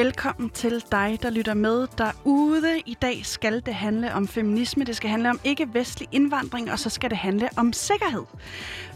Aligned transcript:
Velkommen 0.00 0.50
til 0.50 0.84
dig, 0.92 1.18
der 1.22 1.30
lytter 1.30 1.54
med 1.54 1.86
derude. 1.98 2.80
I 2.86 2.96
dag 3.02 3.26
skal 3.26 3.66
det 3.66 3.74
handle 3.74 4.14
om 4.14 4.28
feminisme, 4.28 4.84
det 4.84 4.96
skal 4.96 5.10
handle 5.10 5.30
om 5.30 5.40
ikke-vestlig 5.44 6.08
indvandring, 6.12 6.72
og 6.72 6.78
så 6.78 6.90
skal 6.90 7.10
det 7.10 7.18
handle 7.18 7.48
om 7.56 7.72
sikkerhed. 7.72 8.24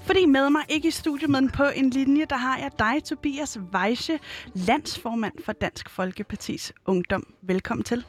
Fordi 0.03 0.27
med 0.27 0.51
mig, 0.51 0.63
ikke 0.69 0.89
i 0.89 0.91
studiet, 0.91 1.31
men 1.31 1.51
på 1.51 1.65
en 1.65 1.91
linje, 1.91 2.25
der 2.25 2.37
har 2.37 2.59
jeg 2.59 2.71
dig, 2.79 3.05
Tobias 3.05 3.59
Weiche, 3.75 4.19
landsformand 4.55 5.35
for 5.45 5.53
Dansk 5.53 5.91
Folkepartis 5.91 6.73
Ungdom. 6.87 7.35
Velkommen 7.43 7.85
til. 7.85 8.05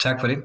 Tak 0.00 0.20
for 0.20 0.26
det. 0.26 0.38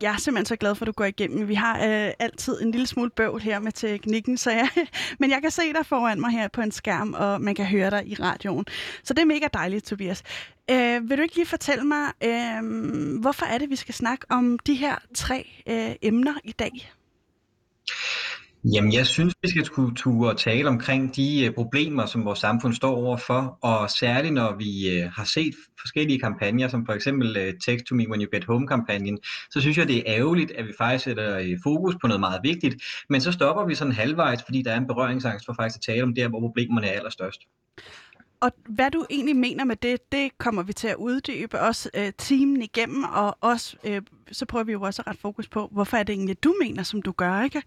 Jeg 0.00 0.12
er 0.12 0.16
simpelthen 0.16 0.46
så 0.46 0.56
glad 0.56 0.74
for, 0.74 0.84
at 0.84 0.86
du 0.86 0.92
går 0.92 1.04
igennem. 1.04 1.48
Vi 1.48 1.54
har 1.54 1.76
øh, 1.76 2.12
altid 2.18 2.62
en 2.62 2.70
lille 2.70 2.86
smule 2.86 3.10
bøvl 3.10 3.40
her 3.40 3.58
med 3.58 3.72
teknikken, 3.72 4.38
så 4.38 4.50
jeg, 4.50 4.68
men 5.20 5.30
jeg 5.30 5.42
kan 5.42 5.50
se 5.50 5.72
dig 5.72 5.86
foran 5.86 6.20
mig 6.20 6.30
her 6.30 6.48
på 6.48 6.60
en 6.60 6.72
skærm, 6.72 7.14
og 7.14 7.40
man 7.40 7.54
kan 7.54 7.66
høre 7.66 7.90
dig 7.90 8.06
i 8.06 8.14
radioen. 8.14 8.66
Så 9.02 9.14
det 9.14 9.20
er 9.22 9.26
mega 9.26 9.48
dejligt, 9.54 9.84
Tobias. 9.84 10.22
Øh, 10.70 11.10
vil 11.10 11.18
du 11.18 11.22
ikke 11.22 11.34
lige 11.34 11.46
fortælle 11.46 11.84
mig, 11.84 12.12
øh, 12.24 13.20
hvorfor 13.20 13.46
er 13.46 13.58
det, 13.58 13.70
vi 13.70 13.76
skal 13.76 13.94
snakke 13.94 14.26
om 14.28 14.58
de 14.58 14.74
her 14.74 14.96
tre 15.14 15.48
øh, 15.66 15.94
emner 16.02 16.34
i 16.44 16.52
dag? 16.52 16.92
Jamen, 18.64 18.92
jeg 18.92 19.06
synes, 19.06 19.34
vi 19.42 19.48
skal 19.48 19.94
ture 19.96 20.30
og 20.30 20.36
tale 20.38 20.68
omkring 20.68 21.16
de 21.16 21.44
øh, 21.44 21.54
problemer, 21.54 22.06
som 22.06 22.24
vores 22.24 22.38
samfund 22.38 22.74
står 22.74 22.96
overfor, 22.96 23.58
og 23.62 23.90
særligt 23.90 24.34
når 24.34 24.56
vi 24.56 24.98
øh, 24.98 25.10
har 25.12 25.24
set 25.24 25.54
forskellige 25.80 26.18
kampagner, 26.18 26.68
som 26.68 26.86
for 26.86 26.92
eksempel 26.92 27.36
øh, 27.36 27.54
Text 27.66 27.86
to 27.86 27.94
me 27.94 28.08
when 28.08 28.22
you 28.22 28.28
get 28.32 28.44
home-kampagnen, 28.44 29.18
så 29.50 29.60
synes 29.60 29.78
jeg, 29.78 29.88
det 29.88 29.96
er 29.96 30.02
ærgerligt, 30.06 30.50
at 30.50 30.66
vi 30.66 30.72
faktisk 30.78 31.04
sætter 31.04 31.56
fokus 31.62 31.94
på 32.00 32.06
noget 32.06 32.20
meget 32.20 32.40
vigtigt, 32.42 32.82
men 33.08 33.20
så 33.20 33.32
stopper 33.32 33.66
vi 33.66 33.74
sådan 33.74 33.92
halvvejs, 33.92 34.42
fordi 34.44 34.62
der 34.62 34.72
er 34.72 34.78
en 34.78 34.86
berøringsangst 34.86 35.46
for 35.46 35.54
faktisk 35.60 35.78
at 35.78 35.94
tale 35.94 36.02
om 36.02 36.14
det 36.14 36.28
hvor 36.28 36.40
problemerne 36.40 36.86
er 36.86 36.96
allerstørst. 36.96 37.40
Og 38.40 38.52
hvad 38.68 38.90
du 38.90 39.06
egentlig 39.10 39.36
mener 39.36 39.64
med 39.64 39.76
det, 39.76 40.12
det 40.12 40.38
kommer 40.38 40.62
vi 40.62 40.72
til 40.72 40.88
at 40.88 40.96
uddybe 40.96 41.60
også 41.60 41.90
øh, 41.94 42.12
timen 42.18 42.62
igennem, 42.62 43.04
og 43.04 43.36
også, 43.40 43.76
øh, 43.84 44.02
så 44.32 44.46
prøver 44.46 44.64
vi 44.64 44.72
jo 44.72 44.82
også 44.82 45.02
at 45.02 45.06
rette 45.06 45.20
fokus 45.20 45.48
på, 45.48 45.68
hvorfor 45.72 45.96
er 45.96 46.02
det 46.02 46.12
egentlig, 46.12 46.44
du 46.44 46.54
mener, 46.62 46.82
som 46.82 47.02
du 47.02 47.12
gør, 47.12 47.42
ikke? 47.42 47.62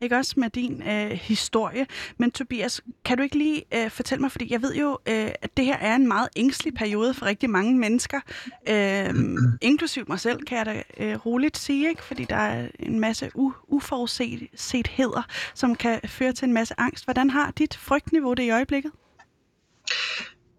Ikke 0.00 0.16
også 0.16 0.34
med 0.36 0.50
din 0.50 0.82
øh, 0.82 1.10
historie. 1.10 1.86
Men 2.18 2.30
Tobias, 2.30 2.80
kan 3.04 3.16
du 3.16 3.22
ikke 3.22 3.38
lige 3.38 3.64
øh, 3.74 3.90
fortælle 3.90 4.20
mig, 4.20 4.32
fordi 4.32 4.52
jeg 4.52 4.62
ved 4.62 4.74
jo, 4.74 4.98
øh, 5.08 5.30
at 5.42 5.56
det 5.56 5.64
her 5.64 5.76
er 5.76 5.94
en 5.94 6.08
meget 6.08 6.28
ængstelig 6.36 6.74
periode 6.74 7.14
for 7.14 7.26
rigtig 7.26 7.50
mange 7.50 7.78
mennesker, 7.78 8.20
øh, 8.68 9.14
inklusiv 9.70 10.04
mig 10.08 10.20
selv, 10.20 10.42
kan 10.44 10.58
jeg 10.58 10.66
da 10.66 10.82
øh, 10.98 11.26
roligt 11.26 11.58
sige, 11.58 11.88
ikke? 11.88 12.02
Fordi 12.02 12.24
der 12.24 12.36
er 12.36 12.68
en 12.78 13.00
masse 13.00 13.30
u- 13.38 13.66
uforudsetheder, 13.68 15.22
som 15.54 15.74
kan 15.74 16.00
føre 16.04 16.32
til 16.32 16.46
en 16.46 16.52
masse 16.52 16.74
angst. 16.78 17.04
Hvordan 17.04 17.30
har 17.30 17.50
dit 17.50 17.76
frygtniveau 17.76 18.34
det 18.34 18.42
i 18.42 18.50
øjeblikket? 18.50 18.92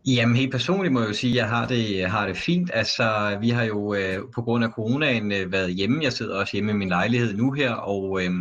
Jamen 0.07 0.35
helt 0.35 0.51
personligt 0.51 0.93
må 0.93 0.99
jeg 0.99 1.09
jo 1.09 1.13
sige, 1.13 1.31
at 1.31 1.37
jeg 1.37 1.49
har 1.49 1.67
det, 1.67 2.09
har 2.09 2.27
det 2.27 2.37
fint. 2.37 2.71
Altså, 2.73 3.37
vi 3.41 3.49
har 3.49 3.63
jo 3.63 3.93
øh, 3.93 4.19
på 4.35 4.41
grund 4.41 4.63
af 4.63 4.69
coronaen 4.69 5.31
øh, 5.31 5.51
været 5.51 5.73
hjemme. 5.73 6.03
Jeg 6.03 6.13
sidder 6.13 6.39
også 6.39 6.53
hjemme 6.53 6.71
i 6.71 6.75
min 6.75 6.89
lejlighed 6.89 7.33
nu 7.33 7.51
her, 7.51 7.73
og 7.73 8.23
øh, 8.23 8.31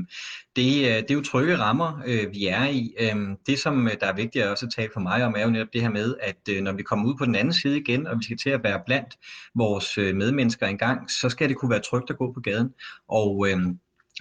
det, 0.57 0.89
øh, 0.89 0.97
det 0.97 1.11
er 1.11 1.15
jo 1.15 1.23
trygge 1.23 1.59
rammer, 1.59 2.03
øh, 2.07 2.33
vi 2.33 2.47
er 2.47 2.65
i. 2.65 2.95
Øh, 3.01 3.17
det, 3.47 3.59
som 3.59 3.87
øh, 3.87 3.95
der 4.01 4.07
er 4.07 4.15
vigtigt 4.15 4.45
at 4.45 4.51
også 4.51 4.69
tale 4.77 4.91
for 4.93 5.01
mig 5.01 5.25
om, 5.25 5.35
er 5.37 5.43
jo 5.43 5.51
netop 5.51 5.73
det 5.73 5.83
her 5.83 5.91
med, 5.91 6.15
at 6.23 6.49
øh, 6.51 6.63
når 6.63 6.73
vi 6.73 6.83
kommer 6.83 7.09
ud 7.09 7.15
på 7.19 7.25
den 7.25 7.35
anden 7.35 7.55
side 7.55 7.79
igen, 7.79 8.07
og 8.07 8.19
vi 8.19 8.25
skal 8.25 8.39
til 8.39 8.51
at 8.51 8.65
være 8.65 8.83
blandt 8.87 9.19
vores 9.55 9.99
øh, 9.99 10.17
medmennesker 10.17 10.67
engang, 10.67 11.11
så 11.11 11.29
skal 11.29 11.49
det 11.49 11.57
kunne 11.57 11.71
være 11.71 11.81
trygt 11.81 12.11
at 12.11 12.19
gå 12.19 12.33
på 12.33 12.41
gaden. 12.41 12.71
Og 13.09 13.49
øh, 13.49 13.57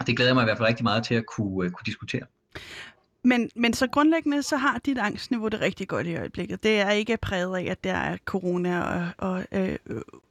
det 0.07 0.15
glæder 0.15 0.29
jeg 0.29 0.35
mig 0.35 0.43
i 0.43 0.45
hvert 0.45 0.57
fald 0.57 0.67
rigtig 0.67 0.83
meget 0.83 1.03
til 1.03 1.15
at 1.15 1.23
kunne, 1.25 1.65
øh, 1.65 1.71
kunne 1.71 1.85
diskutere. 1.85 2.23
Men, 3.23 3.49
men 3.55 3.73
så 3.73 3.87
grundlæggende, 3.87 4.43
så 4.43 4.57
har 4.57 4.77
dit 4.77 4.97
angstniveau 4.97 5.47
det 5.47 5.61
rigtig 5.61 5.87
godt 5.87 6.07
i 6.07 6.15
øjeblikket. 6.15 6.63
Det 6.63 6.79
er 6.79 6.89
ikke 6.89 7.17
præget 7.17 7.57
af, 7.57 7.71
at 7.71 7.83
der 7.83 7.93
er 7.93 8.17
corona 8.25 8.81
og, 8.81 9.09
og 9.17 9.45
øh, 9.51 9.77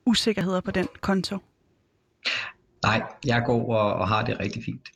usikkerheder 0.06 0.60
på 0.60 0.70
den 0.70 0.88
konto. 1.00 1.38
Nej, 2.82 3.03
jeg 3.26 3.42
går 3.47 3.75
og, 3.75 3.94
og 3.94 4.08
har 4.08 4.25
det 4.25 4.41
rigtig 4.41 4.64
fint. 4.64 4.88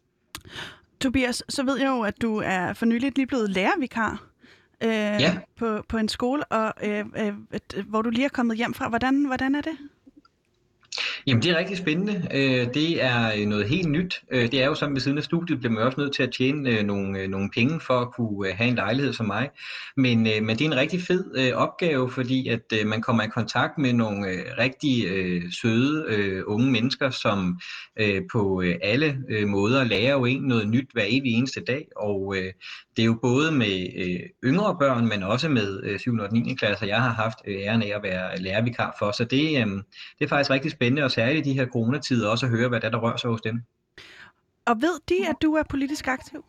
Tobias, 1.01 1.43
så 1.49 1.63
ved 1.63 1.79
jeg 1.79 1.89
jo, 1.89 2.03
at 2.03 2.23
du 2.23 2.37
er 2.37 2.73
for 2.73 2.87
nyligt 2.87 3.17
lige 3.17 3.27
blevet 3.27 3.51
lærervikar 3.51 4.27
øh, 4.81 4.91
ja. 4.91 5.39
på, 5.57 5.83
på 5.89 5.97
en 5.97 6.09
skole, 6.09 6.45
og 6.45 6.73
øh, 6.83 7.05
øh, 7.17 7.35
hvor 7.87 8.03
du 8.03 8.11
lige 8.11 8.25
er 8.25 8.29
kommet 8.29 8.57
hjem 8.57 8.75
fra. 8.75 8.89
Hvordan, 8.89 9.25
hvordan 9.25 9.55
er 9.55 9.61
det? 9.61 9.77
Jamen 11.29 11.43
det 11.43 11.51
er 11.51 11.59
rigtig 11.59 11.77
spændende. 11.77 12.29
Øh, 12.35 12.75
det 12.75 13.03
er 13.05 13.33
øh, 13.37 13.47
noget 13.47 13.69
helt 13.69 13.91
nyt. 13.91 14.21
Øh, 14.33 14.43
det 14.43 14.63
er 14.63 14.67
jo 14.67 14.75
som 14.75 14.95
ved 14.95 15.01
siden 15.01 15.19
af 15.19 15.25
studiet, 15.25 15.59
bliver 15.59 15.73
man 15.73 15.83
også 15.83 16.01
nødt 16.01 16.15
til 16.15 16.23
at 16.23 16.33
tjene 16.39 16.71
øh, 16.71 16.85
nogle, 16.85 17.21
øh, 17.21 17.29
nogle 17.29 17.51
penge 17.55 17.81
for 17.81 18.01
at 18.01 18.13
kunne 18.13 18.53
have 18.53 18.69
en 18.69 18.75
lejlighed 18.75 19.13
som 19.13 19.27
mig. 19.27 19.51
Men, 19.97 20.23
men 20.23 20.49
det 20.49 20.61
er 20.61 20.65
en 20.65 20.77
rigtig 20.77 21.03
fed 21.03 21.53
opgave, 21.53 22.11
fordi 22.11 22.49
at 22.49 22.73
man 22.87 23.03
kommer 23.03 23.23
i 23.23 23.29
kontakt 23.29 23.79
med 23.79 23.93
nogle 23.93 24.27
rigtig 24.59 25.05
søde 25.63 26.49
unge 26.49 26.71
mennesker, 26.71 27.11
som 27.11 27.61
på 28.33 28.63
alle 28.83 29.19
måder 29.47 29.85
lærer 29.85 30.13
jo 30.13 30.25
en 30.25 30.43
noget 30.43 30.69
nyt 30.69 30.89
hver 30.93 31.05
evig 31.09 31.33
eneste 31.33 31.61
dag. 31.61 31.87
Og 31.97 32.37
det 32.97 33.03
er 33.03 33.07
jo 33.07 33.19
både 33.23 33.53
med 33.53 33.87
yngre 34.45 34.77
børn, 34.81 35.09
men 35.09 35.23
også 35.23 35.49
med 35.49 35.99
7. 35.99 36.15
og 36.15 36.33
9. 36.33 36.55
klasser, 36.55 36.87
jeg 36.87 37.03
har 37.03 37.13
haft 37.13 37.39
æren 37.49 37.83
af 37.83 37.93
at 37.97 38.03
være 38.03 38.39
lærervikar 38.39 38.97
for. 38.99 39.11
Så 39.11 39.25
det, 39.25 39.67
det 40.19 40.25
er 40.25 40.29
faktisk 40.29 40.51
rigtig 40.51 40.71
spændende 40.71 41.05
at 41.05 41.13
særligt 41.17 41.47
i 41.47 41.51
de 41.51 41.59
her 41.59 41.67
coronatider 41.67 42.29
også 42.29 42.47
at 42.47 42.53
høre, 42.53 42.69
hvad 42.69 42.81
der, 42.81 42.91
der 42.91 42.99
rører 42.99 43.17
sig 43.17 43.31
hos 43.31 43.41
dem. 43.41 43.63
Og 44.67 44.77
ved 44.81 44.97
de, 45.09 45.29
at 45.29 45.37
du 45.43 45.55
er 45.55 45.63
politisk 45.71 46.07
aktiv? 46.09 46.45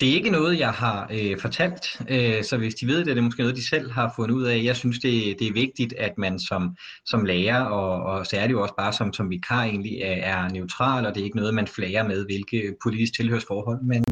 Det 0.00 0.10
er 0.10 0.14
ikke 0.14 0.30
noget, 0.30 0.58
jeg 0.58 0.70
har 0.70 1.10
øh, 1.12 1.38
fortalt, 1.40 2.02
øh, 2.08 2.44
så 2.44 2.56
hvis 2.56 2.74
de 2.74 2.86
ved 2.86 2.98
det, 2.98 3.08
er 3.10 3.14
det 3.14 3.24
måske 3.24 3.42
noget, 3.42 3.56
de 3.56 3.68
selv 3.68 3.90
har 3.90 4.12
fundet 4.16 4.34
ud 4.34 4.42
af. 4.42 4.64
Jeg 4.64 4.76
synes, 4.76 4.98
det, 4.98 5.38
det 5.38 5.46
er 5.46 5.52
vigtigt, 5.52 5.92
at 5.92 6.18
man 6.18 6.38
som, 6.38 6.76
som 7.06 7.24
lærer, 7.24 7.64
og, 7.64 8.02
og 8.02 8.26
særligt 8.26 8.58
også 8.58 8.74
bare 8.78 8.92
som, 8.92 9.12
som 9.12 9.30
vikar 9.30 9.62
egentlig, 9.62 10.00
er, 10.02 10.12
er 10.12 10.48
neutral, 10.48 11.06
og 11.06 11.14
det 11.14 11.20
er 11.20 11.24
ikke 11.24 11.36
noget, 11.36 11.54
man 11.54 11.66
flager 11.66 12.08
med, 12.08 12.24
hvilke 12.24 12.74
politisk 12.82 13.14
tilhørsforhold 13.14 13.82
man, 13.82 14.04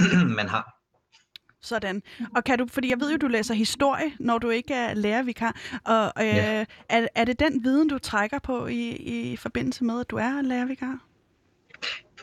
øh, 0.00 0.26
man 0.38 0.48
har. 0.48 0.79
Sådan. 1.62 2.02
Og 2.36 2.44
kan 2.44 2.58
du, 2.58 2.66
fordi 2.66 2.90
jeg 2.90 3.00
ved 3.00 3.10
jo, 3.10 3.16
du 3.16 3.26
læser 3.26 3.54
historie, 3.54 4.12
når 4.18 4.38
du 4.38 4.50
ikke 4.50 4.74
er 4.74 4.94
lærervikar, 4.94 5.56
og 5.84 6.12
øh, 6.20 6.26
ja. 6.26 6.64
er, 6.88 7.06
er 7.14 7.24
det 7.24 7.40
den 7.40 7.64
viden, 7.64 7.88
du 7.88 7.98
trækker 7.98 8.38
på 8.38 8.66
i, 8.66 8.88
i 9.32 9.36
forbindelse 9.36 9.84
med, 9.84 10.00
at 10.00 10.10
du 10.10 10.16
er 10.16 10.42
lærervikar? 10.42 10.98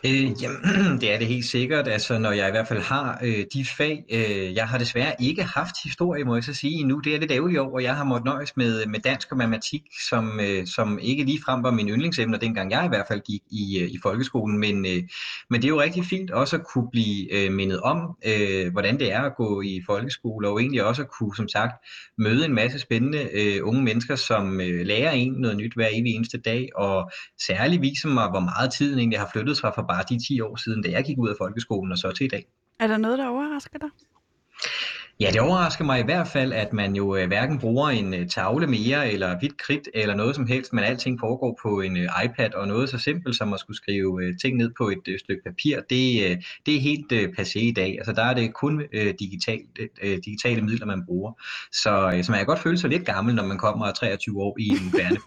Øh, 0.04 0.44
jamen, 0.44 0.58
det 1.02 1.14
er 1.14 1.18
det 1.18 1.28
helt 1.28 1.46
sikkert. 1.46 1.88
Altså, 1.88 2.18
når 2.18 2.32
jeg 2.32 2.48
i 2.48 2.52
hvert 2.52 2.68
fald 2.68 2.82
har 2.82 3.20
øh, 3.24 3.46
de 3.54 3.66
fag, 3.66 4.04
øh, 4.12 4.56
jeg 4.56 4.68
har 4.68 4.78
desværre 4.78 5.14
ikke 5.20 5.44
haft 5.44 5.76
historie, 5.84 6.24
må 6.24 6.36
jeg 6.36 6.44
så 6.44 6.54
sige 6.54 6.80
endnu. 6.80 7.00
Det 7.00 7.16
er 7.16 7.20
det 7.20 7.32
ærgerligt 7.32 7.60
over. 7.60 7.80
Jeg 7.80 7.96
har 7.96 8.04
måttet 8.04 8.26
nøjes 8.26 8.58
med, 8.58 8.86
med 8.86 9.00
dansk 9.00 9.32
og 9.32 9.38
matematik, 9.38 9.82
som, 10.10 10.40
øh, 10.40 10.68
som 10.68 11.00
ikke 11.02 11.24
lige 11.24 11.42
frem 11.46 11.64
var 11.64 11.72
min 11.72 11.90
yndlingsemner, 11.90 12.38
dengang 12.38 12.72
jeg 12.72 12.86
i 12.86 12.88
hvert 12.88 13.06
fald 13.08 13.22
gik 13.22 13.42
i, 13.52 13.80
øh, 13.82 13.90
i 13.90 14.00
folkeskolen. 14.04 14.58
Men, 14.58 14.86
øh, 14.86 15.04
men 15.50 15.62
det 15.62 15.66
er 15.66 15.70
jo 15.70 15.82
rigtig 15.82 16.06
fint 16.06 16.32
også 16.32 16.56
at 16.56 16.64
kunne 16.64 16.88
blive 16.92 17.34
øh, 17.34 17.52
mindet 17.52 17.80
om, 17.82 18.18
øh, 18.26 18.72
hvordan 18.72 19.00
det 19.00 19.14
er 19.14 19.22
at 19.22 19.36
gå 19.36 19.62
i 19.62 19.82
folkeskole, 19.86 20.50
og 20.50 20.62
egentlig 20.62 20.84
også 20.84 21.02
at 21.02 21.10
kunne, 21.20 21.36
som 21.36 21.48
sagt, 21.48 21.86
møde 22.18 22.46
en 22.46 22.54
masse 22.54 22.80
spændende 22.80 23.30
øh, 23.34 23.68
unge 23.68 23.84
mennesker, 23.84 24.16
som 24.16 24.62
øh, 24.62 24.86
lærer 24.86 25.12
en 25.12 25.34
noget 25.34 25.58
nyt 25.58 25.74
hver 25.74 25.88
evig 25.92 26.16
eneste 26.16 26.38
dag, 26.38 26.70
og 26.76 27.12
særligt 27.48 27.82
viser 27.82 28.10
mig, 28.10 28.30
hvor 28.30 28.40
meget 28.40 28.72
tiden 28.74 29.00
egentlig 29.00 29.20
har 29.20 29.30
flyttet 29.34 29.58
sig 29.58 29.72
fra 29.76 29.87
bare 29.88 30.04
de 30.10 30.28
10 30.28 30.42
år 30.42 30.56
siden, 30.56 30.84
da 30.84 30.90
jeg 30.92 31.04
gik 31.06 31.18
ud 31.18 31.30
af 31.30 31.36
folkeskolen 31.38 31.92
og 31.92 31.98
så 31.98 32.12
til 32.12 32.26
i 32.26 32.28
dag. 32.28 32.46
Er 32.80 32.88
der 32.88 32.98
noget, 32.98 33.18
der 33.18 33.28
overrasker 33.28 33.80
dig? 33.80 33.90
Ja, 35.20 35.32
det 35.32 35.42
overrasker 35.42 35.86
mig 35.86 36.00
i 36.00 36.04
hvert 36.04 36.28
fald, 36.28 36.54
at 36.54 36.74
man 36.74 36.96
jo 36.96 37.16
øh, 37.16 37.28
hverken 37.28 37.60
bruger 37.60 37.90
en 37.90 38.14
øh, 38.14 38.28
tavle 38.28 38.68
mere, 38.68 39.12
eller 39.12 39.40
hvidt 39.40 39.58
kridt, 39.58 39.90
eller 39.94 40.16
noget 40.16 40.36
som 40.36 40.48
helst, 40.48 40.74
men 40.74 40.84
alting 40.84 41.20
foregår 41.20 41.60
på 41.62 41.82
en 41.82 41.98
øh, 41.98 42.10
iPad, 42.26 42.54
og 42.54 42.68
noget 42.68 42.90
så 42.90 42.98
simpelt 42.98 43.36
som 43.36 43.54
at 43.54 43.60
skulle 43.60 43.78
skrive 43.78 44.36
ting 44.42 44.58
ned 44.58 44.72
på 44.78 44.90
et 44.90 45.20
stykke 45.20 45.42
papir, 45.46 45.76
det, 45.76 46.38
det 46.66 46.76
er 46.76 46.80
helt 46.80 47.14
passé 47.40 47.60
i 47.60 47.72
dag. 47.72 47.96
Altså 47.98 48.14
der 48.14 48.24
er 48.24 48.34
det 48.34 48.54
kun 48.54 48.84
digital, 49.20 49.60
digitale 50.26 50.62
midler, 50.62 50.86
man 50.86 51.06
bruger. 51.06 51.32
Så, 51.72 52.20
så 52.24 52.32
man 52.32 52.40
kan 52.40 52.46
godt 52.46 52.60
føle 52.60 52.78
sig 52.78 52.90
lidt 52.90 53.06
gammel, 53.06 53.36
når 53.36 53.46
man 53.46 53.58
kommer 53.58 53.92
23 53.92 54.42
år 54.42 54.56
i 54.60 54.68
en 54.68 54.94
værne. 54.98 55.18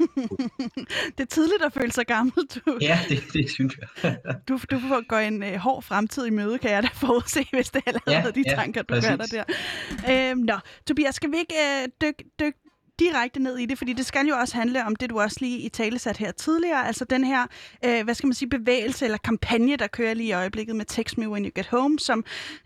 det 1.18 1.22
er 1.22 1.30
tidligt 1.30 1.62
at 1.66 1.72
føle 1.72 1.92
sig 1.92 2.06
gammel, 2.06 2.34
du. 2.34 2.78
Ja, 2.80 2.98
det, 3.08 3.22
det 3.32 3.50
synes 3.50 3.78
jeg. 3.80 4.16
du, 4.48 4.60
du 4.70 4.78
får 4.78 5.06
gå 5.08 5.16
en 5.16 5.58
hård 5.58 5.82
fremtid 5.82 6.26
i 6.26 6.30
møde, 6.30 6.58
kan 6.58 6.70
jeg 6.70 6.82
da 6.82 6.88
forudse, 6.94 7.46
hvis 7.52 7.70
det 7.70 7.82
er 7.86 7.90
allerede 7.90 8.32
ja, 8.36 8.42
de 8.42 8.44
ja, 8.50 8.54
tanker, 8.54 8.82
du 8.82 8.94
præcis. 8.94 9.10
gør 9.10 9.16
der 9.16 9.26
der. 9.26 9.44
Øh, 10.10 10.36
nå, 10.36 10.54
Tobias, 10.86 11.14
skal 11.14 11.32
vi 11.32 11.36
ikke 11.36 11.54
øh, 11.54 11.88
dykke 12.02 12.24
dyk, 12.40 12.54
direkte 13.00 13.40
ned 13.40 13.58
i 13.58 13.66
det, 13.66 13.78
fordi 13.78 13.92
det 13.92 14.06
skal 14.06 14.26
jo 14.26 14.34
også 14.36 14.56
handle 14.56 14.84
om 14.84 14.96
det, 14.96 15.10
du 15.10 15.20
også 15.20 15.36
lige 15.40 15.58
i 15.58 15.68
tale 15.68 15.98
sat 15.98 16.16
her 16.16 16.32
tidligere, 16.32 16.86
altså 16.86 17.04
den 17.04 17.24
her, 17.24 17.46
øh, 17.84 18.04
hvad 18.04 18.14
skal 18.14 18.26
man 18.26 18.34
sige, 18.34 18.48
bevægelse 18.48 19.04
eller 19.04 19.18
kampagne, 19.18 19.76
der 19.76 19.86
kører 19.86 20.14
lige 20.14 20.28
i 20.28 20.32
øjeblikket 20.32 20.76
med 20.76 20.84
Text 20.84 21.18
Me 21.18 21.28
When 21.28 21.44
You 21.44 21.50
Get 21.54 21.66
Home, 21.66 21.98
som 21.98 22.24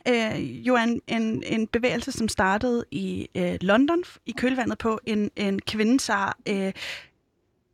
øh, 0.08 0.66
jo 0.66 0.74
er 0.74 0.82
en, 0.82 1.00
en, 1.08 1.42
en 1.46 1.66
bevægelse, 1.66 2.12
som 2.12 2.28
startede 2.28 2.84
i 2.90 3.28
øh, 3.34 3.56
London 3.60 4.02
i 4.26 4.32
kølvandet 4.36 4.78
på 4.78 5.00
en, 5.06 5.30
en 5.36 5.60
kvinde, 5.60 6.00
Sarah, 6.00 6.32
øh, 6.48 6.72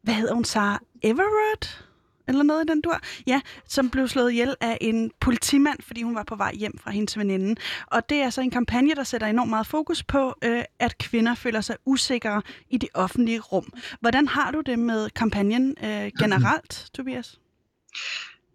hvad 0.02 0.14
hedder 0.14 0.34
hun, 0.34 0.44
Sarah 0.44 0.78
Everett? 1.02 1.89
Eller 2.30 2.42
noget 2.42 2.64
i 2.64 2.68
den 2.72 2.80
dur, 2.80 3.00
ja, 3.26 3.40
som 3.68 3.90
blev 3.90 4.08
slået 4.08 4.30
ihjel 4.30 4.54
af 4.60 4.78
en 4.80 5.10
politimand, 5.20 5.78
fordi 5.82 6.02
hun 6.02 6.14
var 6.14 6.24
på 6.24 6.36
vej 6.36 6.54
hjem 6.54 6.78
fra 6.78 6.90
hendes 6.90 7.18
veninde. 7.18 7.60
Og 7.86 8.08
det 8.08 8.18
er 8.18 8.24
altså 8.24 8.40
en 8.40 8.50
kampagne, 8.50 8.94
der 8.94 9.04
sætter 9.04 9.26
enormt 9.26 9.50
meget 9.50 9.66
fokus 9.66 10.02
på, 10.02 10.34
øh, 10.44 10.62
at 10.78 10.98
kvinder 10.98 11.34
føler 11.34 11.60
sig 11.60 11.76
usikre 11.86 12.42
i 12.70 12.76
det 12.76 12.88
offentlige 12.94 13.40
rum. 13.40 13.72
Hvordan 14.00 14.28
har 14.28 14.50
du 14.50 14.60
det 14.60 14.78
med 14.78 15.10
kampagnen 15.10 15.76
øh, 15.84 16.10
generelt, 16.20 16.90
Tobias? 16.94 17.38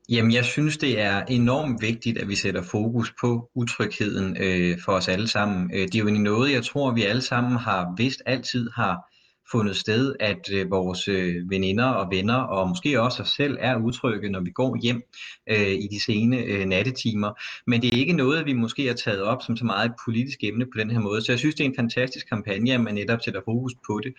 Jamen, 0.10 0.31
jeg 0.31 0.45
synes, 0.45 0.78
det 0.78 1.00
er 1.00 1.25
enormt 1.25 1.81
vigtigt, 1.81 2.18
at 2.18 2.28
vi 2.28 2.36
sætter 2.36 2.63
fokus 2.63 3.13
på 3.21 3.50
utrygheden 3.56 4.38
øh, 4.39 4.78
for 4.86 4.92
os 4.92 5.07
alle 5.07 5.28
sammen. 5.28 5.71
Øh, 5.74 5.81
det 5.81 5.95
er 5.95 6.00
jo 6.00 6.10
noget, 6.10 6.51
jeg 6.51 6.66
tror, 6.66 6.92
vi 6.92 7.04
alle 7.04 7.21
sammen 7.21 7.57
har 7.57 7.94
vidst 7.98 8.21
altid 8.25 8.69
har 8.75 9.15
fundet 9.51 9.75
sted, 9.75 10.15
at 10.19 10.50
øh, 10.51 10.71
vores 10.71 11.07
øh, 11.07 11.50
veninder 11.50 11.86
og 11.86 12.07
venner, 12.12 12.36
og 12.36 12.69
måske 12.69 13.01
også 13.01 13.24
os 13.24 13.30
selv, 13.30 13.57
er 13.59 13.77
utrygge, 13.77 14.30
når 14.30 14.39
vi 14.39 14.51
går 14.51 14.77
hjem 14.81 15.01
øh, 15.50 15.71
i 15.71 15.88
de 15.92 16.03
sene 16.03 16.38
øh, 16.38 16.65
nattetimer. 16.65 17.31
Men 17.68 17.81
det 17.81 17.94
er 17.94 17.97
ikke 17.97 18.13
noget, 18.13 18.45
vi 18.45 18.53
måske 18.53 18.88
har 18.88 18.94
taget 18.94 19.21
op 19.21 19.42
som 19.42 19.57
så 19.57 19.65
meget 19.65 19.89
et 19.89 19.95
politisk 20.06 20.44
emne 20.44 20.65
på 20.65 20.80
den 20.80 20.92
her 20.92 21.00
måde. 21.00 21.21
Så 21.21 21.31
jeg 21.31 21.39
synes, 21.39 21.56
det 21.56 21.63
er 21.63 21.69
en 21.69 21.75
fantastisk 21.75 22.30
kampagne, 22.30 22.74
at 22.74 22.81
man 22.81 22.94
netop 22.95 23.19
sætter 23.25 23.42
fokus 23.45 23.74
på 23.88 24.00
det. 24.03 24.13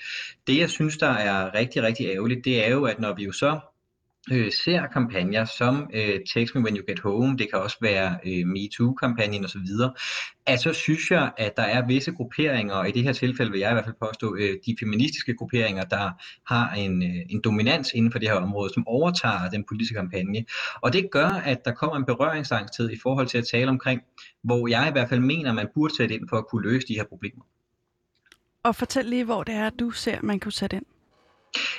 Det, 0.47 0.59
jeg 0.59 0.71
synes, 0.71 0.97
der 0.97 1.11
er 1.11 1.55
rigtig, 1.55 1.83
rigtig 1.83 2.07
ærgerligt, 2.07 2.45
det 2.45 2.67
er 2.67 2.71
jo, 2.71 2.85
at 2.85 3.01
når 3.01 3.15
vi 3.15 3.25
jo 3.25 3.33
så 3.33 3.61
øh, 4.33 4.53
ser 4.53 4.87
kampagner 4.87 5.45
som 5.45 5.91
øh, 5.95 6.21
Text 6.35 6.55
Me 6.55 6.61
When 6.61 6.77
You 6.77 6.85
Get 6.89 6.99
Home, 6.99 7.37
det 7.37 7.51
kan 7.51 7.59
også 7.59 7.77
være 7.81 8.19
øh, 8.27 8.47
MeToo-kampagnen 8.47 9.45
osv., 9.45 9.61
at 10.47 10.61
så 10.61 10.69
altså, 10.69 10.73
synes 10.73 11.11
jeg, 11.11 11.33
at 11.37 11.57
der 11.57 11.63
er 11.63 11.87
visse 11.87 12.13
grupperinger, 12.13 12.75
og 12.75 12.89
i 12.89 12.93
det 12.93 13.03
her 13.03 13.13
tilfælde 13.13 13.51
vil 13.53 13.61
jeg 13.61 13.71
i 13.71 13.73
hvert 13.73 13.85
fald 13.85 13.97
påstå, 14.01 14.37
øh, 14.37 14.57
de 14.67 14.77
feministiske 14.81 15.35
grupperinger, 15.35 15.85
der 15.85 16.11
har 16.55 16.75
en, 16.75 17.03
øh, 17.03 17.23
en 17.31 17.41
dominans 17.45 17.93
inden 17.95 18.13
for 18.13 18.19
det 18.19 18.29
her 18.29 18.37
område, 18.37 18.71
som 18.75 18.89
overtager 18.89 19.51
den 19.51 19.65
politiske 19.69 19.95
kampagne. 19.95 20.45
Og 20.83 20.93
det 20.93 21.11
gør, 21.11 21.29
at 21.29 21.65
der 21.65 21.73
kommer 21.73 21.97
en 21.97 22.05
berøringsangsthed 22.05 22.91
i 22.91 22.99
forhold 23.03 23.27
til 23.27 23.39
at 23.39 23.47
tale 23.47 23.69
omkring, 23.69 24.01
hvor 24.43 24.69
jeg 24.69 24.89
i 24.89 24.93
hvert 24.93 25.09
fald 25.09 25.21
mener, 25.21 25.53
man 25.53 25.69
burde 25.75 25.97
sætte 25.97 26.15
ind 26.15 26.29
for 26.29 26.37
at 26.37 26.47
kunne 26.47 26.63
løse 26.71 26.89
de 26.89 26.95
her 26.95 27.05
problemer. 27.05 27.45
Og 28.63 28.77
fortæl 28.77 29.05
lige, 29.05 29.25
hvor 29.25 29.43
det 29.43 29.55
er, 29.55 29.71
du 29.71 29.91
ser, 29.91 30.19
man 30.23 30.41
kunne 30.41 30.53
sætte 30.53 30.77
ind. 30.77 30.87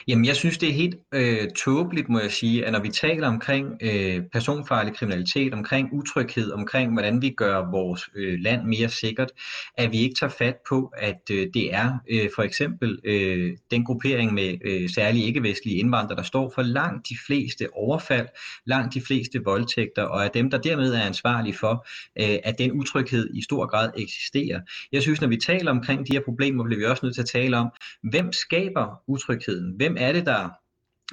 Jamen, 0.08 0.26
jeg 0.26 0.36
synes, 0.36 0.58
det 0.58 0.70
er 0.70 0.74
helt 0.74 0.96
øh, 1.14 1.50
tåbeligt, 1.56 2.10
må 2.10 2.20
jeg 2.20 2.32
sige, 2.32 2.66
at 2.66 2.72
når 2.72 2.80
vi 2.80 2.90
taler 2.90 3.28
omkring 3.28 3.68
øh, 3.82 4.22
personfarlig 4.34 4.94
kriminalitet, 4.96 5.54
omkring 5.54 5.90
utryghed, 5.94 6.52
omkring 6.52 6.94
hvordan 6.94 7.22
vi 7.22 7.30
gør 7.30 7.72
vores 7.72 8.10
øh, 8.16 8.40
land 8.40 8.64
mere 8.64 8.90
sikkert, 8.90 9.32
at 9.78 9.92
vi 9.92 9.98
ikke 9.98 10.16
tager 10.20 10.32
fat 10.38 10.56
på, 10.70 10.94
at 10.98 11.22
øh, 11.32 11.48
det 11.54 11.74
er 11.74 11.98
øh, 12.10 12.30
for 12.36 12.44
eksempel 12.44 13.00
øh, 13.04 13.58
den 13.72 13.86
gruppering 13.86 14.34
med 14.34 14.58
øh, 14.66 14.90
særlige 14.90 15.26
ikke-vestlige 15.26 15.78
indvandrere, 15.78 16.18
der 16.18 16.24
står 16.24 16.52
for 16.56 16.62
langt 16.62 17.10
de 17.10 17.18
fleste 17.28 17.68
overfald, 17.74 18.28
langt 18.66 18.94
de 18.94 19.02
fleste 19.02 19.44
voldtægter, 19.44 20.04
og 20.04 20.24
er 20.24 20.28
dem, 20.28 20.50
der 20.50 20.58
dermed 20.58 20.94
er 20.94 21.02
ansvarlige 21.02 21.56
for, 21.58 21.88
øh, 22.20 22.38
at 22.44 22.60
den 22.60 22.72
utryghed 22.72 23.30
i 23.34 23.42
stor 23.42 23.66
grad 23.66 23.90
eksisterer. 23.98 24.62
Jeg 24.92 25.02
synes, 25.02 25.22
når 25.22 25.28
vi 25.28 25.38
taler 25.38 25.72
omkring 25.72 26.08
de 26.08 26.14
her 26.14 26.22
problemer, 26.26 26.64
bliver 26.64 26.80
vi 26.80 26.86
også 26.86 27.06
nødt 27.06 27.16
til 27.16 27.22
at 27.22 27.30
tale 27.30 27.58
om, 27.58 27.70
hvem 28.04 28.34
skaber 28.34 29.02
utrygheden? 29.08 29.74
Hvem 29.78 29.97
er 29.98 30.12
det, 30.12 30.26
der 30.26 30.50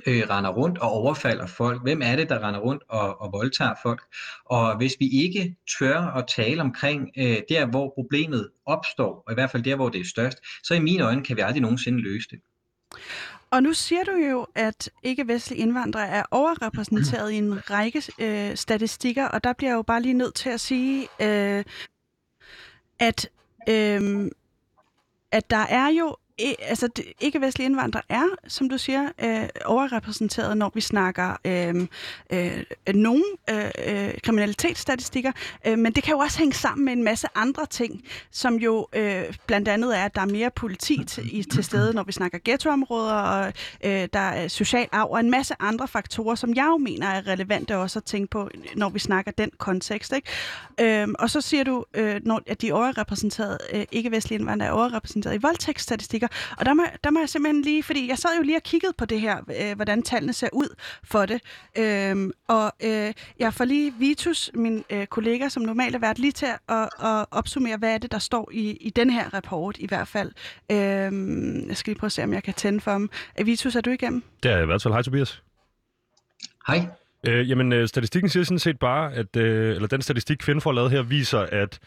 øh, 0.06 0.22
render 0.30 0.50
rundt 0.50 0.78
og 0.78 0.90
overfalder 0.90 1.46
folk? 1.46 1.82
Hvem 1.82 2.02
er 2.02 2.16
det, 2.16 2.28
der 2.28 2.48
render 2.48 2.60
rundt 2.60 2.82
og, 2.88 3.20
og 3.20 3.32
voldtager 3.32 3.74
folk? 3.82 4.02
Og 4.44 4.76
hvis 4.76 4.96
vi 5.00 5.08
ikke 5.08 5.56
tør 5.78 6.00
at 6.00 6.24
tale 6.26 6.60
omkring 6.60 7.10
øh, 7.18 7.38
der, 7.48 7.66
hvor 7.66 7.92
problemet 7.94 8.50
opstår, 8.66 9.22
og 9.26 9.32
i 9.32 9.34
hvert 9.34 9.50
fald 9.50 9.62
der, 9.62 9.76
hvor 9.76 9.88
det 9.88 10.00
er 10.00 10.04
størst, 10.04 10.38
så 10.62 10.74
i 10.74 10.80
mine 10.80 11.04
øjne 11.04 11.24
kan 11.24 11.36
vi 11.36 11.40
aldrig 11.40 11.62
nogensinde 11.62 12.00
løse 12.00 12.28
det. 12.30 12.40
Og 13.50 13.62
nu 13.62 13.72
siger 13.72 14.04
du 14.04 14.16
jo, 14.30 14.46
at 14.54 14.90
ikke-vestlige 15.02 15.60
indvandrere 15.60 16.08
er 16.08 16.22
overrepræsenteret 16.30 17.32
i 17.32 17.36
en 17.36 17.70
række 17.70 18.02
øh, 18.18 18.56
statistikker, 18.56 19.28
og 19.28 19.44
der 19.44 19.52
bliver 19.52 19.70
jeg 19.70 19.76
jo 19.76 19.82
bare 19.82 20.02
lige 20.02 20.14
nødt 20.14 20.34
til 20.34 20.50
at 20.50 20.60
sige, 20.60 21.08
øh, 21.22 21.64
at, 22.98 23.28
øh, 23.68 24.30
at 25.32 25.50
der 25.50 25.56
er 25.56 25.88
jo 25.88 26.16
altså, 26.38 26.88
ikke-vestlige 27.20 27.66
indvandrere 27.66 28.02
er, 28.08 28.24
som 28.48 28.68
du 28.68 28.78
siger, 28.78 29.08
øh, 29.24 29.48
overrepræsenteret, 29.64 30.56
når 30.56 30.70
vi 30.74 30.80
snakker 30.80 31.36
øh, 31.44 31.86
øh, 32.32 32.94
nogle 32.94 33.24
øh, 33.50 33.70
øh, 33.86 34.14
kriminalitetsstatistikker, 34.22 35.32
øh, 35.66 35.78
men 35.78 35.92
det 35.92 36.02
kan 36.02 36.12
jo 36.12 36.18
også 36.18 36.38
hænge 36.38 36.54
sammen 36.54 36.84
med 36.84 36.92
en 36.92 37.02
masse 37.02 37.28
andre 37.34 37.66
ting, 37.66 38.04
som 38.30 38.54
jo 38.54 38.86
øh, 38.92 39.34
blandt 39.46 39.68
andet 39.68 39.98
er, 39.98 40.04
at 40.04 40.14
der 40.14 40.20
er 40.20 40.26
mere 40.26 40.50
politi 40.50 41.04
til, 41.04 41.38
i, 41.38 41.42
til 41.42 41.64
stede, 41.64 41.94
når 41.94 42.02
vi 42.02 42.12
snakker 42.12 42.38
ghettoområder, 42.44 43.14
og 43.14 43.52
øh, 43.84 44.08
der 44.12 44.18
er 44.18 44.48
social 44.48 44.88
arv, 44.92 45.08
og 45.10 45.20
en 45.20 45.30
masse 45.30 45.54
andre 45.60 45.88
faktorer, 45.88 46.34
som 46.34 46.54
jeg 46.54 46.66
jo 46.66 46.76
mener 46.76 47.06
er 47.06 47.26
relevante 47.26 47.76
også 47.76 47.98
at 47.98 48.04
tænke 48.04 48.30
på, 48.30 48.50
når 48.76 48.88
vi 48.88 48.98
snakker 48.98 49.32
den 49.32 49.50
kontekst. 49.58 50.12
Ikke? 50.12 50.28
Øh, 51.02 51.08
og 51.18 51.30
så 51.30 51.40
siger 51.40 51.64
du, 51.64 51.84
øh, 51.94 52.20
når, 52.24 52.40
at 52.46 52.62
de 52.62 52.72
overrepræsenterede 52.72 53.58
øh, 53.72 53.84
ikke-vestlige 53.92 54.38
indvandrere 54.38 54.68
er 54.68 54.72
overrepræsenteret 54.72 55.34
i 55.34 55.38
voldtægtsstatistikker, 55.38 56.23
statistikker. 56.26 56.56
Og 56.58 56.66
der 56.66 56.74
må, 56.74 56.82
der 57.04 57.10
må 57.10 57.20
jeg 57.20 57.28
simpelthen 57.28 57.62
lige, 57.62 57.82
fordi 57.82 58.08
jeg 58.08 58.18
sad 58.18 58.30
jo 58.36 58.42
lige 58.42 58.56
og 58.56 58.62
kiggede 58.62 58.92
på 58.98 59.04
det 59.04 59.20
her, 59.20 59.36
øh, 59.60 59.76
hvordan 59.76 60.02
tallene 60.02 60.32
ser 60.32 60.48
ud 60.52 60.74
for 61.04 61.26
det. 61.26 61.40
Øhm, 61.78 62.32
og 62.48 62.72
øh, 62.84 63.12
jeg 63.38 63.54
får 63.54 63.64
lige 63.64 63.94
Vitus, 63.98 64.50
min 64.54 64.84
øh, 64.90 65.06
kollega, 65.06 65.48
som 65.48 65.62
normalt 65.62 65.94
er 65.94 65.98
været 65.98 66.18
lige 66.18 66.32
til 66.32 66.46
at, 66.68 66.88
at 67.04 67.26
opsummere, 67.30 67.76
hvad 67.76 67.94
er 67.94 67.98
det, 67.98 68.12
der 68.12 68.18
står 68.18 68.50
i, 68.52 68.70
i 68.80 68.90
den 68.90 69.10
her 69.10 69.34
rapport 69.34 69.76
i 69.78 69.86
hvert 69.86 70.08
fald. 70.08 70.32
Øhm, 70.72 71.68
jeg 71.68 71.76
skal 71.76 71.90
lige 71.90 71.98
prøve 71.98 72.08
at 72.08 72.12
se, 72.12 72.22
om 72.24 72.32
jeg 72.32 72.42
kan 72.42 72.54
tænde 72.54 72.80
for 72.80 72.90
ham. 72.90 73.10
Vitus, 73.44 73.76
er 73.76 73.80
du 73.80 73.90
igennem? 73.90 74.22
Det 74.42 74.50
er 74.50 74.62
i 74.62 74.66
hvert 74.66 74.82
fald. 74.82 74.94
Hej, 74.94 75.02
Tobias. 75.02 75.42
Hej. 76.66 76.86
Øh, 77.26 77.50
jamen, 77.50 77.72
øh, 77.72 77.88
statistikken 77.88 78.30
siger 78.30 78.44
sådan 78.44 78.58
set 78.58 78.78
bare, 78.78 79.14
at 79.14 79.36
øh, 79.36 79.74
eller 79.74 79.88
den 79.88 80.02
statistik, 80.02 80.36
Kvinden 80.36 80.60
får 80.60 80.72
lavet 80.72 80.90
her, 80.90 81.02
viser, 81.02 81.38
at 81.38 81.78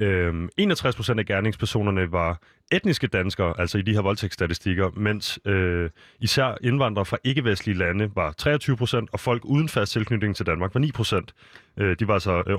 Øhm, 0.00 0.48
61 0.56 0.96
procent 0.96 1.20
af 1.20 1.26
gerningspersonerne 1.26 2.12
var 2.12 2.40
etniske 2.72 3.06
danskere, 3.06 3.60
altså 3.60 3.78
i 3.78 3.82
de 3.82 3.92
her 3.92 4.00
voldtægtsstatistikker, 4.00 4.90
mens 4.96 5.38
øh, 5.44 5.90
især 6.20 6.56
indvandrere 6.62 7.04
fra 7.06 7.18
ikke-vestlige 7.24 7.78
lande 7.78 8.10
var 8.14 8.32
23 8.32 8.76
procent, 8.76 9.10
og 9.12 9.20
folk 9.20 9.44
uden 9.44 9.68
fast 9.68 9.92
tilknytning 9.92 10.36
til 10.36 10.46
Danmark 10.46 10.74
var 10.74 10.80
9 10.80 10.92
procent. 10.92 11.34
Øh, 11.76 11.96
de 11.98 12.08
var 12.08 12.14
altså 12.14 12.42
øh, 12.46 12.56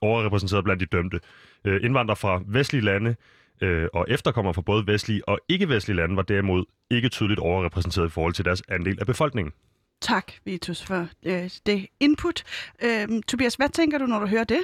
overrepræsenteret 0.00 0.64
blandt 0.64 0.80
de 0.80 0.86
dømte. 0.86 1.20
Øh, 1.64 1.84
indvandrere 1.84 2.16
fra 2.16 2.42
vestlige 2.46 2.84
lande 2.84 3.16
øh, 3.60 3.88
og 3.92 4.06
efterkommere 4.08 4.54
fra 4.54 4.62
både 4.62 4.86
vestlige 4.86 5.28
og 5.28 5.38
ikke-vestlige 5.48 5.96
lande 5.96 6.16
var 6.16 6.22
derimod 6.22 6.64
ikke 6.90 7.08
tydeligt 7.08 7.40
overrepræsenteret 7.40 8.06
i 8.06 8.10
forhold 8.10 8.32
til 8.32 8.44
deres 8.44 8.62
andel 8.68 9.00
af 9.00 9.06
befolkningen. 9.06 9.52
Tak, 10.00 10.32
Vitus, 10.44 10.82
for 10.82 11.08
øh, 11.26 11.50
det 11.66 11.86
input. 12.00 12.44
Øh, 12.84 13.08
Tobias, 13.28 13.54
hvad 13.54 13.68
tænker 13.68 13.98
du, 13.98 14.06
når 14.06 14.20
du 14.20 14.26
hører 14.26 14.44
det? 14.44 14.60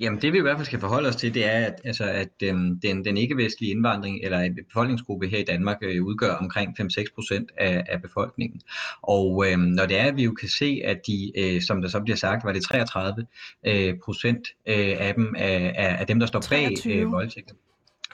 Jamen 0.00 0.22
det 0.22 0.32
vi 0.32 0.38
i 0.38 0.40
hvert 0.40 0.56
fald 0.56 0.66
skal 0.66 0.80
forholde 0.80 1.08
os 1.08 1.16
til, 1.16 1.34
det 1.34 1.46
er, 1.46 1.66
at, 1.66 1.74
altså, 1.84 2.04
at 2.04 2.28
øhm, 2.42 2.80
den, 2.80 3.04
den 3.04 3.16
ikke-vestlige 3.16 3.70
indvandring, 3.70 4.20
eller 4.22 4.38
en 4.38 4.58
befolkningsgruppe 4.68 5.28
her 5.28 5.38
i 5.38 5.44
Danmark, 5.44 5.76
øh, 5.82 6.04
udgør 6.04 6.34
omkring 6.34 6.80
5-6 6.80 7.04
procent 7.14 7.50
af, 7.58 7.84
af 7.88 8.02
befolkningen. 8.02 8.60
Og 9.02 9.46
øhm, 9.46 9.60
når 9.60 9.86
det 9.86 10.00
er, 10.00 10.04
at 10.04 10.16
vi 10.16 10.24
jo 10.24 10.32
kan 10.32 10.48
se, 10.48 10.80
at 10.84 11.00
de, 11.06 11.32
øh, 11.38 11.62
som 11.62 11.82
der 11.82 11.88
så 11.88 12.00
bliver 12.00 12.16
sagt, 12.16 12.44
var 12.44 12.52
det 12.52 12.62
33 12.62 13.26
øh, 13.66 13.94
procent 14.04 14.48
øh, 14.68 14.96
af 14.98 15.14
dem, 15.14 15.34
af, 15.38 15.96
af 16.00 16.06
dem, 16.06 16.20
der 16.20 16.26
står 16.26 16.42
bag 16.50 16.76
øh, 16.86 17.12
voldtægter. 17.12 17.54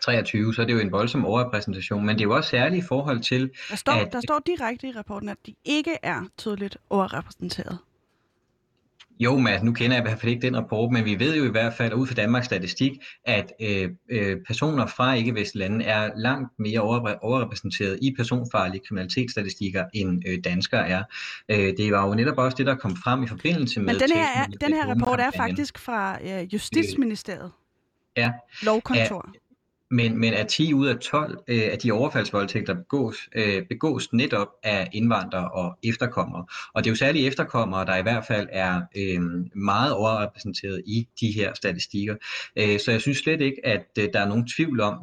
23, 0.02 0.54
så 0.54 0.62
er 0.62 0.66
det 0.66 0.72
jo 0.72 0.78
en 0.78 0.92
voldsom 0.92 1.24
overrepræsentation, 1.24 2.06
men 2.06 2.14
det 2.16 2.20
er 2.20 2.24
jo 2.24 2.36
også 2.36 2.50
særligt 2.50 2.84
i 2.84 2.88
forhold 2.88 3.20
til... 3.20 3.50
Der 3.70 3.76
står, 3.76 3.92
at, 3.92 4.12
der 4.12 4.20
står 4.20 4.42
direkte 4.46 4.88
i 4.88 4.92
rapporten, 4.92 5.28
at 5.28 5.36
de 5.46 5.54
ikke 5.64 5.96
er 6.02 6.28
tydeligt 6.38 6.76
overrepræsenteret. 6.90 7.78
Jo, 9.20 9.38
Mads, 9.38 9.62
nu 9.62 9.72
kender 9.72 9.96
jeg 9.96 10.04
i 10.04 10.08
hvert 10.08 10.20
fald 10.20 10.32
ikke 10.32 10.46
den 10.46 10.56
rapport, 10.56 10.92
men 10.92 11.04
vi 11.04 11.18
ved 11.18 11.36
jo 11.36 11.44
i 11.44 11.50
hvert 11.50 11.74
fald 11.74 11.94
ud 11.94 12.06
fra 12.06 12.14
Danmarks 12.14 12.46
statistik, 12.46 12.92
at 13.24 13.52
øh, 13.60 13.90
øh, 14.10 14.36
personer 14.46 14.86
fra 14.86 15.14
ikke-vestlige 15.14 15.68
lande 15.68 15.84
er 15.84 16.10
langt 16.16 16.52
mere 16.58 16.80
overrepræsenteret 17.22 17.98
i 18.02 18.14
personfarlige 18.16 18.82
kriminalitetsstatistikker, 18.88 19.84
end 19.94 20.22
øh, 20.28 20.38
danskere 20.44 20.88
er. 20.88 21.02
Øh, 21.48 21.76
det 21.76 21.92
var 21.92 22.08
jo 22.08 22.14
netop 22.14 22.38
også 22.38 22.56
det, 22.56 22.66
der 22.66 22.74
kom 22.74 22.96
frem 22.96 23.22
i 23.22 23.26
forbindelse 23.26 23.80
med... 23.80 23.86
Men 23.86 24.00
den 24.00 24.10
her, 24.16 24.26
er, 24.36 24.46
den 24.46 24.72
her 24.72 24.86
rapport 24.86 25.20
er 25.20 25.30
faktisk 25.36 25.78
fra 25.78 26.18
øh, 26.22 26.54
Justitsministeriet. 26.54 27.50
Ja. 28.16 28.32
Lovkontor. 28.62 29.30
Ja, 29.34 29.38
men, 29.90 30.18
men 30.18 30.34
at 30.34 30.48
10 30.48 30.74
ud 30.74 30.86
af 30.86 30.96
12 30.96 31.38
øh, 31.48 31.62
af 31.72 31.78
de 31.78 31.92
overfaldsvoldtægter 31.92 32.74
begås, 32.74 33.28
øh, 33.34 33.62
begås 33.68 34.12
netop 34.12 34.48
af 34.62 34.88
indvandrere 34.92 35.50
og 35.50 35.78
efterkommere. 35.84 36.46
Og 36.74 36.84
det 36.84 36.90
er 36.90 36.92
jo 36.92 36.96
særligt 36.96 37.28
efterkommere, 37.28 37.86
der 37.86 37.96
i 37.96 38.02
hvert 38.02 38.24
fald 38.26 38.48
er 38.52 38.80
øh, 38.96 39.20
meget 39.54 39.92
overrepræsenteret 39.92 40.82
i 40.86 41.08
de 41.20 41.32
her 41.32 41.54
statistikker. 41.54 42.16
Øh, 42.56 42.80
så 42.80 42.90
jeg 42.90 43.00
synes 43.00 43.18
slet 43.18 43.40
ikke, 43.40 43.66
at 43.66 43.86
øh, 43.98 44.08
der 44.12 44.20
er 44.20 44.28
nogen 44.28 44.46
tvivl 44.46 44.80
om, 44.80 44.94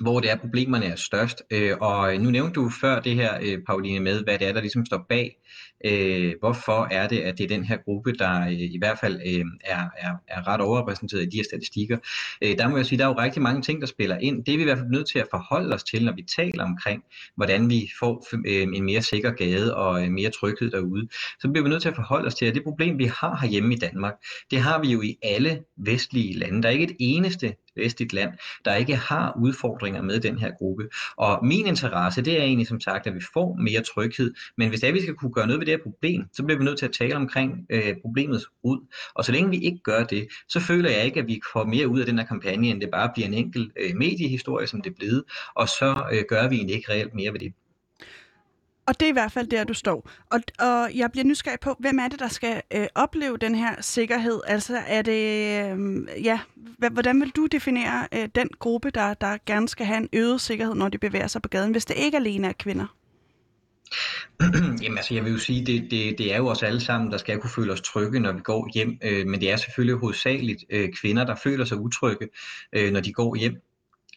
hvor 0.00 0.20
det 0.20 0.30
er, 0.30 0.36
problemerne 0.36 0.86
er 0.86 0.96
størst. 0.96 1.42
Øh, 1.50 1.76
og 1.80 2.16
nu 2.16 2.30
nævnte 2.30 2.54
du 2.54 2.70
før 2.80 3.00
det 3.00 3.14
her, 3.14 3.38
øh, 3.42 3.58
Pauline, 3.66 4.00
med, 4.00 4.24
hvad 4.24 4.38
det 4.38 4.48
er, 4.48 4.52
der 4.52 4.60
ligesom 4.60 4.86
står 4.86 5.06
bag. 5.08 5.36
Øh, 5.84 6.34
hvorfor 6.40 6.88
er 6.90 7.08
det, 7.08 7.18
at 7.18 7.38
det 7.38 7.44
er 7.44 7.48
den 7.48 7.64
her 7.64 7.76
gruppe, 7.76 8.12
der 8.12 8.46
øh, 8.46 8.52
i 8.52 8.78
hvert 8.78 8.98
fald 8.98 9.20
øh, 9.26 9.44
er, 9.64 9.84
er, 9.98 10.12
er 10.28 10.48
ret 10.48 10.60
overrepræsenteret 10.60 11.22
i 11.22 11.26
de 11.26 11.36
her 11.36 11.44
statistikker? 11.44 11.98
Øh, 12.42 12.58
der 12.58 12.68
må 12.68 12.76
jeg 12.76 12.86
sige, 12.86 12.98
der 12.98 13.04
er 13.04 13.08
jo 13.08 13.18
rigtig 13.18 13.42
mange 13.42 13.62
ting, 13.62 13.80
der 13.80 13.86
spiller 13.86 14.18
ind. 14.18 14.44
Det 14.44 14.52
er 14.52 14.56
vi 14.56 14.62
i 14.62 14.64
hvert 14.64 14.78
fald 14.78 14.90
nødt 14.90 15.08
til 15.08 15.18
at 15.18 15.26
forholde 15.30 15.74
os 15.74 15.84
til, 15.84 16.04
når 16.04 16.12
vi 16.12 16.22
taler 16.36 16.64
omkring, 16.64 17.02
hvordan 17.36 17.70
vi 17.70 17.90
får 17.98 18.26
øh, 18.46 18.62
en 18.74 18.84
mere 18.84 19.02
sikker 19.02 19.30
gade 19.30 19.76
og 19.76 20.04
øh, 20.04 20.10
mere 20.10 20.30
tryghed 20.30 20.70
derude. 20.70 21.08
Så 21.40 21.48
bliver 21.48 21.62
vi 21.64 21.70
nødt 21.70 21.82
til 21.82 21.88
at 21.88 21.94
forholde 21.94 22.26
os 22.26 22.34
til, 22.34 22.46
at 22.46 22.54
det 22.54 22.62
problem, 22.62 22.98
vi 22.98 23.04
har 23.04 23.38
herhjemme 23.40 23.74
i 23.74 23.78
Danmark, 23.78 24.14
det 24.50 24.60
har 24.60 24.80
vi 24.80 24.88
jo 24.88 25.02
i 25.02 25.16
alle 25.22 25.60
vestlige 25.76 26.38
lande. 26.38 26.62
Der 26.62 26.68
er 26.68 26.72
ikke 26.72 26.84
et 26.84 26.96
eneste 26.98 27.54
vestligt 27.78 28.12
land, 28.12 28.30
der 28.64 28.74
ikke 28.74 28.96
har 28.96 29.38
udfordringer 29.42 30.02
med 30.02 30.20
den 30.20 30.38
her 30.38 30.50
gruppe. 30.58 30.88
Og 31.16 31.46
min 31.46 31.66
interesse, 31.66 32.22
det 32.22 32.38
er 32.38 32.42
egentlig 32.42 32.66
som 32.66 32.80
sagt, 32.80 33.06
at 33.06 33.14
vi 33.14 33.20
får 33.32 33.56
mere 33.62 33.82
tryghed. 33.82 34.34
Men 34.56 34.68
hvis 34.68 34.80
det 34.80 34.86
er, 34.86 34.90
at 34.90 34.94
vi 34.94 35.02
skal 35.02 35.14
kunne 35.14 35.32
gøre 35.32 35.46
noget 35.48 35.60
ved 35.60 35.66
det 35.66 35.74
her 35.74 35.82
problem, 35.82 36.24
så 36.32 36.42
bliver 36.44 36.58
vi 36.58 36.64
nødt 36.64 36.78
til 36.78 36.86
at 36.86 36.92
tale 36.92 37.16
omkring 37.16 37.66
øh, 37.70 37.94
problemets 38.02 38.46
ud. 38.62 38.78
Og 39.14 39.24
så 39.24 39.32
længe 39.32 39.50
vi 39.50 39.56
ikke 39.56 39.78
gør 39.78 40.04
det, 40.04 40.28
så 40.48 40.60
føler 40.60 40.90
jeg 40.90 41.04
ikke, 41.04 41.20
at 41.20 41.26
vi 41.26 41.40
får 41.52 41.64
mere 41.64 41.88
ud 41.88 42.00
af 42.00 42.06
den 42.06 42.18
her 42.18 42.26
kampagne, 42.26 42.68
end 42.68 42.80
det 42.80 42.90
bare 42.90 43.10
bliver 43.14 43.26
en 43.28 43.34
enkelt 43.34 43.72
øh, 43.76 43.96
mediehistorie, 43.96 44.66
som 44.66 44.82
det 44.82 44.90
er 44.90 44.94
blevet. 44.94 45.24
Og 45.54 45.68
så 45.68 46.04
øh, 46.12 46.24
gør 46.28 46.48
vi 46.48 46.56
egentlig 46.56 46.76
ikke 46.76 46.92
reelt 46.92 47.14
mere 47.14 47.32
ved 47.32 47.40
det. 47.40 47.52
Og 48.88 49.00
det 49.00 49.06
er 49.06 49.10
i 49.10 49.12
hvert 49.12 49.32
fald 49.32 49.46
der, 49.46 49.64
du 49.64 49.74
står. 49.74 50.10
Og, 50.30 50.40
og 50.58 50.90
jeg 50.94 51.12
bliver 51.12 51.24
nysgerrig 51.24 51.60
på, 51.60 51.76
hvem 51.78 51.98
er 51.98 52.08
det, 52.08 52.18
der 52.18 52.28
skal 52.28 52.62
øh, 52.74 52.86
opleve 52.94 53.36
den 53.36 53.54
her 53.54 53.74
sikkerhed? 53.80 54.40
Altså 54.46 54.76
er 54.86 55.02
det, 55.02 55.12
øh, 55.12 56.24
ja, 56.24 56.40
hvordan 56.92 57.20
vil 57.20 57.30
du 57.30 57.46
definere 57.46 58.08
øh, 58.14 58.28
den 58.34 58.48
gruppe, 58.58 58.90
der, 58.90 59.14
der 59.14 59.36
gerne 59.46 59.68
skal 59.68 59.86
have 59.86 59.96
en 59.96 60.08
øget 60.12 60.40
sikkerhed, 60.40 60.74
når 60.74 60.88
de 60.88 60.98
bevæger 60.98 61.26
sig 61.26 61.42
på 61.42 61.48
gaden, 61.48 61.72
hvis 61.72 61.84
det 61.84 61.96
ikke 61.96 62.16
alene 62.16 62.48
er 62.48 62.52
kvinder? 62.52 62.97
Jamen 64.82 64.98
altså, 64.98 65.14
jeg 65.14 65.24
vil 65.24 65.32
jo 65.32 65.38
sige, 65.38 65.66
det, 65.66 65.90
det, 65.90 66.18
det 66.18 66.32
er 66.32 66.36
jo 66.36 66.46
os 66.46 66.62
alle 66.62 66.80
sammen, 66.80 67.10
der 67.12 67.18
skal 67.18 67.38
kunne 67.38 67.50
føle 67.50 67.72
os 67.72 67.80
trygge, 67.80 68.20
når 68.20 68.32
vi 68.32 68.40
går 68.40 68.70
hjem. 68.74 68.98
Øh, 69.04 69.26
men 69.26 69.40
det 69.40 69.50
er 69.50 69.56
selvfølgelig 69.56 69.96
hovedsageligt 69.96 70.64
øh, 70.70 70.88
kvinder, 71.00 71.24
der 71.24 71.34
føler 71.34 71.64
sig 71.64 71.78
utrygge, 71.78 72.28
øh, 72.72 72.92
når 72.92 73.00
de 73.00 73.12
går 73.12 73.34
hjem. 73.34 73.54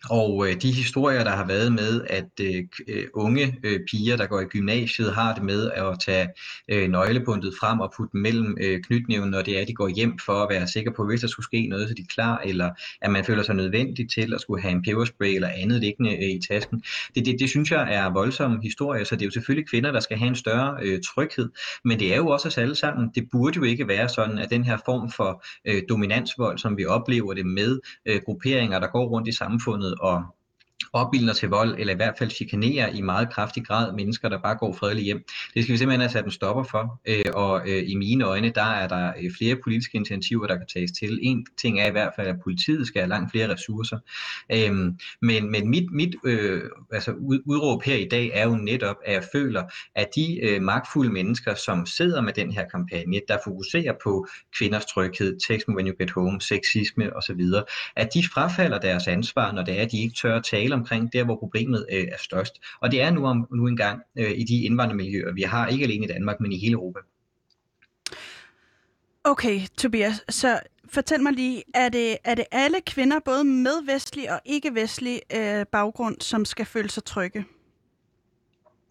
Og 0.10 0.48
øh, 0.48 0.62
de 0.62 0.72
historier, 0.72 1.24
der 1.24 1.32
har 1.32 1.48
været 1.48 1.74
med, 1.74 2.02
at 2.10 2.30
øh, 2.42 2.64
øh, 2.88 3.06
unge 3.14 3.58
øh, 3.64 3.80
piger, 3.92 4.18
der 4.18 4.26
går 4.26 4.40
i 4.40 4.46
gymnasiet, 4.46 5.14
har 5.14 5.34
det 5.34 5.44
med 5.44 5.72
at 5.72 5.98
tage 6.06 6.28
øh, 6.72 6.90
nøglebundet 6.90 7.54
frem 7.60 7.80
og 7.80 7.94
putte 7.98 8.12
dem 8.14 8.22
mellem 8.22 8.58
øh, 8.62 8.82
knytnæven, 8.84 9.30
når 9.30 9.42
det 9.42 9.58
er, 9.58 9.62
at 9.62 9.68
de 9.68 9.74
går 9.74 9.88
hjem 9.88 10.20
for 10.26 10.34
at 10.34 10.50
være 10.50 10.68
sikre 10.68 10.92
på, 10.92 11.06
hvis 11.06 11.22
der 11.22 11.28
skulle 11.28 11.44
ske 11.44 11.68
noget, 11.68 11.90
så 11.90 11.94
de 11.94 12.02
er 12.02 12.14
klar, 12.14 12.42
eller 12.46 12.70
at 13.02 13.12
man 13.12 13.26
føler 13.26 13.44
sig 13.44 13.56
nødvendig 13.56 14.10
til 14.10 14.34
at 14.34 14.42
skulle 14.42 14.62
have 14.62 14.72
en 14.72 14.84
peberspray 14.84 15.36
eller 15.36 15.48
andet 15.48 15.80
liggende 15.80 16.12
øh, 16.12 16.30
i 16.30 16.42
tasken. 16.50 16.84
Det, 17.16 17.26
det, 17.26 17.40
det 17.40 17.50
synes 17.50 17.72
jeg 17.72 17.94
er 17.94 18.14
voldsomme 18.14 18.60
historier, 18.64 19.04
så 19.04 19.16
det 19.16 19.22
er 19.22 19.26
jo 19.26 19.32
selvfølgelig 19.32 19.70
kvinder, 19.70 19.92
der 19.92 20.00
skal 20.00 20.18
have 20.18 20.28
en 20.28 20.36
større 20.36 20.78
øh, 20.82 21.00
tryghed, 21.02 21.50
men 21.86 22.00
det 22.00 22.14
er 22.14 22.18
jo 22.18 22.28
også 22.28 22.48
os 22.48 22.58
alle 22.58 22.76
sammen. 22.76 23.10
Det 23.16 23.28
burde 23.32 23.56
jo 23.56 23.64
ikke 23.64 23.88
være 23.88 24.10
sådan, 24.10 24.38
at 24.38 24.50
den 24.50 24.64
her 24.64 24.78
form 24.86 25.12
for 25.12 25.44
øh, 25.68 25.82
dominansvold, 25.90 26.58
som 26.58 26.78
vi 26.78 26.86
oplever 26.86 27.34
det 27.34 27.46
med 27.46 27.80
øh, 28.06 28.22
grupperinger, 28.26 28.80
der 28.80 28.88
går 28.88 29.06
rundt 29.08 29.28
i 29.28 29.32
samfundet, 29.32 29.91
og 30.00 30.24
opildner 30.94 31.34
til 31.34 31.50
vold, 31.50 31.76
eller 31.80 31.94
i 31.94 31.96
hvert 31.96 32.14
fald 32.18 32.32
chikanerer 32.32 32.88
i 32.88 33.02
meget 33.02 33.30
kraftig 33.34 33.66
grad 33.66 33.94
mennesker, 33.94 34.30
der 34.30 34.42
bare 34.42 34.56
går 34.56 34.74
fredeligt 34.74 35.06
hjem. 35.06 35.24
Det 35.54 35.64
skal 35.64 35.74
vi 35.74 35.78
simpelthen 35.78 36.02
have 36.02 36.10
sat 36.10 36.26
en 36.26 36.32
stopper 36.32 36.64
for, 36.64 37.02
øh, 37.06 37.26
og 37.34 37.70
øh, 37.70 37.84
i 37.90 37.96
mine 37.96 38.24
øjne, 38.24 38.52
der 38.56 38.64
er 38.64 38.88
der 38.88 39.14
øh, 39.22 39.32
flere 39.38 39.56
politiske 39.64 39.96
initiativer, 39.96 40.48
der 40.48 40.58
kan 40.58 40.68
tages 40.74 40.92
til. 40.92 41.20
En 41.22 41.46
ting 41.62 41.80
er 41.80 41.88
i 41.88 41.92
hvert 41.92 42.14
fald, 42.16 42.28
at 42.28 42.36
politiet 42.44 42.88
skal 42.88 43.02
have 43.02 43.10
langt 43.10 43.32
flere 43.32 43.54
ressourcer, 43.54 44.00
øhm, 44.52 45.00
men, 45.22 45.52
men 45.52 45.70
mit, 45.70 45.92
mit 45.92 46.16
øh, 46.24 46.62
altså 46.92 47.12
udråb 47.46 47.84
her 47.84 47.96
i 47.96 48.08
dag 48.12 48.32
er 48.34 48.48
jo 48.48 48.56
netop, 48.56 48.96
at 49.06 49.14
jeg 49.14 49.24
føler, 49.34 49.64
at 49.96 50.08
de 50.16 50.40
øh, 50.44 50.62
magtfulde 50.62 51.12
mennesker, 51.12 51.56
som 51.56 51.86
sidder 51.86 52.22
med 52.22 52.34
den 52.34 52.52
her 52.52 52.66
kampagne, 52.68 53.22
der 53.28 53.38
fokuserer 53.44 53.94
på 54.04 54.28
kvinders 54.58 54.86
tryghed, 54.86 55.40
text 55.48 55.68
me 55.68 55.76
when 55.76 55.88
you 55.88 55.94
get 56.00 56.12
home, 56.12 56.42
sexisme 56.42 57.16
osv., 57.16 57.42
at 57.96 58.14
de 58.14 58.24
frafalder 58.34 58.80
deres 58.80 59.08
ansvar, 59.08 59.52
når 59.52 59.64
det 59.64 59.80
er, 59.80 59.82
at 59.82 59.92
de 59.92 60.02
ikke 60.02 60.16
tør 60.16 60.36
at 60.36 60.44
tale 60.44 60.76
om 60.76 60.81
omkring 60.82 61.14
der, 61.14 61.24
hvor 61.24 61.36
problemet 61.36 61.86
øh, 61.92 62.04
er 62.04 62.18
størst. 62.20 62.54
Og 62.82 62.92
det 62.92 63.02
er 63.02 63.12
nu, 63.12 63.26
om, 63.26 63.48
nu 63.56 63.68
engang 63.68 64.02
øh, 64.18 64.32
i 64.32 64.44
de 64.44 64.64
indvandrermiljøer, 64.64 65.34
vi 65.34 65.42
har, 65.42 65.68
ikke 65.68 65.86
alene 65.86 66.06
i 66.06 66.08
Danmark, 66.08 66.40
men 66.40 66.52
i 66.52 66.60
hele 66.60 66.74
Europa. 66.74 67.00
Okay, 69.24 69.62
Tobias, 69.78 70.24
så 70.30 70.60
fortæl 70.90 71.22
mig 71.22 71.34
lige, 71.34 71.64
er 71.74 71.90
det, 71.90 72.18
er 72.24 72.36
det 72.36 72.46
alle 72.52 72.78
kvinder, 72.86 73.20
både 73.26 73.44
med 73.44 73.86
vestlig 73.86 74.32
og 74.32 74.40
ikke-vestlig 74.46 75.22
øh, 75.36 75.66
baggrund, 75.72 76.22
som 76.22 76.46
skal 76.46 76.66
føle 76.66 76.90
sig 76.90 77.04
trygge? 77.04 77.46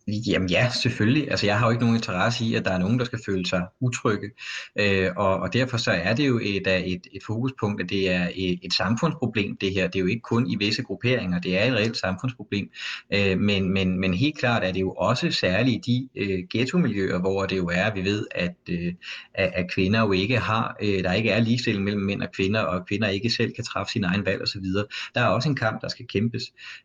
Jamen 0.08 0.48
ja, 0.48 0.70
selvfølgelig. 0.70 1.30
Altså 1.30 1.46
jeg 1.46 1.58
har 1.58 1.66
jo 1.66 1.70
ikke 1.70 1.82
nogen 1.82 1.96
interesse 1.96 2.44
i, 2.44 2.54
at 2.54 2.64
der 2.64 2.70
er 2.70 2.78
nogen, 2.78 2.98
der 2.98 3.04
skal 3.04 3.20
føle 3.26 3.46
sig 3.46 3.66
utrygge. 3.80 4.30
Øh, 4.78 5.08
og, 5.16 5.36
og 5.36 5.52
derfor 5.52 5.76
så 5.76 5.90
er 5.90 6.14
det 6.14 6.28
jo 6.28 6.38
et, 6.42 6.66
øh, 6.66 6.80
et, 6.80 7.06
et 7.12 7.22
fokuspunkt, 7.26 7.82
at 7.82 7.90
det 7.90 8.10
er 8.10 8.28
et, 8.34 8.58
et 8.62 8.72
samfundsproblem, 8.72 9.56
det 9.56 9.72
her. 9.72 9.86
Det 9.86 9.96
er 9.96 10.00
jo 10.00 10.06
ikke 10.06 10.20
kun 10.20 10.50
i 10.50 10.56
visse 10.56 10.82
grupperinger, 10.82 11.40
det 11.40 11.58
er 11.58 11.64
et 11.64 11.72
reelt 11.72 11.96
samfundsproblem. 11.96 12.70
Øh, 13.14 13.38
men, 13.38 13.72
men, 13.72 14.00
men 14.00 14.14
helt 14.14 14.38
klart 14.38 14.64
er 14.64 14.72
det 14.72 14.80
jo 14.80 14.92
også 14.92 15.30
særligt 15.30 15.86
i 15.86 16.08
de 16.16 16.22
øh, 16.22 16.44
ghetto-miljøer, 16.50 17.18
hvor 17.18 17.46
det 17.46 17.56
jo 17.56 17.68
er, 17.72 17.94
vi 17.94 18.04
ved, 18.04 18.26
at, 18.30 18.54
øh, 18.70 18.92
at 19.34 19.70
kvinder 19.74 20.00
jo 20.00 20.12
ikke 20.12 20.38
har, 20.38 20.76
øh, 20.82 21.04
der 21.04 21.12
ikke 21.12 21.30
er 21.30 21.40
ligestilling 21.40 21.84
mellem 21.84 22.02
mænd 22.02 22.22
og 22.22 22.28
kvinder, 22.32 22.60
og 22.60 22.86
kvinder 22.86 23.08
ikke 23.08 23.30
selv 23.30 23.52
kan 23.52 23.64
træffe 23.64 23.92
sin 23.92 24.04
egen 24.04 24.26
valg 24.26 24.42
osv. 24.42 24.64
Der 25.14 25.20
er 25.20 25.26
også 25.26 25.48
en 25.48 25.56
kamp, 25.56 25.82
der 25.82 25.88
skal 25.88 26.06
kæmpes. 26.06 26.42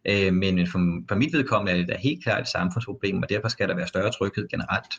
Øh, 0.08 0.34
men 0.34 0.68
for, 0.68 0.80
for 1.08 1.16
mit 1.16 1.34
vedkommende 1.34 1.72
er 1.72 1.78
det 1.78 1.88
da 1.88 1.98
helt 1.98 2.24
klart 2.24 2.42
et 2.42 2.48
samfundsproblem, 2.48 3.05
problem, 3.06 3.24
og 3.24 3.30
derfor 3.30 3.48
skal 3.48 3.70
der 3.70 3.76
være 3.76 3.88
større 3.88 4.12
tryghed 4.12 4.48
generelt. 4.48 4.94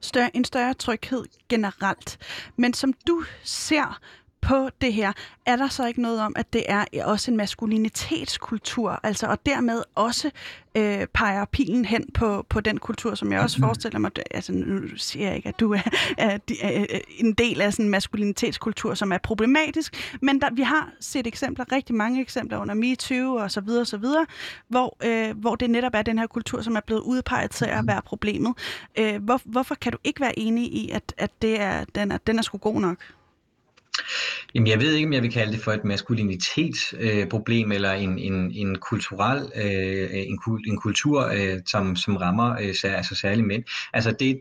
Større, 0.00 0.36
en 0.36 0.44
større 0.44 0.74
tryghed 0.74 1.24
generelt. 1.48 2.18
Men 2.56 2.74
som 2.74 2.92
du 3.06 3.24
ser 3.44 4.00
på 4.42 4.68
det 4.80 4.92
her, 4.92 5.12
er 5.46 5.56
der 5.56 5.68
så 5.68 5.86
ikke 5.86 6.02
noget 6.02 6.20
om, 6.20 6.32
at 6.36 6.52
det 6.52 6.64
er 6.68 7.04
også 7.04 7.30
en 7.30 7.36
maskulinitetskultur, 7.36 9.00
altså 9.02 9.26
og 9.26 9.46
dermed 9.46 9.82
også 9.94 10.30
øh, 10.74 11.06
peger 11.14 11.44
pilen 11.44 11.84
hen 11.84 12.10
på, 12.14 12.46
på 12.48 12.60
den 12.60 12.78
kultur, 12.78 13.14
som 13.14 13.32
jeg 13.32 13.40
også 13.40 13.58
mm-hmm. 13.58 13.68
forestiller 13.68 13.98
mig, 13.98 14.10
altså 14.30 14.52
nu 14.52 14.96
siger 14.96 15.26
jeg 15.26 15.36
ikke, 15.36 15.48
at 15.48 15.60
du 15.60 15.72
er, 15.72 15.80
er, 16.18 16.38
er 16.62 16.98
en 17.18 17.32
del 17.32 17.60
af 17.60 17.72
sådan 17.72 17.84
en 17.84 17.90
maskulinitetskultur, 17.90 18.94
som 18.94 19.12
er 19.12 19.18
problematisk, 19.18 20.16
men 20.22 20.40
der, 20.40 20.50
vi 20.52 20.62
har 20.62 20.90
set 21.00 21.26
eksempler, 21.26 21.72
rigtig 21.72 21.94
mange 21.94 22.20
eksempler 22.20 22.58
under 22.58 22.74
MeToo 22.74 23.34
og 23.34 23.50
så 23.50 23.60
videre, 23.60 23.80
og 23.80 23.86
så 23.86 23.96
videre, 23.96 24.26
hvor, 24.68 24.96
øh, 25.04 25.38
hvor 25.38 25.54
det 25.54 25.70
netop 25.70 25.92
er 25.94 26.02
den 26.02 26.18
her 26.18 26.26
kultur, 26.26 26.62
som 26.62 26.76
er 26.76 26.80
blevet 26.80 27.00
udpeget 27.00 27.50
til 27.50 27.64
at 27.64 27.70
mm-hmm. 27.70 27.88
være 27.88 28.02
problemet. 28.02 28.54
Øh, 28.98 29.24
hvor, 29.24 29.40
hvorfor 29.44 29.74
kan 29.74 29.92
du 29.92 29.98
ikke 30.04 30.20
være 30.20 30.38
enig 30.38 30.64
i, 30.64 30.90
at, 30.90 31.14
at 31.18 31.30
det 31.42 31.60
er, 31.60 31.84
den, 31.94 32.12
er, 32.12 32.18
den 32.18 32.38
er 32.38 32.42
sgu 32.42 32.58
god 32.58 32.80
nok? 32.80 32.96
Jamen, 34.54 34.66
jeg 34.66 34.80
ved 34.80 34.92
ikke, 34.94 35.06
om 35.06 35.12
jeg 35.12 35.22
vil 35.22 35.32
kalde 35.32 35.52
det 35.52 35.60
for 35.60 35.72
et 35.72 35.84
maskulinitetsproblem 35.84 37.70
øh, 37.70 37.74
eller 37.74 37.92
en, 37.92 38.18
en, 38.18 38.52
en 38.52 38.78
kulturel 38.78 39.52
øh, 39.54 40.08
en, 40.12 40.38
en 40.66 40.80
kultur, 40.80 41.22
øh, 41.26 41.60
som, 41.66 41.96
som 41.96 42.16
rammer 42.16 42.56
øh, 42.60 42.74
sær, 42.74 42.96
altså 42.96 43.14
særligt 43.14 43.46
mænd. 43.46 43.64
Altså 43.92 44.10
det, 44.10 44.40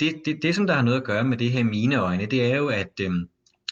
det, 0.00 0.22
det, 0.24 0.38
det, 0.42 0.54
som 0.54 0.66
der 0.66 0.74
har 0.74 0.82
noget 0.82 1.00
at 1.00 1.04
gøre 1.04 1.24
med 1.24 1.36
det 1.36 1.50
her 1.50 1.64
mine 1.64 1.96
øjne, 1.96 2.26
det 2.26 2.52
er 2.52 2.56
jo, 2.56 2.68
at 2.68 3.00
øh, 3.00 3.10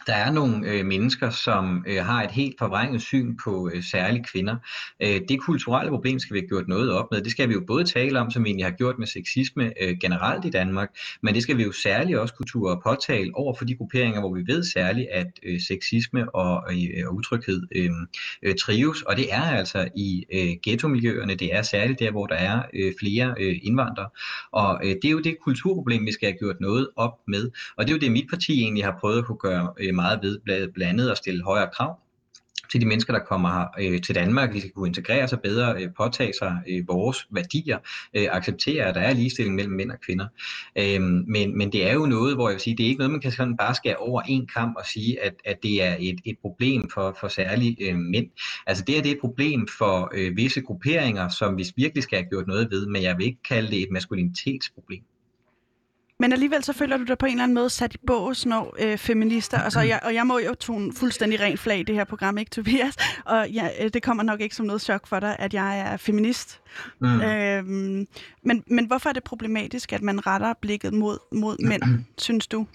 der 0.06 0.14
er 0.14 0.32
nogle 0.32 0.68
øh, 0.68 0.86
mennesker, 0.86 1.30
som 1.30 1.84
øh, 1.88 2.04
har 2.04 2.22
et 2.22 2.30
helt 2.30 2.54
forvrænget 2.58 3.02
syn 3.02 3.36
på 3.44 3.70
øh, 3.74 3.82
særligt 3.82 4.26
kvinder. 4.32 4.56
Øh, 5.02 5.20
det 5.28 5.40
kulturelle 5.40 5.90
problem 5.90 6.18
skal 6.18 6.34
vi 6.34 6.40
have 6.40 6.48
gjort 6.48 6.68
noget 6.68 6.92
op 6.92 7.06
med. 7.10 7.22
Det 7.22 7.30
skal 7.30 7.48
vi 7.48 7.54
jo 7.54 7.62
både 7.66 7.84
tale 7.84 8.20
om, 8.20 8.30
som 8.30 8.44
vi 8.44 8.48
egentlig 8.48 8.66
har 8.66 8.76
gjort 8.76 8.98
med 8.98 9.06
sexisme 9.06 9.72
øh, 9.82 9.96
generelt 10.00 10.44
i 10.44 10.50
Danmark, 10.50 10.88
men 11.22 11.34
det 11.34 11.42
skal 11.42 11.56
vi 11.56 11.62
jo 11.62 11.72
særligt 11.72 12.18
også 12.18 12.34
kultur 12.34 12.70
og 12.70 12.82
påtale 12.86 13.30
over 13.34 13.54
for 13.54 13.64
de 13.64 13.74
grupperinger, 13.74 14.20
hvor 14.20 14.34
vi 14.34 14.42
ved 14.46 14.64
særligt, 14.64 15.08
at 15.12 15.26
øh, 15.42 15.60
sexisme 15.60 16.34
og, 16.34 16.72
øh, 16.72 17.06
og 17.06 17.14
utryghed 17.14 17.62
øh, 17.76 17.90
øh, 18.42 18.54
trives. 18.54 19.02
Og 19.02 19.16
det 19.16 19.32
er 19.32 19.42
altså 19.42 19.88
i 19.96 20.24
øh, 20.34 20.56
ghettomiljøerne, 20.62 21.34
det 21.34 21.54
er 21.54 21.62
særligt 21.62 22.00
der, 22.00 22.10
hvor 22.10 22.26
der 22.26 22.34
er 22.34 22.62
øh, 22.74 22.92
flere 23.00 23.34
øh, 23.40 23.58
indvandrere. 23.62 24.08
Og 24.52 24.80
øh, 24.84 24.94
det 25.02 25.04
er 25.04 25.10
jo 25.10 25.20
det 25.20 25.36
kulturproblem, 25.44 26.06
vi 26.06 26.12
skal 26.12 26.28
have 26.28 26.38
gjort 26.38 26.60
noget 26.60 26.88
op 26.96 27.12
med. 27.28 27.50
Og 27.76 27.86
det 27.86 27.92
er 27.92 27.96
jo 27.96 28.00
det, 28.00 28.12
mit 28.12 28.30
parti 28.30 28.62
egentlig 28.62 28.84
har 28.84 28.96
prøvet 29.00 29.18
at 29.18 29.24
kunne 29.24 29.38
gøre 29.38 29.72
øh, 29.80 29.89
meget 29.94 30.20
ved 30.22 30.72
blandet 30.72 31.10
og 31.10 31.16
stille 31.16 31.44
højere 31.44 31.68
krav 31.74 31.98
til 32.70 32.80
de 32.80 32.86
mennesker, 32.86 33.12
der 33.12 33.20
kommer 33.20 33.48
her 33.48 33.92
øh, 33.92 34.00
til 34.02 34.14
Danmark. 34.14 34.52
De 34.52 34.60
skal 34.60 34.72
kunne 34.72 34.88
integrere 34.88 35.28
sig 35.28 35.40
bedre, 35.40 35.82
øh, 35.82 35.88
påtage 35.96 36.32
sig 36.38 36.62
øh, 36.68 36.88
vores 36.88 37.26
værdier, 37.30 37.78
øh, 38.14 38.28
acceptere, 38.30 38.84
at 38.84 38.94
der 38.94 39.00
er 39.00 39.12
ligestilling 39.12 39.54
mellem 39.54 39.74
mænd 39.74 39.90
og 39.90 40.00
kvinder. 40.00 40.26
Øh, 40.78 41.02
men, 41.02 41.58
men 41.58 41.72
det 41.72 41.90
er 41.90 41.94
jo 41.94 42.06
noget, 42.06 42.34
hvor 42.34 42.48
jeg 42.48 42.54
vil 42.54 42.60
sige, 42.60 42.76
det 42.76 42.84
er 42.84 42.88
ikke 42.88 42.98
noget, 42.98 43.10
man 43.10 43.20
kan 43.20 43.32
sådan 43.32 43.56
bare 43.56 43.74
skære 43.74 43.96
over 43.96 44.22
en 44.22 44.46
kamp 44.46 44.76
og 44.76 44.86
sige, 44.86 45.24
at, 45.24 45.34
at 45.44 45.62
det 45.62 45.82
er 45.84 45.96
et, 46.00 46.20
et 46.24 46.38
problem 46.42 46.90
for, 46.90 47.16
for 47.20 47.28
særlige 47.28 47.76
øh, 47.80 47.96
mænd. 47.96 48.26
Altså 48.66 48.84
det 48.86 48.98
er 48.98 49.02
det 49.02 49.10
et 49.10 49.20
problem 49.20 49.68
for 49.78 50.10
øh, 50.14 50.36
visse 50.36 50.60
grupperinger, 50.60 51.28
som 51.28 51.58
vi 51.58 51.66
virkelig 51.76 52.02
skal 52.02 52.18
have 52.18 52.28
gjort 52.28 52.46
noget 52.46 52.70
ved, 52.70 52.86
men 52.86 53.02
jeg 53.02 53.18
vil 53.18 53.26
ikke 53.26 53.42
kalde 53.48 53.70
det 53.70 53.82
et 53.82 53.88
maskulinitetsproblem. 53.90 55.02
Men 56.20 56.32
alligevel 56.32 56.64
så 56.64 56.72
føler 56.72 56.96
du 56.96 57.04
dig 57.04 57.18
på 57.18 57.26
en 57.26 57.32
eller 57.32 57.42
anden 57.42 57.54
måde 57.54 57.70
sat 57.70 57.94
i 57.94 57.98
bås, 58.06 58.46
når 58.46 58.76
øh, 58.78 58.98
feminister, 58.98 59.58
altså, 59.58 59.80
jeg, 59.80 60.00
og 60.02 60.14
jeg 60.14 60.26
må 60.26 60.38
jo 60.38 60.54
tone 60.54 60.92
fuldstændig 60.92 61.40
rent 61.40 61.60
flag 61.60 61.78
i 61.78 61.82
det 61.82 61.94
her 61.94 62.04
program, 62.04 62.38
ikke 62.38 62.50
Tobias? 62.50 62.96
Og 63.24 63.50
ja, 63.50 63.68
øh, 63.80 63.90
det 63.94 64.02
kommer 64.02 64.22
nok 64.22 64.40
ikke 64.40 64.56
som 64.56 64.66
noget 64.66 64.82
chok 64.82 65.06
for 65.06 65.20
dig, 65.20 65.36
at 65.38 65.54
jeg 65.54 65.80
er 65.80 65.96
feminist. 65.96 66.60
Mm. 67.00 67.20
Øhm, 67.20 68.06
men, 68.42 68.64
men 68.66 68.84
hvorfor 68.84 69.08
er 69.08 69.12
det 69.12 69.24
problematisk, 69.24 69.92
at 69.92 70.02
man 70.02 70.26
retter 70.26 70.54
blikket 70.60 70.92
mod, 70.92 71.18
mod 71.32 71.56
mænd, 71.66 71.82
synes 72.18 72.46
du? 72.46 72.66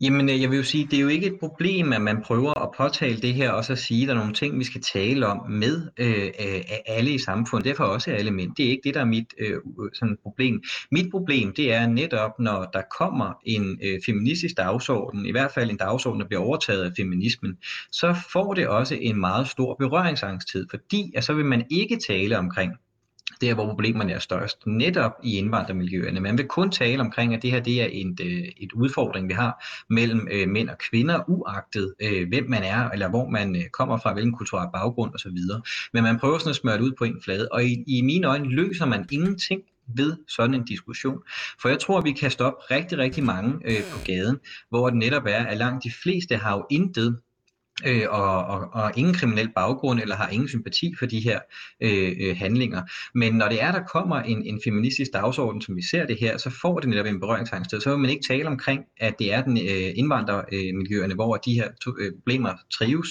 Jamen, 0.00 0.28
øh, 0.28 0.42
jeg 0.42 0.50
vil 0.50 0.56
jo 0.56 0.62
sige, 0.62 0.86
det 0.90 0.96
er 0.96 1.00
jo 1.00 1.08
ikke 1.08 1.26
et 1.26 1.38
problem, 1.40 1.92
at 1.92 2.02
man 2.02 2.22
prøver 2.22 2.62
at 2.62 2.70
påtale 2.76 3.20
det 3.20 3.34
her, 3.34 3.50
og 3.50 3.64
så 3.64 3.76
sige, 3.76 4.02
at 4.02 4.08
der 4.08 4.14
er 4.14 4.18
nogle 4.18 4.34
ting, 4.34 4.58
vi 4.58 4.64
skal 4.64 4.80
tale 4.80 5.26
om 5.26 5.50
med 5.50 5.88
øh, 5.96 6.24
øh 6.24 6.62
af 6.68 6.82
alle 6.86 7.10
i 7.10 7.18
samfundet. 7.18 7.64
Derfor 7.64 7.84
også 7.84 8.10
alle 8.10 8.30
mænd. 8.30 8.54
Det 8.56 8.66
er 8.66 8.70
ikke 8.70 8.80
det, 8.84 8.94
der 8.94 9.00
er 9.00 9.04
mit 9.04 9.34
øh, 9.38 9.50
øh, 9.52 9.90
sådan 9.94 10.16
problem. 10.22 10.62
Mit 10.92 11.10
problem, 11.10 11.52
det 11.52 11.72
er 11.72 11.86
netop, 11.86 12.30
når 12.38 12.70
der 12.72 12.82
kommer 12.98 13.32
en 13.44 13.78
øh, 13.82 14.00
feministisk 14.06 14.56
dagsorden, 14.56 15.26
i 15.26 15.30
hvert 15.30 15.50
fald 15.50 15.70
en 15.70 15.76
dagsorden, 15.76 16.20
der 16.20 16.26
bliver 16.26 16.42
overtaget 16.42 16.84
af 16.84 16.92
feminismen, 16.96 17.56
så 17.92 18.16
får 18.32 18.54
det 18.54 18.68
også 18.68 18.98
en 19.00 19.20
meget 19.20 19.48
stor 19.48 19.74
berøringsangsthed, 19.74 20.66
fordi 20.70 21.12
at 21.16 21.24
så 21.24 21.34
vil 21.34 21.44
man 21.44 21.64
ikke 21.70 21.98
tale 22.08 22.38
omkring 22.38 22.72
der 23.44 23.54
hvor 23.54 23.66
problemerne 23.66 24.12
er 24.12 24.18
størst, 24.18 24.66
netop 24.66 25.12
i 25.22 25.38
indvandrermiljøerne. 25.38 26.20
Man 26.20 26.38
vil 26.38 26.46
kun 26.46 26.70
tale 26.70 27.00
omkring, 27.00 27.34
at 27.34 27.42
det 27.42 27.50
her 27.50 27.60
det 27.60 27.82
er 27.82 27.88
et, 27.92 28.20
øh, 28.20 28.42
et 28.56 28.72
udfordring, 28.72 29.28
vi 29.28 29.34
har 29.34 29.64
mellem 29.90 30.28
øh, 30.32 30.48
mænd 30.48 30.68
og 30.68 30.78
kvinder, 30.78 31.20
uagtet 31.28 31.94
øh, 32.02 32.28
hvem 32.28 32.50
man 32.50 32.62
er, 32.62 32.88
eller 32.90 33.08
hvor 33.08 33.28
man 33.28 33.56
øh, 33.56 33.62
kommer 33.72 33.98
fra, 33.98 34.12
hvilken 34.12 34.36
kulturel 34.36 34.68
baggrund 34.74 35.14
osv. 35.14 35.38
Men 35.92 36.02
man 36.02 36.18
prøver 36.18 36.38
sådan 36.38 36.50
at 36.50 36.56
smøre 36.56 36.74
det 36.74 36.82
ud 36.82 36.92
på 36.98 37.04
en 37.04 37.20
flade, 37.24 37.48
og 37.52 37.64
i, 37.64 37.84
i 37.86 38.02
mine 38.02 38.26
øjne 38.26 38.48
løser 38.48 38.86
man 38.86 39.06
ingenting 39.10 39.60
ved 39.96 40.16
sådan 40.28 40.54
en 40.54 40.64
diskussion. 40.64 41.18
For 41.62 41.68
jeg 41.68 41.78
tror, 41.78 41.98
at 41.98 42.04
vi 42.04 42.12
kan 42.12 42.30
stoppe 42.30 42.74
rigtig, 42.74 42.98
rigtig 42.98 43.24
mange 43.24 43.52
øh, 43.64 43.82
på 43.92 43.98
gaden, 44.06 44.38
hvor 44.70 44.90
det 44.90 44.98
netop 44.98 45.26
er, 45.26 45.44
at 45.46 45.56
langt 45.56 45.84
de 45.84 45.92
fleste 46.02 46.36
har 46.36 46.56
jo 46.56 46.66
intet 46.70 47.18
øh, 47.86 48.06
og, 48.08 48.44
og, 48.44 48.68
og 48.72 48.92
ingen 48.96 49.14
kriminel 49.14 49.48
baggrund 49.48 50.00
eller 50.00 50.16
har 50.16 50.28
ingen 50.28 50.48
sympati 50.48 50.94
for 50.98 51.06
de 51.06 51.20
her 51.20 51.40
øh, 51.80 52.12
øh, 52.20 52.36
handlinger. 52.36 52.82
Men 53.14 53.34
når 53.34 53.48
det 53.48 53.62
er, 53.62 53.72
der 53.72 53.82
kommer 53.82 54.16
en, 54.16 54.46
en 54.46 54.60
feministisk 54.64 55.12
dagsorden, 55.12 55.62
som 55.62 55.76
vi 55.76 55.82
ser 55.82 56.06
det 56.06 56.16
her, 56.20 56.36
så 56.36 56.50
får 56.50 56.80
det 56.80 56.88
netop 56.88 57.06
en 57.06 57.20
berøringsangst. 57.20 57.70
Så 57.70 57.90
vil 57.90 57.98
man 57.98 58.10
ikke 58.10 58.24
tale 58.28 58.46
omkring, 58.46 58.84
at 59.00 59.18
det 59.18 59.34
er 59.34 59.42
den 59.42 59.56
øh, 59.58 59.92
indvandrermiljøerne, 59.94 61.14
hvor 61.14 61.36
de 61.36 61.54
her 61.54 61.68
to, 61.84 61.90
øh, 61.98 62.12
problemer 62.12 62.52
trives. 62.72 63.08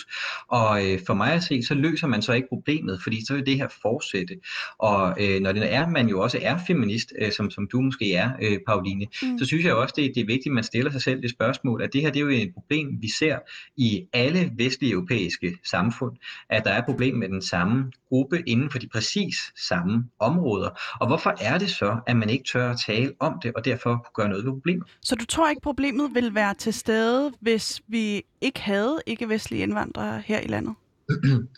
Og 0.48 0.91
øh, 0.91 1.00
for 1.08 1.13
mig 1.13 1.34
at 1.34 1.43
se, 1.43 1.63
så 1.63 1.74
løser 1.74 2.08
man 2.08 2.22
så 2.22 2.34
ikke 2.34 2.48
problemet, 2.50 3.00
fordi 3.03 3.25
så 3.25 3.34
vil 3.34 3.46
det 3.46 3.58
her 3.58 3.67
fortsætte. 3.82 4.36
Og 4.79 5.15
øh, 5.20 5.41
når 5.41 5.51
det 5.51 5.74
er, 5.74 5.89
man 5.89 6.08
jo 6.08 6.22
også 6.22 6.39
er 6.41 6.58
feminist, 6.67 7.13
øh, 7.22 7.32
som, 7.32 7.51
som 7.51 7.67
du 7.72 7.82
måske 7.82 8.13
er, 8.13 8.32
øh, 8.41 8.60
Pauline, 8.67 9.08
mm. 9.24 9.39
så 9.39 9.46
synes 9.46 9.65
jeg 9.65 9.74
også, 9.74 9.93
det, 9.98 10.12
det 10.15 10.22
er 10.22 10.25
vigtigt, 10.25 10.48
at 10.48 10.51
man 10.51 10.63
stiller 10.63 10.91
sig 10.91 11.01
selv 11.01 11.22
det 11.22 11.29
spørgsmål, 11.29 11.82
at 11.82 11.93
det 11.93 12.01
her 12.01 12.12
det 12.12 12.20
er 12.20 12.24
jo 12.24 12.29
et 12.29 12.53
problem, 12.53 13.01
vi 13.01 13.10
ser 13.20 13.38
i 13.77 14.05
alle 14.13 14.51
vestlige 14.57 14.91
europæiske 14.93 15.57
samfund, 15.63 16.17
at 16.50 16.63
der 16.65 16.72
er 16.72 16.86
problem 16.86 17.15
med 17.15 17.29
den 17.29 17.41
samme 17.41 17.91
gruppe 18.10 18.43
inden 18.48 18.69
for 18.72 18.79
de 18.79 18.88
præcis 18.88 19.36
samme 19.67 20.05
områder. 20.19 20.69
Og 21.00 21.07
hvorfor 21.07 21.36
er 21.41 21.57
det 21.57 21.69
så, 21.69 21.98
at 22.07 22.15
man 22.15 22.29
ikke 22.29 22.43
tør 22.43 22.72
at 22.72 22.79
tale 22.88 23.13
om 23.19 23.39
det, 23.43 23.51
og 23.55 23.65
derfor 23.65 24.12
gøre 24.13 24.29
noget 24.29 24.45
ved 24.45 24.51
problemet? 24.51 24.88
Så 25.01 25.15
du 25.15 25.25
tror 25.25 25.50
ikke, 25.50 25.62
problemet 25.62 26.10
vil 26.13 26.36
være 26.36 26.53
til 26.53 26.74
stede, 26.74 27.31
hvis 27.39 27.81
vi 27.88 28.24
ikke 28.41 28.62
havde 28.62 29.01
ikke-vestlige 29.05 29.63
indvandrere 29.63 30.22
her 30.25 30.39
i 30.39 30.48
landet? 30.48 30.75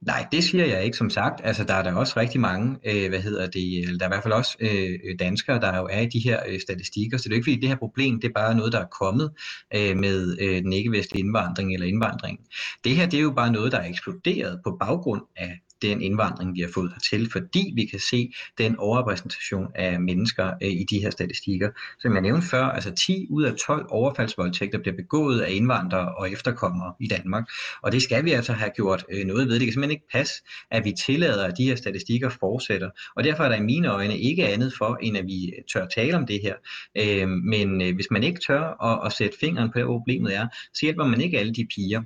Nej, 0.00 0.26
det 0.32 0.44
siger 0.44 0.66
jeg 0.66 0.84
ikke 0.84 0.96
som 0.96 1.10
sagt. 1.10 1.40
Altså, 1.44 1.64
der 1.64 1.74
er 1.74 1.82
der 1.82 1.94
også 1.94 2.20
rigtig 2.20 2.40
mange, 2.40 2.76
øh, 2.86 3.08
hvad 3.08 3.20
hedder 3.20 3.46
det, 3.46 3.84
øh, 3.88 4.00
der 4.00 4.04
er 4.04 4.08
i 4.08 4.12
hvert 4.12 4.22
fald 4.22 4.34
også 4.34 4.56
øh, 4.60 5.18
danskere, 5.18 5.60
der 5.60 5.76
jo 5.76 5.88
er 5.90 6.00
i 6.00 6.06
de 6.06 6.18
her 6.18 6.40
øh, 6.48 6.60
statistikker. 6.60 7.18
Så 7.18 7.24
det 7.24 7.30
er 7.30 7.36
jo 7.36 7.38
ikke 7.38 7.50
fordi, 7.50 7.60
det 7.60 7.68
her 7.68 7.76
problem, 7.76 8.20
det 8.20 8.28
er 8.28 8.32
bare 8.32 8.54
noget, 8.54 8.72
der 8.72 8.80
er 8.80 8.86
kommet 9.00 9.30
øh, 9.74 9.96
med 9.96 10.36
øh, 10.40 10.62
den 10.62 10.72
ikke-vestlige 10.72 11.24
indvandring 11.24 11.74
eller 11.74 11.86
indvandring. 11.86 12.38
Det 12.84 12.96
her, 12.96 13.06
det 13.06 13.18
er 13.18 13.22
jo 13.22 13.30
bare 13.30 13.52
noget, 13.52 13.72
der 13.72 13.78
er 13.78 13.88
eksploderet 13.88 14.60
på 14.64 14.76
baggrund 14.80 15.22
af 15.36 15.60
den 15.82 16.02
indvandring, 16.02 16.54
vi 16.54 16.60
har 16.60 16.68
fået 16.74 16.92
hertil, 16.92 17.30
fordi 17.32 17.72
vi 17.74 17.84
kan 17.84 18.00
se 18.00 18.32
den 18.58 18.76
overrepræsentation 18.78 19.66
af 19.74 20.00
mennesker 20.00 20.46
øh, 20.62 20.68
i 20.68 20.86
de 20.90 21.00
her 21.00 21.10
statistikker. 21.10 21.70
Som 21.98 22.12
jeg 22.14 22.22
nævnte 22.22 22.46
før, 22.46 22.64
altså 22.64 22.90
10 22.94 23.26
ud 23.30 23.42
af 23.42 23.54
12 23.54 23.86
overfaldsvoldtægter 23.88 24.78
bliver 24.78 24.96
begået 24.96 25.40
af 25.40 25.52
indvandrere 25.52 26.14
og 26.14 26.32
efterkommere 26.32 26.94
i 27.00 27.06
Danmark. 27.06 27.44
Og 27.82 27.92
det 27.92 28.02
skal 28.02 28.24
vi 28.24 28.32
altså 28.32 28.52
have 28.52 28.70
gjort 28.76 29.04
øh, 29.12 29.26
noget 29.26 29.48
ved. 29.48 29.54
Det 29.54 29.66
kan 29.66 29.72
simpelthen 29.72 29.90
ikke 29.90 30.08
passe, 30.12 30.34
at 30.70 30.84
vi 30.84 30.92
tillader, 31.06 31.44
at 31.44 31.54
de 31.58 31.64
her 31.64 31.76
statistikker 31.76 32.28
fortsætter. 32.28 32.90
Og 33.16 33.24
derfor 33.24 33.44
er 33.44 33.48
der 33.48 33.56
i 33.56 33.62
mine 33.62 33.88
øjne 33.88 34.18
ikke 34.18 34.48
andet 34.48 34.72
for, 34.78 34.98
end 35.02 35.16
at 35.16 35.26
vi 35.26 35.52
tør 35.72 35.86
tale 35.86 36.16
om 36.16 36.26
det 36.26 36.40
her. 36.42 36.54
Øh, 36.98 37.28
men 37.28 37.82
øh, 37.82 37.94
hvis 37.94 38.10
man 38.10 38.22
ikke 38.22 38.40
tør 38.46 38.84
at, 38.84 39.06
at 39.06 39.12
sætte 39.12 39.38
fingeren 39.40 39.68
på, 39.68 39.72
hvad 39.72 39.84
problemet 39.84 40.34
er, 40.36 40.46
så 40.74 40.80
hjælper 40.82 41.06
man 41.06 41.20
ikke 41.20 41.38
alle 41.38 41.54
de 41.54 41.66
piger, 41.74 42.02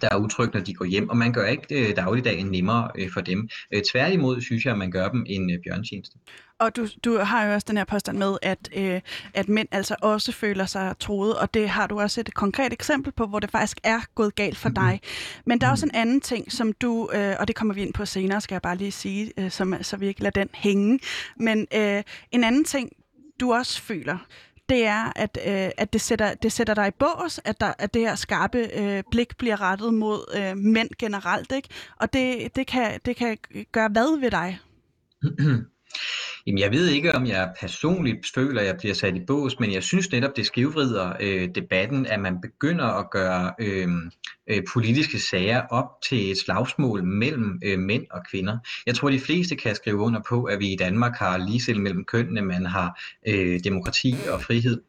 der 0.00 0.08
er 0.10 0.16
utrygge, 0.16 0.58
når 0.58 0.64
de 0.64 0.74
går 0.74 0.84
hjem, 0.84 1.08
og 1.08 1.16
man 1.16 1.32
gør 1.32 1.46
ikke 1.46 1.88
øh, 1.88 1.96
dagligdagen 1.96 2.46
nemmere 2.46 2.90
øh, 2.98 3.10
for 3.12 3.20
dem. 3.20 3.48
Øh, 3.74 3.82
tværtimod 3.92 4.40
synes 4.40 4.64
jeg, 4.64 4.72
at 4.72 4.78
man 4.78 4.90
gør 4.90 5.08
dem 5.08 5.24
en 5.28 5.50
øh, 5.50 5.58
bjørntjeneste. 5.64 6.18
Og 6.58 6.76
du, 6.76 6.86
du 7.04 7.18
har 7.18 7.46
jo 7.46 7.54
også 7.54 7.66
den 7.68 7.76
her 7.76 7.84
påstand 7.84 8.18
med, 8.18 8.36
at, 8.42 8.68
øh, 8.76 9.00
at 9.34 9.48
mænd 9.48 9.68
altså 9.72 9.96
også 10.02 10.32
føler 10.32 10.66
sig 10.66 10.94
troet, 10.98 11.38
og 11.38 11.54
det 11.54 11.68
har 11.68 11.86
du 11.86 12.00
også 12.00 12.20
et 12.20 12.34
konkret 12.34 12.72
eksempel 12.72 13.12
på, 13.12 13.26
hvor 13.26 13.38
det 13.38 13.50
faktisk 13.50 13.80
er 13.84 14.00
gået 14.14 14.34
galt 14.34 14.56
for 14.56 14.68
dig. 14.68 14.92
Mm-hmm. 14.92 15.42
Men 15.46 15.60
der 15.60 15.66
er 15.66 15.70
også 15.70 15.86
en 15.86 15.94
anden 15.94 16.20
ting, 16.20 16.52
som 16.52 16.72
du, 16.72 17.10
øh, 17.12 17.34
og 17.38 17.48
det 17.48 17.56
kommer 17.56 17.74
vi 17.74 17.82
ind 17.82 17.94
på 17.94 18.04
senere, 18.04 18.40
skal 18.40 18.54
jeg 18.54 18.62
bare 18.62 18.76
lige 18.76 18.92
sige, 18.92 19.32
øh, 19.38 19.50
som, 19.50 19.74
så 19.82 19.96
vi 19.96 20.06
ikke 20.06 20.22
lader 20.22 20.40
den 20.40 20.48
hænge. 20.54 21.00
Men 21.36 21.66
øh, 21.74 22.02
en 22.32 22.44
anden 22.44 22.64
ting, 22.64 22.92
du 23.40 23.52
også 23.52 23.82
føler, 23.82 24.18
det 24.70 24.86
er, 24.86 25.12
at, 25.16 25.38
øh, 25.46 25.70
at 25.76 25.92
det, 25.92 26.00
sætter, 26.00 26.34
det 26.34 26.52
sætter 26.52 26.74
dig 26.74 26.88
i 26.88 26.96
bås, 26.98 27.40
at, 27.44 27.60
der, 27.60 27.72
at 27.78 27.94
det 27.94 28.02
her 28.02 28.14
skarpe 28.14 28.58
øh, 28.58 29.02
blik 29.10 29.36
bliver 29.38 29.60
rettet 29.60 29.94
mod 29.94 30.36
øh, 30.36 30.56
mænd 30.56 30.88
generelt, 30.98 31.52
ikke? 31.52 31.68
Og 31.96 32.12
det, 32.12 32.56
det, 32.56 32.66
kan, 32.66 33.00
det 33.04 33.16
kan 33.16 33.38
gøre 33.72 33.88
hvad 33.88 34.20
ved 34.20 34.30
dig? 34.30 34.58
Jamen, 36.46 36.58
jeg 36.58 36.70
ved 36.70 36.88
ikke, 36.88 37.14
om 37.14 37.26
jeg 37.26 37.52
personligt 37.60 38.26
føler, 38.34 38.60
at 38.60 38.66
jeg 38.66 38.76
bliver 38.76 38.94
sat 38.94 39.16
i 39.16 39.20
bås, 39.26 39.60
men 39.60 39.72
jeg 39.72 39.82
synes 39.82 40.12
netop, 40.12 40.36
det 40.36 40.46
skivvrider 40.46 41.12
øh, 41.20 41.48
debatten, 41.54 42.06
at 42.06 42.20
man 42.20 42.40
begynder 42.40 42.84
at 42.84 43.10
gøre 43.10 43.52
øh, 43.60 43.88
øh, 44.50 44.62
politiske 44.72 45.18
sager 45.18 45.62
op 45.70 45.86
til 46.08 46.30
et 46.30 46.38
slagsmål 46.38 47.04
mellem 47.04 47.60
øh, 47.64 47.78
mænd 47.78 48.06
og 48.10 48.20
kvinder. 48.30 48.58
Jeg 48.86 48.94
tror, 48.94 49.10
de 49.10 49.20
fleste 49.20 49.56
kan 49.56 49.74
skrive 49.74 49.98
under 49.98 50.20
på, 50.28 50.44
at 50.44 50.58
vi 50.60 50.72
i 50.72 50.76
Danmark 50.76 51.16
har 51.16 51.38
ligestilling 51.38 51.82
mellem 51.82 52.04
kønnene, 52.04 52.42
man 52.42 52.66
har 52.66 53.00
øh, 53.28 53.60
demokrati 53.64 54.14
og 54.32 54.42
frihed 54.42 54.80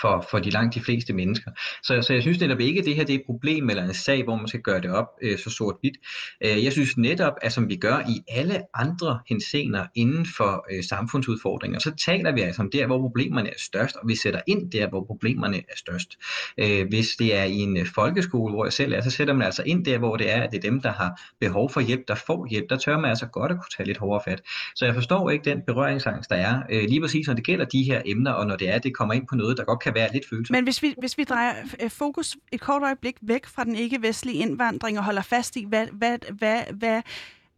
for, 0.00 0.26
for 0.30 0.38
de 0.38 0.50
langt 0.50 0.74
de 0.74 0.80
fleste 0.80 1.12
mennesker. 1.12 1.50
Så, 1.82 2.02
så 2.02 2.12
jeg 2.12 2.22
synes 2.22 2.40
netop 2.40 2.60
ikke, 2.60 2.80
at 2.80 2.86
det 2.86 2.94
her 2.94 3.04
det 3.04 3.14
er 3.14 3.18
et 3.18 3.24
problem 3.26 3.70
eller 3.70 3.84
en 3.84 3.94
sag, 3.94 4.24
hvor 4.24 4.36
man 4.36 4.48
skal 4.48 4.60
gøre 4.60 4.80
det 4.80 4.90
op 4.90 5.06
øh, 5.22 5.38
så 5.38 5.50
sort-hvidt. 5.50 5.96
Øh, 6.44 6.64
jeg 6.64 6.72
synes 6.72 6.96
netop, 6.96 7.32
at 7.42 7.52
som 7.52 7.68
vi 7.68 7.76
gør 7.76 7.98
i 8.08 8.22
alle 8.28 8.62
andre 8.74 9.20
hensener 9.28 9.86
inden 9.94 10.26
for 10.36 10.66
øh, 10.72 10.84
samfundsudfordringer, 10.84 11.78
så 11.78 11.92
taler 12.06 12.32
vi 12.32 12.40
altså 12.40 12.62
om 12.62 12.70
der, 12.70 12.86
hvor 12.86 13.00
problemerne 13.00 13.48
er 13.48 13.58
størst, 13.58 13.96
og 13.96 14.08
vi 14.08 14.16
sætter 14.16 14.40
ind 14.46 14.70
der, 14.70 14.88
hvor 14.88 15.04
problemerne 15.04 15.56
er 15.56 15.76
størst. 15.76 16.18
Øh, 16.58 16.88
hvis 16.88 17.08
det 17.18 17.36
er 17.36 17.44
i 17.44 17.56
en 17.56 17.76
øh, 17.76 17.86
folkeskole, 17.94 18.54
hvor 18.54 18.64
jeg 18.64 18.72
selv 18.72 18.92
er, 18.92 19.00
så 19.00 19.10
sætter 19.10 19.34
man 19.34 19.46
altså 19.46 19.62
ind 19.66 19.84
der, 19.84 19.98
hvor 19.98 20.16
det 20.16 20.32
er, 20.32 20.42
at 20.42 20.50
det 20.50 20.56
er 20.56 20.70
dem, 20.70 20.80
der 20.80 20.92
har 20.92 21.20
behov 21.40 21.70
for 21.70 21.80
hjælp, 21.80 22.08
der 22.08 22.14
får 22.14 22.46
hjælp. 22.50 22.70
Der 22.70 22.76
tør 22.76 22.98
man 22.98 23.10
altså 23.10 23.26
godt 23.26 23.52
at 23.52 23.58
kunne 23.58 23.70
tage 23.76 23.86
lidt 23.86 23.98
hårdere 23.98 24.22
fat. 24.24 24.40
Så 24.74 24.84
jeg 24.84 24.94
forstår 24.94 25.30
ikke 25.30 25.50
den 25.50 25.62
berøringsangst, 25.66 26.30
der 26.30 26.36
er, 26.36 26.62
øh, 26.70 26.82
lige 26.88 27.00
præcis 27.00 27.26
når 27.26 27.34
det 27.34 27.44
gælder 27.44 27.64
de 27.64 27.82
her 27.82 28.02
emner, 28.06 28.32
og 28.32 28.46
når 28.46 28.56
det 28.56 28.68
er, 28.68 28.72
at 28.72 28.84
det 28.84 28.94
kommer 28.94 29.14
ind 29.14 29.26
på 29.26 29.34
noget, 29.34 29.56
der 29.56 29.64
godt 29.64 29.77
godt 29.78 29.94
kan 29.94 29.94
være 29.94 30.12
lidt 30.12 30.28
følsomt. 30.28 30.50
Men 30.50 30.64
hvis 30.64 30.82
vi, 30.82 30.94
hvis 30.98 31.18
vi 31.18 31.24
drejer 31.24 31.54
øh, 31.80 31.90
fokus 31.90 32.36
et 32.52 32.60
kort 32.60 32.82
øjeblik 32.82 33.16
væk 33.22 33.46
fra 33.46 33.64
den 33.64 33.74
ikke-vestlige 33.74 34.38
indvandring 34.38 34.98
og 34.98 35.04
holder 35.04 35.22
fast 35.22 35.56
i, 35.56 35.64
hvad, 35.68 35.86
hvad, 35.92 36.18
hvad, 36.38 36.62
hvad 36.72 37.02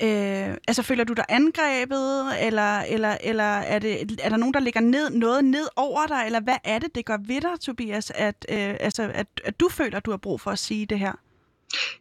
Øh, 0.03 0.57
altså 0.69 0.83
føler 0.83 1.05
du 1.05 1.13
dig 1.13 1.25
angrebet, 1.29 2.27
eller, 2.47 2.81
eller, 2.81 3.17
eller 3.21 3.45
er, 3.45 3.79
det, 3.79 4.21
er 4.23 4.29
der 4.29 4.37
nogen, 4.37 4.55
der 4.55 4.61
ligger 4.61 4.81
ned, 4.81 5.11
noget 5.11 5.45
ned 5.45 5.69
over 5.77 6.07
dig, 6.07 6.23
eller 6.27 6.41
hvad 6.41 6.57
er 6.65 6.79
det, 6.79 6.95
det 6.95 7.05
gør 7.05 7.17
ved 7.27 7.41
dig, 7.41 7.61
Tobias, 7.61 8.13
at, 8.15 8.47
øh, 8.49 8.77
altså, 8.81 9.11
at, 9.15 9.27
at 9.45 9.61
du 9.61 9.69
føler, 9.69 9.97
at 9.97 10.07
du 10.07 10.11
har 10.11 10.19
brug 10.19 10.41
for 10.41 10.51
at 10.51 10.59
sige 10.59 10.87
det 10.87 10.99
her? 10.99 11.13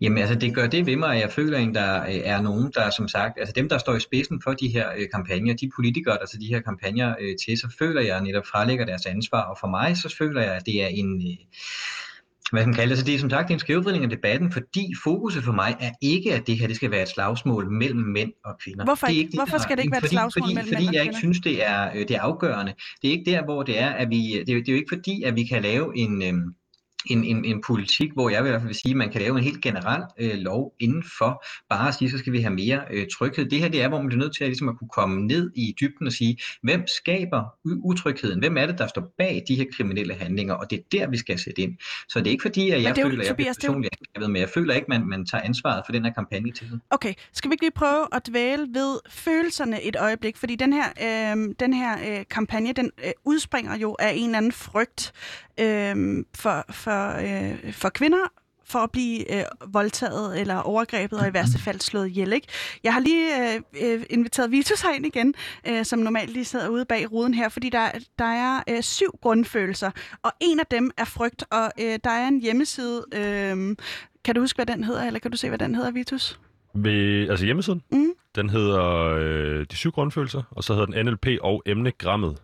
Jamen 0.02 0.18
altså, 0.18 0.36
det 0.36 0.56
gør 0.56 0.68
det 0.68 0.86
ved 0.86 0.96
mig, 0.96 1.16
at 1.16 1.22
jeg 1.22 1.32
føler, 1.32 1.68
at 1.68 1.76
der 1.76 2.02
øh, 2.02 2.16
er 2.24 2.42
nogen, 2.42 2.72
der 2.76 2.90
som 2.90 3.08
sagt, 3.08 3.40
altså 3.40 3.54
dem, 3.56 3.70
der 3.70 3.78
står 3.78 3.96
i 3.96 4.00
spidsen 4.00 4.42
for 4.44 4.54
de 4.54 4.68
her 4.68 4.90
øh, 4.98 5.06
kampagner, 5.14 5.54
de 5.54 5.72
politikere, 5.76 6.18
der 6.18 6.26
tager 6.26 6.40
de 6.40 6.48
her 6.48 6.62
kampagner 6.62 7.16
øh, 7.20 7.36
til, 7.46 7.58
så 7.58 7.68
føler 7.80 8.02
jeg 8.02 8.22
netop 8.22 8.46
frelægger 8.46 8.86
deres 8.86 9.06
ansvar, 9.06 9.42
og 9.42 9.58
for 9.60 9.68
mig, 9.68 9.98
så 9.98 10.16
føler 10.18 10.42
jeg, 10.42 10.54
at 10.54 10.66
det 10.66 10.84
er 10.84 10.88
en... 10.88 11.22
Øh, 11.28 11.38
hvad 12.52 12.66
man 12.66 12.76
kalder 12.76 12.90
det. 12.90 12.98
Så 12.98 13.06
det 13.06 13.16
er 13.16 13.20
som 13.20 13.30
sagt 13.30 13.52
en 13.52 13.60
skævvridning 13.60 14.04
af 14.04 14.10
debatten, 14.10 14.52
fordi 14.52 14.94
fokuset 15.04 15.44
for 15.44 15.52
mig 15.52 15.76
er 15.80 15.92
ikke, 16.02 16.34
at 16.34 16.48
det 16.48 16.58
her 16.58 16.68
det 16.68 16.76
skal 16.76 16.92
være 16.92 17.02
et 17.02 17.08
slagsmål 17.08 17.72
mellem 17.72 18.00
mænd 18.00 18.32
og 18.46 18.58
kvinder. 18.64 18.86
Hvorfor, 18.86 19.08
det 19.08 19.16
er 19.16 19.20
ikke, 19.20 19.32
det, 19.32 19.40
Hvorfor 19.40 19.58
skal 19.58 19.78
det 19.78 19.84
ikke 19.84 19.92
være 19.92 20.04
et 20.04 20.10
slagsmål 20.10 20.44
fordi, 20.44 20.54
mellem 20.54 20.74
fordi, 20.74 20.86
mænd 20.86 20.88
og 20.88 20.90
kvinder? 20.90 20.90
Fordi 20.90 20.98
jeg 20.98 21.04
ikke 21.04 21.18
synes, 21.18 21.40
det 21.40 21.68
er, 21.68 21.90
øh, 21.96 22.08
det 22.08 22.12
er 22.12 22.22
afgørende. 22.22 22.74
Det 23.02 23.08
er 23.08 23.12
ikke 23.12 23.32
der, 23.32 23.44
hvor 23.44 23.64
det 23.64 23.80
er, 23.80 23.90
at 23.90 24.10
vi... 24.10 24.18
Det 24.18 24.40
er, 24.40 24.46
det 24.46 24.70
er 24.70 24.74
jo 24.74 24.78
ikke 24.78 24.96
fordi, 24.96 25.24
at 25.24 25.36
vi 25.36 25.44
kan 25.44 25.62
lave 25.62 25.98
en... 25.98 26.24
Øh, 26.24 26.34
en, 27.06 27.24
en, 27.24 27.46
en 27.46 27.62
politik, 27.68 28.14
hvor 28.14 28.30
jeg 28.30 28.44
vil 28.44 28.50
i 28.50 28.52
hvert 28.52 28.62
fald 28.62 28.74
sige, 28.74 28.92
at 28.92 28.98
man 28.98 29.12
kan 29.12 29.22
lave 29.22 29.38
en 29.38 29.44
helt 29.44 29.62
generel 29.62 30.04
øh, 30.20 30.34
lov 30.34 30.74
inden 30.80 31.04
for 31.18 31.46
bare 31.70 31.88
at 31.88 31.96
sige, 31.96 32.12
så 32.12 32.18
skal 32.18 32.34
vi 32.34 32.42
have 32.42 32.54
mere 32.54 32.82
øh, 32.92 33.08
tryghed. 33.18 33.50
Det 33.50 33.60
her 33.60 33.70
det 33.70 33.82
er, 33.82 33.88
hvor 33.88 33.98
man 33.98 34.08
bliver 34.08 34.24
nødt 34.24 34.36
til 34.36 34.44
at, 34.44 34.48
ligesom 34.48 34.70
at 34.70 34.78
kunne 34.78 34.90
komme 34.90 35.28
ned 35.28 35.52
i 35.56 35.76
dybden 35.82 36.08
og 36.08 36.14
sige, 36.14 36.38
hvem 36.64 36.88
skaber 36.88 37.44
utrygheden? 37.84 38.40
Hvem 38.40 38.58
er 38.58 38.66
det, 38.66 38.78
der 38.78 38.88
står 38.88 39.14
bag 39.18 39.44
de 39.48 39.56
her 39.56 39.66
kriminelle 39.74 40.14
handlinger? 40.14 40.54
Og 40.54 40.70
det 40.70 40.80
er 40.80 40.84
der, 40.92 41.10
vi 41.10 41.18
skal 41.18 41.40
sætte 41.40 41.62
ind. 41.62 41.78
Så 42.10 42.20
det 42.20 42.28
er 42.28 42.32
ikke 42.32 42.42
fordi, 42.42 42.70
at 42.70 42.84
jeg 42.84 42.98
jo, 42.98 43.04
føler, 43.04 43.22
at 43.22 43.28
jeg 43.28 43.36
bliver 43.36 43.54
personligt 43.62 43.96
angrebet, 44.00 44.32
men 44.32 44.40
jeg 44.40 44.50
føler 44.50 44.74
ikke, 44.74 44.86
man, 44.90 45.08
man 45.08 45.26
tager 45.26 45.42
ansvaret 45.42 45.84
for 45.86 45.92
den 45.92 46.06
her 46.06 46.14
kampagne 46.14 46.52
til. 46.52 46.80
Okay, 46.90 47.14
skal 47.34 47.50
vi 47.50 47.54
ikke 47.54 47.64
lige 47.64 47.72
prøve 47.72 48.08
at 48.12 48.28
dvæle 48.28 48.68
ved 48.74 49.00
følelserne 49.10 49.84
et 49.84 49.96
øjeblik? 50.00 50.38
Fordi 50.38 50.56
den 50.56 50.74
her, 50.74 50.88
øh, 51.02 51.56
den 51.60 51.74
her 51.74 52.20
øh, 52.20 52.26
kampagne, 52.30 52.74
den 52.74 52.92
øh, 53.06 53.12
udspringer 53.26 53.78
jo 53.78 53.96
af 54.00 54.14
en 54.16 54.26
eller 54.26 54.38
anden 54.38 54.52
frygt 54.52 55.14
øh, 55.60 56.26
for, 56.36 56.66
for, 56.72 56.89
øh, 56.94 57.74
for 57.74 57.90
kvinder 57.90 58.32
for 58.70 58.80
at 58.80 58.92
blive 58.92 59.36
øh, 59.36 59.44
voldtaget 59.74 60.40
eller 60.40 60.56
overgrebet 60.56 61.20
og 61.20 61.28
i 61.28 61.34
værste 61.34 61.60
fald 61.60 61.80
slået 61.80 62.08
ihjel. 62.08 62.34
Ikke? 62.34 62.48
Jeg 62.84 62.94
har 62.94 63.00
lige 63.00 63.54
øh, 63.54 63.62
øh, 63.82 64.04
inviteret 64.10 64.52
Vitus 64.52 64.82
herind 64.82 65.06
igen, 65.06 65.34
øh, 65.68 65.86
som 65.86 66.00
normalt 66.00 66.30
lige 66.30 66.46
sidder 66.46 66.70
ude 66.70 66.86
bag 66.86 67.12
ruden 67.12 67.34
her, 67.34 67.50
fordi 67.50 67.70
der, 67.70 67.92
der 68.20 68.26
er 68.26 68.64
øh, 68.70 68.82
syv 68.82 69.18
grundfølelser, 69.22 69.92
og 70.24 70.32
en 70.40 70.60
af 70.60 70.66
dem 70.66 70.92
er 70.98 71.06
frygt, 71.06 71.44
og 71.52 71.72
øh, 71.80 72.00
der 72.04 72.10
er 72.10 72.28
en 72.28 72.42
hjemmeside. 72.42 73.06
Øh, 73.14 73.76
kan 74.26 74.36
du 74.36 74.42
huske, 74.42 74.58
hvad 74.58 74.66
den 74.66 74.84
hedder, 74.84 75.04
eller 75.04 75.20
kan 75.20 75.32
du 75.32 75.38
se, 75.38 75.50
hvad 75.50 75.60
den 75.60 75.76
hedder, 75.76 75.92
Vitus? 75.92 76.40
Ved, 76.74 77.30
altså 77.30 77.46
hjemmesiden? 77.46 77.82
Mm. 77.92 78.12
Den 78.36 78.50
hedder 78.50 78.86
øh, 79.20 79.66
De 79.72 79.76
syv 79.76 79.92
grundfølelser, 79.92 80.44
og 80.52 80.64
så 80.64 80.74
hedder 80.74 80.86
den 80.86 81.06
NLP 81.06 81.28
og 81.42 81.64
emnegrammet. 81.66 82.38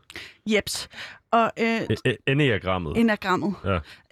Jeps. 0.48 0.90
Og, 1.36 1.52
øh, 1.60 1.82
Enneagrammet. 2.28 2.98
Enagrammet. 2.98 3.56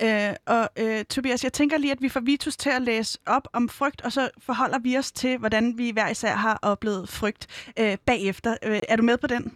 Ja. 0.01 0.29
Øh, 0.29 0.36
og 0.45 0.69
øh, 0.79 1.05
Tobias, 1.05 1.43
jeg 1.43 1.53
tænker 1.53 1.77
lige, 1.77 1.91
at 1.91 2.01
vi 2.01 2.09
får 2.09 2.19
Vitus 2.19 2.57
til 2.57 2.69
at 2.69 2.81
læse 2.81 3.19
op 3.25 3.47
om 3.53 3.69
frygt, 3.69 4.01
og 4.01 4.12
så 4.12 4.29
forholder 4.38 4.79
vi 4.79 4.97
os 4.97 5.12
til, 5.12 5.38
hvordan 5.38 5.77
vi 5.77 5.91
hver 5.91 6.09
især 6.09 6.36
har 6.36 6.59
oplevet 6.62 7.09
frygt 7.09 7.71
øh, 7.79 7.97
bagefter. 8.05 8.57
Øh, 8.63 8.79
er 8.89 8.95
du 8.95 9.03
med 9.03 9.17
på 9.17 9.27
den? 9.27 9.53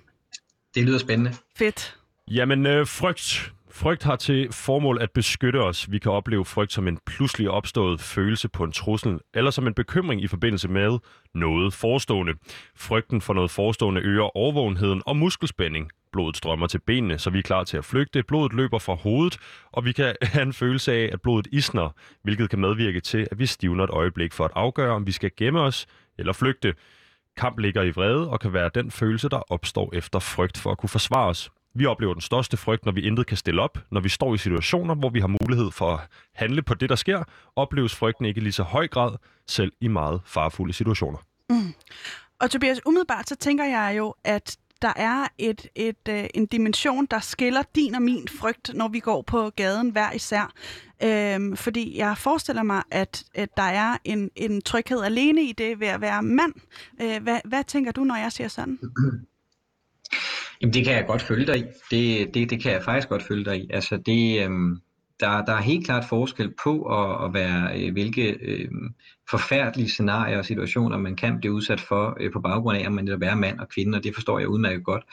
Det 0.76 0.84
lyder 0.84 0.98
spændende. 0.98 1.34
Fedt. 1.58 1.98
Jamen, 2.32 2.66
øh, 2.66 2.88
frygt. 2.88 3.54
Frygt 3.78 4.04
har 4.04 4.16
til 4.16 4.52
formål 4.52 4.98
at 5.02 5.12
beskytte 5.12 5.62
os. 5.62 5.92
Vi 5.92 6.00
kan 6.00 6.12
opleve 6.12 6.46
frygt 6.46 6.74
som 6.74 6.88
en 6.88 7.00
pludselig 7.06 7.50
opstået 7.50 8.02
følelse 8.02 8.50
på 8.50 8.64
en 8.64 8.72
trussel, 8.72 9.20
eller 9.34 9.52
som 9.52 9.68
en 9.68 9.74
bekymring 9.74 10.22
i 10.22 10.28
forbindelse 10.28 10.68
med 10.68 11.00
noget 11.34 11.74
forestående. 11.74 12.34
Frygten 12.76 13.22
for 13.22 13.34
noget 13.34 13.52
forestående 13.52 14.02
øger 14.02 14.38
overvågenheden 14.38 15.02
og 15.06 15.18
muskelspænding. 15.18 15.92
Blodet 16.12 16.38
strømmer 16.38 16.68
til 16.68 16.80
benene, 16.80 17.18
så 17.18 17.30
vi 17.30 17.40
er 17.40 17.44
klar 17.44 17.64
til 17.64 17.78
at 17.78 17.86
flygte. 17.86 18.24
Blodet 18.24 18.54
løber 18.54 18.80
fra 18.80 18.94
hovedet, 18.94 19.38
og 19.72 19.86
vi 19.86 19.92
kan 19.92 20.16
have 20.34 20.44
en 20.44 20.54
følelse 20.54 20.94
af, 20.94 21.10
at 21.14 21.22
blodet 21.22 21.48
isner, 21.52 21.90
hvilket 22.24 22.50
kan 22.50 22.60
medvirke 22.60 23.00
til, 23.00 23.28
at 23.32 23.40
vi 23.40 23.46
stivner 23.46 23.84
et 23.84 23.90
øjeblik 23.90 24.34
for 24.34 24.46
at 24.46 24.52
afgøre, 24.56 24.96
om 24.96 25.08
vi 25.08 25.12
skal 25.12 25.32
gemme 25.38 25.60
os 25.60 25.88
eller 26.18 26.34
flygte. 26.34 26.74
Kamp 27.38 27.60
ligger 27.60 27.84
i 27.84 27.92
vrede 27.92 28.30
og 28.30 28.40
kan 28.40 28.54
være 28.54 28.70
den 28.76 28.92
følelse, 28.92 29.30
der 29.30 29.52
opstår 29.52 29.90
efter 29.94 30.20
frygt 30.20 30.58
for 30.58 30.72
at 30.72 30.78
kunne 30.78 30.90
forsvare 30.90 31.28
os. 31.30 31.50
Vi 31.78 31.86
oplever 31.86 32.14
den 32.14 32.22
største 32.22 32.58
frygt, 32.58 32.86
når 32.86 32.92
vi 32.92 33.02
intet 33.02 33.28
kan 33.28 33.38
stille 33.38 33.62
op. 33.62 33.78
Når 33.92 34.02
vi 34.02 34.10
står 34.10 34.34
i 34.34 34.38
situationer, 34.38 34.96
hvor 34.96 35.10
vi 35.10 35.20
har 35.20 35.36
mulighed 35.42 35.72
for 35.72 35.94
at 35.94 36.00
handle 36.34 36.62
på 36.62 36.74
det, 36.74 36.90
der 36.90 36.96
sker, 36.96 37.24
opleves 37.56 37.96
frygten 37.96 38.26
ikke 38.26 38.42
i 38.42 38.44
lige 38.44 38.54
så 38.54 38.64
høj 38.64 38.88
grad, 38.88 39.12
selv 39.48 39.72
i 39.82 39.88
meget 39.88 40.22
farfulde 40.26 40.74
situationer. 40.74 41.18
Mm. 41.50 41.74
Og 42.40 42.52
Tobias, 42.52 42.86
umiddelbart 42.86 43.30
så 43.30 43.36
tænker 43.36 43.66
jeg 43.66 43.96
jo, 43.98 44.16
at 44.24 44.58
der 44.82 44.94
er 44.96 45.28
et, 45.38 45.68
et, 45.76 46.08
øh, 46.10 46.26
en 46.34 46.46
dimension, 46.46 47.06
der 47.06 47.20
skiller 47.20 47.64
din 47.76 47.96
og 47.96 48.02
min 48.02 48.28
frygt, 48.28 48.72
når 48.74 48.88
vi 48.88 49.00
går 49.00 49.22
på 49.22 49.50
gaden 49.50 49.90
hver 49.90 50.12
især. 50.12 50.54
Øhm, 51.04 51.56
fordi 51.56 51.98
jeg 51.98 52.18
forestiller 52.18 52.64
mig, 52.64 52.84
at, 52.92 53.24
at 53.36 53.58
der 53.58 53.64
er 53.64 53.98
en, 54.04 54.30
en 54.36 54.62
tryghed 54.62 55.02
alene 55.04 55.44
i 55.44 55.52
det 55.52 55.80
ved 55.80 55.88
at 55.88 56.02
være 56.02 56.24
mand. 56.24 56.54
Øh, 57.02 57.24
hvad, 57.24 57.40
hvad 57.46 57.64
tænker 57.64 57.92
du, 57.92 58.04
når 58.04 58.16
jeg 58.16 58.32
siger 58.32 58.48
sådan? 58.48 58.80
Jamen 60.62 60.74
det 60.74 60.86
kan 60.86 60.94
jeg 60.94 61.06
godt 61.08 61.22
følge 61.22 61.48
dig 61.48 61.58
i. 61.58 61.64
Det, 61.92 62.34
det, 62.34 62.50
det 62.50 62.62
kan 62.62 62.72
jeg 62.72 62.84
faktisk 62.84 63.10
godt 63.10 63.24
følge 63.24 63.46
dig 63.46 63.58
i. 63.58 63.68
Altså 63.74 63.98
det, 63.98 64.44
øhm, 64.44 64.78
der, 65.20 65.46
der 65.46 65.54
er 65.54 65.62
helt 65.62 65.86
klart 65.86 66.06
forskel 66.06 66.54
på 66.64 66.84
at, 66.84 67.26
at 67.26 67.34
være, 67.34 67.82
øh, 67.82 67.92
hvilke 67.92 68.38
øh, 68.42 68.70
forfærdelige 69.30 69.90
scenarier 69.90 70.38
og 70.38 70.46
situationer, 70.46 70.98
man 70.98 71.16
kan 71.16 71.40
blive 71.40 71.54
udsat 71.54 71.82
for 71.82 72.18
øh, 72.20 72.32
på 72.32 72.40
baggrund 72.40 72.78
af, 72.78 72.88
om 72.88 72.94
man 72.94 73.08
er 73.08 73.36
mand 73.36 73.60
og 73.60 73.70
kvinde, 73.70 73.98
og 73.98 74.04
det 74.04 74.16
forstår 74.16 74.40
jeg 74.40 74.48
udmærket 74.48 74.84
godt. 74.84 75.04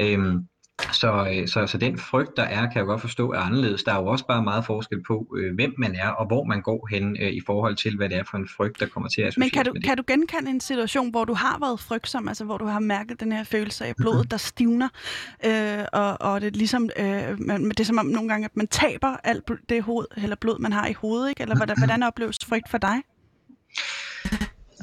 Øhm, 0.00 0.46
så, 0.92 1.28
øh, 1.32 1.48
så, 1.48 1.66
så 1.66 1.78
den 1.78 1.98
frygt, 1.98 2.36
der 2.36 2.42
er, 2.42 2.60
kan 2.60 2.76
jeg 2.76 2.84
godt 2.84 3.00
forstå, 3.00 3.32
er 3.32 3.38
anderledes. 3.38 3.84
Der 3.84 3.92
er 3.92 3.96
jo 3.96 4.06
også 4.06 4.26
bare 4.26 4.42
meget 4.42 4.64
forskel 4.64 5.02
på, 5.02 5.36
øh, 5.36 5.54
hvem 5.54 5.74
man 5.78 5.94
er, 5.94 6.08
og 6.08 6.26
hvor 6.26 6.44
man 6.44 6.62
går 6.62 6.88
hen 6.90 7.16
øh, 7.20 7.32
i 7.32 7.40
forhold 7.46 7.76
til, 7.76 7.96
hvad 7.96 8.08
det 8.08 8.18
er 8.18 8.24
for 8.30 8.36
en 8.36 8.48
frygt, 8.56 8.80
der 8.80 8.86
kommer 8.86 9.08
til 9.08 9.22
at 9.22 9.34
Men 9.36 9.50
kan 9.50 9.64
du, 9.64 9.72
kan 9.84 9.96
du 9.96 10.02
genkende 10.06 10.50
en 10.50 10.60
situation, 10.60 11.10
hvor 11.10 11.24
du 11.24 11.34
har 11.34 11.58
været 11.60 11.80
frygtsom, 11.80 12.28
altså 12.28 12.44
hvor 12.44 12.58
du 12.58 12.66
har 12.66 12.80
mærket 12.80 13.20
den 13.20 13.32
her 13.32 13.44
følelse 13.44 13.84
af 13.84 13.96
blodet, 13.96 14.30
der 14.30 14.36
stivner, 14.36 14.88
øh, 15.44 15.84
og, 15.92 16.16
og 16.20 16.40
det 16.40 16.46
er 16.46 16.50
ligesom, 16.50 16.90
øh, 16.98 17.40
man, 17.40 17.68
det 17.68 17.80
er 17.80 17.84
som 17.84 17.98
om 17.98 18.06
nogle 18.06 18.28
gange, 18.28 18.44
at 18.44 18.56
man 18.56 18.66
taber 18.66 19.16
alt 19.24 19.50
det 19.68 19.82
hoved, 19.82 20.06
eller 20.16 20.36
blod, 20.36 20.58
man 20.58 20.72
har 20.72 20.86
i 20.86 20.92
hovedet, 20.92 21.28
ikke? 21.28 21.42
Eller 21.42 21.56
hvordan, 21.56 21.78
hvordan 21.78 22.02
opleves 22.02 22.36
frygt 22.44 22.70
for 22.70 22.78
dig? 22.78 23.02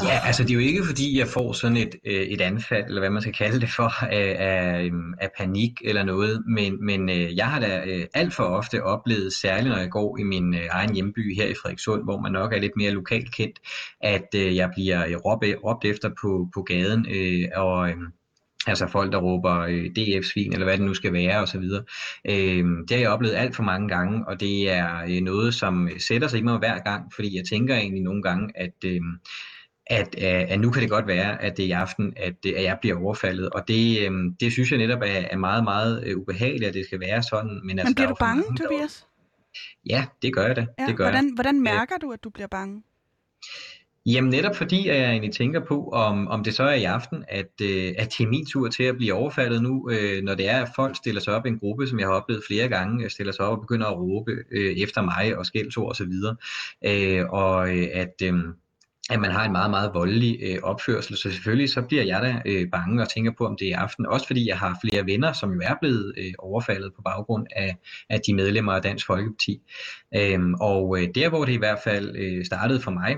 Ja, 0.02 0.20
altså 0.26 0.44
det 0.44 0.50
er 0.50 0.54
jo 0.54 0.60
ikke 0.60 0.84
fordi, 0.86 1.20
jeg 1.20 1.28
får 1.28 1.54
sådan 1.54 1.78
et, 1.78 1.96
øh, 2.06 2.22
et 2.22 2.42
anfald, 2.42 2.86
eller 2.86 3.02
hvad 3.02 3.10
man 3.10 3.22
skal 3.22 3.34
kalde 3.34 3.62
det 3.62 3.70
for, 3.70 4.04
af, 4.20 4.36
af, 4.40 4.84
øhm, 4.84 5.14
af 5.22 5.30
panik 5.38 5.72
eller 5.86 6.04
noget, 6.04 6.44
men, 6.48 6.86
men 6.86 7.10
øh, 7.10 7.36
jeg 7.38 7.46
har 7.46 7.60
da 7.60 7.84
øh, 7.88 8.06
alt 8.14 8.34
for 8.34 8.44
ofte 8.44 8.84
oplevet, 8.84 9.34
særligt 9.34 9.70
når 9.70 9.78
jeg 9.78 9.90
går 9.90 10.18
i 10.18 10.24
min 10.24 10.56
egen 10.72 10.94
hjemby 10.94 11.36
her 11.36 11.48
i 11.48 11.54
Frederikssund, 11.62 12.04
hvor 12.04 12.20
man 12.20 12.32
nok 12.32 12.54
er 12.54 12.60
lidt 12.60 12.76
mere 12.76 12.92
lokalt 12.92 13.36
kendt, 13.36 13.60
at 14.02 14.28
jeg 14.34 14.70
bliver 14.74 15.18
råbt, 15.18 15.46
råbt 15.64 15.86
efter 15.86 16.10
på, 16.22 16.50
på 16.54 16.62
gaden, 16.62 17.06
og 17.56 17.90
øhm, 17.90 18.08
altså 18.68 18.88
folk, 18.88 19.12
der 19.12 19.18
råber 19.18 19.60
øh, 19.60 19.86
DF-svin, 19.86 20.54
eller 20.54 20.66
hvad 20.66 20.78
det 20.78 20.86
nu 20.86 20.94
skal 20.94 21.14
være, 21.14 21.40
osv. 21.40 21.64
Øh, 22.30 22.66
det 22.88 22.92
har 22.92 22.98
jeg 22.98 23.10
oplevet 23.10 23.36
alt 23.36 23.56
for 23.56 23.64
mange 23.64 23.88
gange, 23.88 24.28
og 24.28 24.40
det 24.40 24.72
er 24.72 25.04
øh, 25.10 25.22
noget, 25.22 25.54
som 25.54 25.90
sætter 25.98 26.28
sig 26.28 26.40
i 26.40 26.44
mig 26.44 26.58
hver 26.58 26.80
gang, 26.80 27.14
fordi 27.16 27.38
jeg 27.38 27.46
tænker 27.50 27.76
egentlig 27.76 28.04
nogle 28.04 28.24
gange, 28.24 28.50
at, 28.56 28.74
øh, 28.86 29.02
at, 29.88 30.16
at 30.16 30.60
nu 30.60 30.72
kan 30.72 30.82
det 30.82 30.90
godt 30.90 31.08
være, 31.08 31.42
at 31.42 31.58
det 31.58 31.64
er 31.66 31.68
i 31.68 31.72
aften, 31.72 32.14
at, 32.18 32.46
at 32.46 32.64
jeg 32.64 32.78
bliver 32.82 33.00
overfaldet. 33.00 33.50
Og 33.50 33.68
det, 33.68 34.06
øhm, 34.06 34.36
det 34.40 34.52
synes 34.52 34.72
jeg 34.72 34.80
netop 34.80 35.02
er, 35.02 35.06
er 35.06 35.38
meget, 35.38 35.64
meget 35.64 36.04
øh, 36.06 36.18
ubehageligt, 36.18 36.68
at 36.68 36.74
det 36.74 36.86
skal 36.86 37.00
være 37.00 37.24
sådan. 37.24 37.62
Men, 37.64 37.80
altså, 37.80 37.90
men 37.90 37.96
bliver 37.96 38.10
du 38.10 38.16
bange, 38.20 38.44
mange, 38.50 38.64
Tobias? 38.64 39.08
Ja, 39.90 40.06
det 40.22 40.34
gør 40.34 40.46
jeg 40.48 40.56
da. 40.56 40.66
Ja, 40.80 40.86
det 40.88 40.98
gør 40.98 41.04
hvordan, 41.04 41.26
jeg. 41.26 41.34
hvordan 41.34 41.62
mærker 41.62 41.98
du, 41.98 42.12
at 42.12 42.24
du 42.24 42.30
bliver 42.30 42.48
bange? 42.48 42.84
Jamen 44.06 44.30
netop 44.30 44.56
fordi, 44.56 44.88
at 44.88 45.00
jeg 45.00 45.10
egentlig 45.10 45.34
tænker 45.34 45.60
på, 45.60 45.90
om, 45.90 46.28
om 46.28 46.44
det 46.44 46.54
så 46.54 46.64
er 46.64 46.74
i 46.74 46.84
aften, 46.84 47.26
at, 47.28 47.52
øh, 47.62 47.94
at 47.98 48.14
det 48.18 48.24
er 48.24 48.30
min 48.30 48.46
tur 48.46 48.68
til 48.68 48.84
at 48.84 48.98
blive 48.98 49.14
overfaldet 49.14 49.64
nu, 49.64 49.90
øh, 49.92 50.24
når 50.24 50.36
det 50.36 50.50
er, 50.50 50.64
at 50.64 50.70
folk 50.76 50.96
stiller 50.96 51.22
sig 51.22 51.36
op 51.36 51.46
i 51.46 51.50
en 51.50 51.60
gruppe, 51.60 51.88
som 51.88 52.00
jeg 52.00 52.08
har 52.08 52.14
oplevet 52.14 52.44
flere 52.48 52.70
gange, 52.70 53.10
stiller 53.10 53.34
sig 53.34 53.46
op 53.46 53.58
og 53.58 53.62
begynder 53.62 53.88
at 53.88 53.98
råbe 53.98 54.32
øh, 54.52 54.78
efter 54.78 55.02
mig 55.02 55.38
og 55.38 55.46
skældsord 55.46 55.92
osv. 55.92 56.12
Og, 56.24 56.36
øh, 56.84 57.30
og 57.30 57.78
øh, 57.78 57.88
at... 57.94 58.14
Øh, 58.24 58.34
at 59.10 59.20
man 59.20 59.32
har 59.32 59.46
en 59.46 59.52
meget, 59.52 59.70
meget 59.70 59.92
voldelig 59.94 60.40
øh, 60.42 60.58
opførsel. 60.64 61.18
Så 61.18 61.32
selvfølgelig 61.32 61.70
så 61.70 61.82
bliver 61.82 62.04
jeg 62.04 62.22
da 62.22 62.42
øh, 62.46 62.70
bange 62.72 63.02
og 63.02 63.10
tænker 63.10 63.32
på, 63.38 63.46
om 63.46 63.58
det 63.60 63.68
er 63.68 63.80
aften. 63.80 64.06
Også 64.06 64.28
fordi 64.28 64.48
jeg 64.48 64.58
har 64.60 64.80
flere 64.82 65.06
venner, 65.06 65.34
som 65.34 65.54
jo 65.54 65.62
er 65.64 65.76
blevet 65.82 66.14
øh, 66.18 66.34
overfaldet 66.40 66.92
på 66.96 67.02
baggrund 67.02 67.48
af, 67.56 67.78
af 68.10 68.20
de 68.28 68.34
medlemmer 68.34 68.74
af 68.74 68.82
Dansk 68.82 69.06
Folkeparti. 69.06 69.62
Øhm, 70.16 70.54
og 70.54 70.98
øh, 71.00 71.08
der, 71.16 71.30
hvor 71.30 71.46
det 71.46 71.54
i 71.54 71.58
hvert 71.58 71.80
fald 71.84 72.16
øh, 72.16 72.46
startede 72.46 72.82
for 72.82 72.92
mig, 72.92 73.16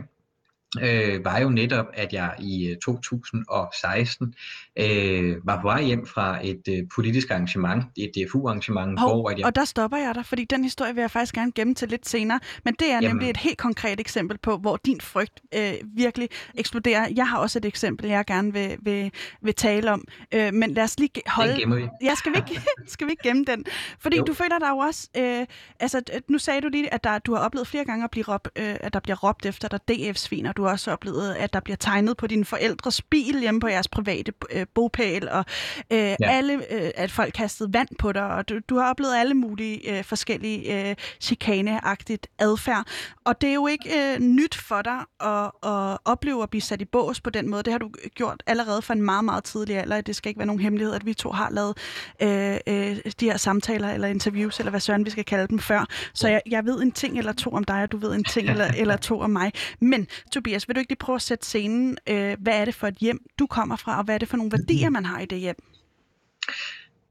øh, 0.81 1.25
var 1.25 1.39
jo 1.39 1.49
netop, 1.49 1.85
at 1.93 2.13
jeg 2.13 2.33
i 2.39 2.75
2016 2.83 4.33
øh, 4.79 5.35
var 5.47 5.61
på 5.61 5.67
vej 5.67 5.83
hjem 5.83 6.05
fra 6.07 6.39
et 6.43 6.61
øh, 6.69 6.83
politisk 6.95 7.31
arrangement, 7.31 7.83
et 7.97 8.11
DFU-arrangement, 8.15 8.99
Hov, 8.99 9.09
hvor 9.09 9.29
at 9.29 9.37
jeg... 9.37 9.45
Og 9.45 9.55
der 9.55 9.65
stopper 9.65 9.97
jeg 9.97 10.15
dig, 10.15 10.25
fordi 10.25 10.45
den 10.45 10.63
historie 10.63 10.93
vil 10.93 11.01
jeg 11.01 11.11
faktisk 11.11 11.35
gerne 11.35 11.51
gemme 11.51 11.75
til 11.75 11.89
lidt 11.89 12.07
senere. 12.07 12.39
Men 12.65 12.73
det 12.79 12.87
er 12.87 12.93
Jamen... 12.93 13.09
nemlig 13.09 13.29
et 13.29 13.37
helt 13.37 13.57
konkret 13.57 13.99
eksempel 13.99 14.37
på, 14.37 14.57
hvor 14.57 14.79
din 14.85 15.01
frygt 15.01 15.41
øh, 15.55 15.73
virkelig 15.95 16.29
eksploderer. 16.55 17.07
Jeg 17.15 17.27
har 17.27 17.37
også 17.37 17.59
et 17.59 17.65
eksempel, 17.65 18.09
jeg 18.09 18.25
gerne 18.25 18.53
vil, 18.53 18.77
vil, 18.81 19.11
vil 19.41 19.53
tale 19.53 19.91
om. 19.91 20.03
Øh, 20.33 20.53
men 20.53 20.73
lad 20.73 20.83
os 20.83 20.99
lige 20.99 21.09
holde... 21.27 21.51
Den 21.51 21.59
gemmer 21.59 21.75
vi. 21.75 21.87
Ja, 22.01 22.15
skal 22.15 22.31
vi 22.31 22.37
ikke, 22.37 22.61
skal 22.93 23.07
vi 23.07 23.11
ikke 23.11 23.23
gemme 23.23 23.43
den? 23.47 23.65
Fordi 23.99 24.17
jo. 24.17 24.23
du 24.23 24.33
føler 24.33 24.59
dig 24.59 24.69
jo 24.69 24.77
også... 24.77 25.09
Øh, 25.17 25.45
altså, 25.79 26.01
nu 26.29 26.37
sagde 26.37 26.61
du 26.61 26.67
lige, 26.67 26.93
at 26.93 27.03
der, 27.03 27.19
du 27.19 27.33
har 27.33 27.41
oplevet 27.41 27.67
flere 27.67 27.85
gange, 27.85 28.03
at, 28.03 28.11
blive 28.11 28.25
råb, 28.27 28.47
øh, 28.55 28.75
at 28.79 28.93
der 28.93 28.99
bliver 28.99 29.15
råbt 29.15 29.45
efter 29.45 29.67
dig 29.67 29.79
DF-svin, 29.87 30.45
og 30.45 30.57
du 30.57 30.64
du 30.65 30.69
også 30.69 30.91
oplevet, 30.91 31.35
at 31.35 31.53
der 31.53 31.59
bliver 31.59 31.77
tegnet 31.77 32.17
på 32.17 32.27
dine 32.27 32.45
forældres 32.45 33.01
bil 33.01 33.39
hjemme 33.39 33.59
på 33.59 33.67
jeres 33.67 33.87
private 33.87 34.33
øh, 34.51 34.65
bopæl, 34.75 35.29
og 35.29 35.45
øh, 35.91 35.97
ja. 35.97 36.15
alle, 36.21 36.53
øh, 36.53 36.91
at 36.95 37.11
folk 37.11 37.33
kastede 37.33 37.73
vand 37.73 37.87
på 37.99 38.11
dig, 38.11 38.27
og 38.27 38.49
du, 38.49 38.59
du 38.69 38.77
har 38.77 38.89
oplevet 38.89 39.15
alle 39.15 39.33
mulige 39.33 39.97
øh, 39.97 40.03
forskellige 40.03 40.89
øh, 40.89 40.95
chikaneagtigt 41.21 42.27
adfærd. 42.39 42.87
Og 43.25 43.41
det 43.41 43.49
er 43.49 43.53
jo 43.53 43.67
ikke 43.67 44.13
øh, 44.13 44.19
nyt 44.19 44.55
for 44.55 44.81
dig 44.81 44.99
at, 45.19 45.51
at 45.71 45.97
opleve 46.05 46.43
at 46.43 46.49
blive 46.49 46.61
sat 46.61 46.81
i 46.81 46.85
bås 46.85 47.21
på 47.21 47.29
den 47.29 47.49
måde. 47.49 47.63
Det 47.63 47.73
har 47.73 47.77
du 47.77 47.89
gjort 48.15 48.43
allerede 48.47 48.81
fra 48.81 48.93
en 48.93 49.01
meget, 49.01 49.25
meget 49.25 49.43
tidlig 49.43 49.77
alder. 49.77 50.01
Det 50.01 50.15
skal 50.15 50.29
ikke 50.29 50.39
være 50.39 50.47
nogen 50.47 50.61
hemmelighed, 50.61 50.93
at 50.95 51.05
vi 51.05 51.13
to 51.13 51.31
har 51.31 51.49
lavet 51.49 51.77
øh, 52.21 52.57
øh, 52.67 52.97
de 53.19 53.25
her 53.25 53.37
samtaler 53.37 53.93
eller 53.93 54.07
interviews, 54.07 54.59
eller 54.59 54.69
hvad 54.69 54.79
søren 54.79 55.05
vi 55.05 55.09
skal 55.09 55.25
kalde 55.25 55.47
dem 55.47 55.59
før. 55.59 55.85
Så 56.13 56.27
jeg, 56.27 56.41
jeg 56.49 56.65
ved 56.65 56.81
en 56.81 56.91
ting 56.91 57.17
eller 57.17 57.33
to 57.33 57.49
om 57.49 57.63
dig, 57.63 57.83
og 57.83 57.91
du 57.91 57.97
ved 57.97 58.15
en 58.15 58.23
ting 58.23 58.49
eller, 58.49 58.67
eller 58.81 58.97
to 58.97 59.19
om 59.19 59.29
mig. 59.29 59.51
Men 59.79 60.07
Tobias, 60.31 60.54
vil 60.67 60.75
du 60.75 60.79
ikke 60.79 60.91
lige 60.91 60.97
prøve 60.97 61.15
at 61.15 61.21
sætte 61.21 61.45
scenen? 61.45 61.97
Øh, 62.07 62.37
hvad 62.39 62.61
er 62.61 62.65
det 62.65 62.75
for 62.75 62.87
et 62.87 62.95
hjem, 62.95 63.25
du 63.39 63.47
kommer 63.47 63.75
fra, 63.75 63.97
og 63.97 64.03
hvad 64.03 64.15
er 64.15 64.19
det 64.19 64.27
for 64.27 64.37
nogle 64.37 64.51
værdier, 64.51 64.89
man 64.89 65.05
har 65.05 65.19
i 65.19 65.25
det 65.25 65.39
hjem? 65.39 65.55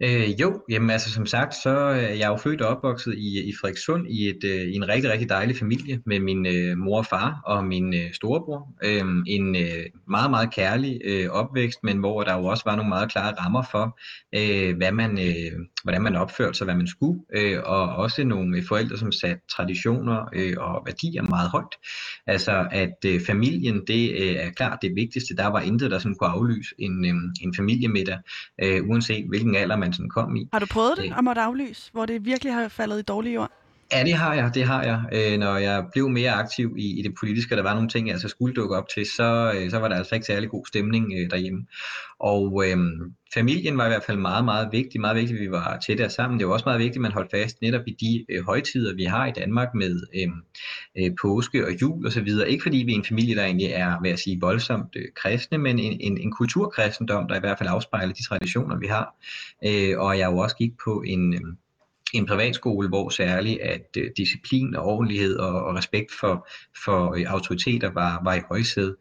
Øh, 0.00 0.40
jo, 0.40 0.62
jamen 0.70 0.90
altså 0.90 1.11
som 1.11 1.26
sagt, 1.26 1.54
så 1.54 1.70
øh, 1.70 2.02
er 2.02 2.14
jeg 2.14 2.28
jo 2.28 2.37
født 2.37 2.61
og 2.61 2.68
opvokset 2.76 3.14
i, 3.18 3.48
i 3.48 3.52
Frederikssund 3.61 4.07
i, 4.11 4.28
et, 4.28 4.44
øh, 4.44 4.61
i 4.61 4.74
en 4.74 4.88
rigtig, 4.88 5.11
rigtig 5.11 5.28
dejlig 5.28 5.57
familie 5.57 6.00
med 6.07 6.20
min 6.20 6.46
øh, 6.46 6.78
mor 6.78 6.98
og 6.98 7.07
far 7.07 7.40
og 7.44 7.64
min 7.64 7.94
øh, 7.94 8.12
storebror. 8.12 8.68
Øh, 8.85 9.04
en 9.26 9.57
øh, 9.57 9.85
meget, 10.09 10.30
meget 10.30 10.54
kærlig 10.54 11.00
øh, 11.04 11.28
opvækst, 11.30 11.78
men 11.83 11.98
hvor 11.98 12.22
der 12.22 12.38
jo 12.38 12.44
også 12.44 12.62
var 12.66 12.76
nogle 12.76 12.88
meget 12.88 13.11
klare 13.11 13.35
rammer 13.40 13.62
for, 13.70 13.98
øh, 14.35 14.76
hvad 14.76 14.92
man, 14.92 15.18
øh, 15.18 15.52
hvordan 15.83 16.02
man 16.02 16.16
opførte 16.16 16.59
sig, 16.59 16.64
hvad 16.64 16.74
man 16.74 16.87
skulle, 16.87 17.20
øh, 17.37 17.61
og 17.64 17.96
også 17.96 18.24
nogle 18.24 18.57
øh, 18.57 18.64
forældre, 18.68 18.98
som 18.98 19.12
satte 19.12 19.42
traditioner 19.57 20.28
øh, 20.35 20.54
og 20.59 20.83
værdier 20.87 21.22
meget 21.22 21.50
højt. 21.50 21.74
Altså 22.26 22.66
at 22.70 22.96
øh, 23.07 23.20
familien, 23.20 23.83
det 23.87 24.11
øh, 24.11 24.37
er 24.37 24.50
klart 24.50 24.78
det 24.83 24.92
vigtigste. 24.96 25.37
Der 25.37 25.46
var 25.46 25.61
intet, 25.61 25.90
der 25.90 25.98
sådan 25.98 26.14
kunne 26.14 26.30
aflyse 26.30 26.74
en, 26.78 27.04
øh, 27.04 27.14
en 27.40 27.54
familiemiddag, 27.54 28.18
øh, 28.62 28.88
uanset 28.88 29.24
hvilken 29.28 29.57
alder 29.57 29.76
man 29.85 29.92
sådan 29.92 30.09
kom 30.09 30.37
i. 30.37 30.49
Har 30.53 30.59
du 30.59 30.66
prøvet 30.66 30.97
det, 30.97 31.14
at 31.18 31.25
måtte 31.25 31.40
aflyse, 31.40 31.90
hvor 31.92 32.07
det 32.07 32.25
virkelig 32.25 32.55
har 32.55 32.68
faldet 32.68 32.99
i 32.99 33.03
dårlige 33.03 33.40
ord? 33.40 33.51
Ja, 33.92 34.05
det 34.05 34.14
har 34.14 34.35
jeg, 34.35 34.51
det 34.55 34.64
har 34.64 34.83
jeg. 34.83 35.01
Øh, 35.12 35.38
når 35.38 35.57
jeg 35.57 35.85
blev 35.92 36.09
mere 36.09 36.33
aktiv 36.33 36.75
i, 36.79 36.99
i 36.99 37.03
det 37.03 37.14
politiske, 37.20 37.55
og 37.55 37.57
der 37.57 37.62
var 37.62 37.75
nogle 37.75 37.88
ting, 37.88 38.07
jeg 38.07 38.12
altså 38.12 38.29
skulle 38.29 38.55
dukke 38.55 38.77
op 38.77 38.88
til, 38.88 39.07
så, 39.07 39.53
øh, 39.57 39.70
så 39.70 39.79
var 39.79 39.88
der 39.88 39.97
altså 39.97 40.14
ikke 40.14 40.27
særlig 40.27 40.51
god 40.51 40.66
stemning 40.66 41.12
øh, 41.18 41.31
derhjemme. 41.31 41.66
Og 42.18 42.64
øh, 42.66 42.77
familien 43.35 43.79
var 43.79 43.85
i 43.85 43.88
hvert 43.88 44.05
fald 44.05 44.18
meget, 44.18 44.44
meget 44.44 44.68
vigtig. 44.73 45.01
Meget 45.01 45.16
vigtigt, 45.16 45.38
at 45.38 45.47
vi 45.47 45.51
var 45.51 45.79
tættere 45.87 46.11
sammen. 46.11 46.38
Det 46.38 46.47
var 46.47 46.53
også 46.53 46.66
meget 46.66 46.79
vigtigt, 46.79 46.97
at 46.97 47.03
man 47.03 47.12
holdt 47.12 47.31
fast 47.31 47.62
netop 47.62 47.83
i 47.87 47.97
de 48.01 48.27
øh, 48.29 48.44
højtider, 48.44 48.94
vi 48.94 49.05
har 49.05 49.27
i 49.27 49.33
Danmark 49.33 49.75
med 49.75 50.01
øh, 50.14 50.29
øh, 50.99 51.11
påske 51.23 51.66
og 51.66 51.73
jul 51.83 52.07
osv. 52.07 52.29
Ikke 52.47 52.62
fordi 52.62 52.77
vi 52.77 52.92
er 52.92 52.97
en 52.97 53.05
familie, 53.05 53.35
der 53.35 53.44
egentlig 53.44 53.66
er, 53.66 54.01
vil 54.03 54.09
jeg 54.09 54.18
sige, 54.18 54.40
voldsomt 54.40 54.97
øh, 54.97 55.05
kristne, 55.16 55.59
men 55.59 55.79
en, 55.79 56.01
en, 56.01 56.18
en 56.18 56.33
kulturkristendom, 56.33 57.29
der 57.29 57.37
i 57.37 57.40
hvert 57.40 57.59
fald 57.59 57.68
afspejler 57.68 58.14
de 58.14 58.23
traditioner, 58.23 58.79
vi 58.79 58.87
har. 58.87 59.14
Øh, 59.66 59.99
og 59.99 60.18
jeg 60.18 60.31
jo 60.31 60.38
også 60.38 60.57
gik 60.57 60.73
på 60.85 61.03
en... 61.07 61.35
Øh, 61.35 61.40
en 62.14 62.27
privatskole, 62.27 62.88
hvor 62.88 63.09
særligt 63.09 63.61
at 63.61 63.87
øh, 63.98 64.11
disciplin 64.16 64.77
og 64.77 64.85
ordentlighed 64.85 65.37
og, 65.37 65.64
og 65.64 65.77
respekt 65.77 66.12
for, 66.20 66.48
for 66.85 67.14
øh, 67.14 67.24
autoriteter 67.27 67.90
var, 67.90 68.20
var 68.24 68.35
i 68.35 68.40
højsæde. 68.48 68.96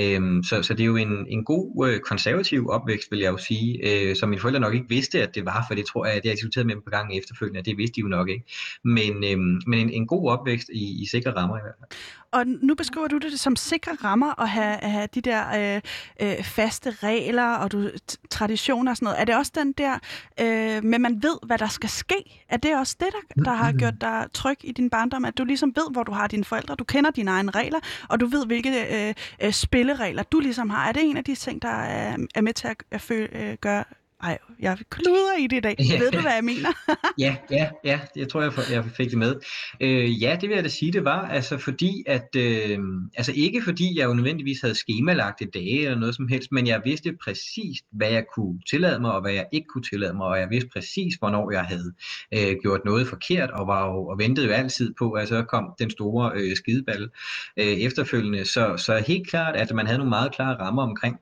Øhm, 0.00 0.42
så, 0.42 0.62
så 0.62 0.74
det 0.74 0.80
er 0.80 0.86
jo 0.86 0.96
en, 0.96 1.26
en 1.28 1.44
god 1.44 1.88
øh, 1.88 2.00
konservativ 2.00 2.68
opvækst, 2.68 3.10
vil 3.10 3.18
jeg 3.18 3.32
jo 3.32 3.38
sige, 3.38 3.78
øh, 3.88 4.16
som 4.16 4.28
mine 4.28 4.40
forældre 4.40 4.60
nok 4.60 4.74
ikke 4.74 4.88
vidste, 4.88 5.22
at 5.22 5.34
det 5.34 5.44
var, 5.44 5.64
for 5.68 5.74
det 5.74 5.86
tror 5.86 6.06
jeg, 6.06 6.14
at 6.14 6.22
det 6.22 6.30
har 6.30 6.34
diskuteret 6.34 6.66
med 6.66 6.74
dem 6.74 6.82
på 6.82 6.90
gang 6.90 7.18
efterfølgende, 7.18 7.70
det 7.70 7.76
vidste 7.76 7.94
de 7.94 8.00
jo 8.00 8.08
nok 8.08 8.28
ikke. 8.28 8.44
Men, 8.84 9.24
øh, 9.24 9.38
men 9.66 9.78
en, 9.78 9.90
en 9.90 10.06
god 10.06 10.30
opvækst 10.30 10.68
i, 10.72 11.02
i 11.02 11.06
sikre 11.06 11.30
rammer 11.30 11.56
i 11.56 11.60
hvert 11.62 11.74
fald. 11.80 11.98
Og 12.32 12.46
nu 12.46 12.74
beskriver 12.74 13.08
du 13.08 13.18
det 13.18 13.40
som 13.40 13.56
sikre 13.56 13.92
rammer 14.04 14.40
at 14.42 14.48
have, 14.48 14.76
at 14.76 14.90
have 14.90 15.08
de 15.14 15.20
der 15.20 15.74
øh, 15.76 15.80
øh, 16.22 16.44
faste 16.44 16.90
regler 16.90 17.54
og 17.56 17.72
du, 17.72 17.90
traditioner 18.30 18.92
og 18.92 18.96
sådan 18.96 19.04
noget. 19.06 19.20
Er 19.20 19.24
det 19.24 19.36
også 19.36 19.52
den 19.54 19.72
der, 19.72 19.98
øh, 20.40 20.84
men 20.84 21.02
man 21.02 21.22
ved, 21.22 21.38
hvad 21.46 21.58
der 21.58 21.68
skal 21.68 21.88
ske? 21.88 22.44
Er 22.56 22.60
det 22.60 22.76
også 22.76 22.96
det, 23.00 23.08
der, 23.12 23.42
der 23.42 23.52
har 23.52 23.72
gjort 23.72 24.00
dig 24.00 24.26
tryg 24.34 24.56
i 24.62 24.72
din 24.72 24.90
barndom? 24.90 25.24
At 25.24 25.38
du 25.38 25.44
ligesom 25.44 25.72
ved, 25.76 25.92
hvor 25.92 26.02
du 26.02 26.12
har 26.12 26.26
dine 26.26 26.44
forældre, 26.44 26.74
du 26.74 26.84
kender 26.84 27.10
dine 27.10 27.30
egne 27.30 27.50
regler, 27.50 27.78
og 28.08 28.20
du 28.20 28.26
ved, 28.26 28.46
hvilke 28.46 29.08
øh, 29.08 29.14
øh, 29.42 29.52
spilleregler 29.52 30.22
du 30.22 30.40
ligesom 30.40 30.70
har. 30.70 30.88
Er 30.88 30.92
det 30.92 31.02
en 31.04 31.16
af 31.16 31.24
de 31.24 31.34
ting, 31.34 31.62
der 31.62 31.68
er, 31.68 32.16
er 32.34 32.40
med 32.40 32.52
til 32.52 32.68
at, 32.68 32.76
at 32.90 33.00
føle, 33.00 33.28
øh, 33.36 33.56
gøre, 33.60 33.84
ej, 34.22 34.38
jeg 34.60 34.78
kluder 34.90 35.36
i 35.38 35.46
det 35.46 35.56
i 35.56 35.60
dag. 35.60 35.76
Ja. 35.78 35.98
Ved 35.98 36.10
du, 36.10 36.20
hvad 36.20 36.32
jeg 36.34 36.44
mener? 36.44 36.68
ja, 37.18 37.36
ja, 37.50 37.70
ja. 37.84 38.00
Jeg 38.16 38.28
tror, 38.28 38.42
jeg, 38.42 38.52
jeg 38.70 38.84
fik 38.84 39.10
det 39.10 39.18
med. 39.18 39.34
Øh, 39.80 40.22
ja, 40.22 40.38
det 40.40 40.48
vil 40.48 40.54
jeg 40.54 40.64
da 40.64 40.68
sige, 40.68 40.92
det 40.92 41.04
var. 41.04 41.28
Altså 41.28 41.58
fordi, 41.58 42.04
at... 42.06 42.28
Øh, 42.36 42.78
altså 43.16 43.32
ikke 43.36 43.62
fordi, 43.62 43.98
jeg 43.98 44.04
jo 44.04 44.14
nødvendigvis 44.14 44.60
havde 44.60 44.74
skemalagt 44.74 45.42
et 45.42 45.54
dage 45.54 45.80
eller 45.80 45.98
noget 45.98 46.14
som 46.14 46.28
helst, 46.28 46.52
men 46.52 46.66
jeg 46.66 46.82
vidste 46.84 47.16
præcis, 47.24 47.78
hvad 47.92 48.10
jeg 48.10 48.24
kunne 48.34 48.60
tillade 48.70 49.00
mig, 49.00 49.12
og 49.12 49.20
hvad 49.20 49.32
jeg 49.32 49.46
ikke 49.52 49.66
kunne 49.66 49.84
tillade 49.84 50.14
mig, 50.14 50.26
og 50.26 50.38
jeg 50.38 50.50
vidste 50.50 50.70
præcis, 50.72 51.14
hvornår 51.14 51.50
jeg 51.50 51.62
havde 51.62 51.92
øh, 52.34 52.56
gjort 52.62 52.80
noget 52.84 53.08
forkert, 53.08 53.50
og 53.50 53.66
var 53.66 53.86
jo, 53.86 54.06
og 54.06 54.18
ventede 54.18 54.46
jo 54.46 54.52
altid 54.52 54.94
på, 54.98 55.12
at 55.12 55.28
så 55.28 55.42
kom 55.42 55.64
den 55.78 55.90
store 55.90 56.32
øh, 56.34 56.56
skideball 56.56 57.10
øh, 57.56 57.66
efterfølgende. 57.66 58.44
Så, 58.44 58.76
så 58.76 59.04
helt 59.06 59.28
klart, 59.28 59.56
at 59.56 59.74
man 59.74 59.86
havde 59.86 59.98
nogle 59.98 60.10
meget 60.10 60.32
klare 60.32 60.58
rammer 60.58 60.82
omkring, 60.82 61.16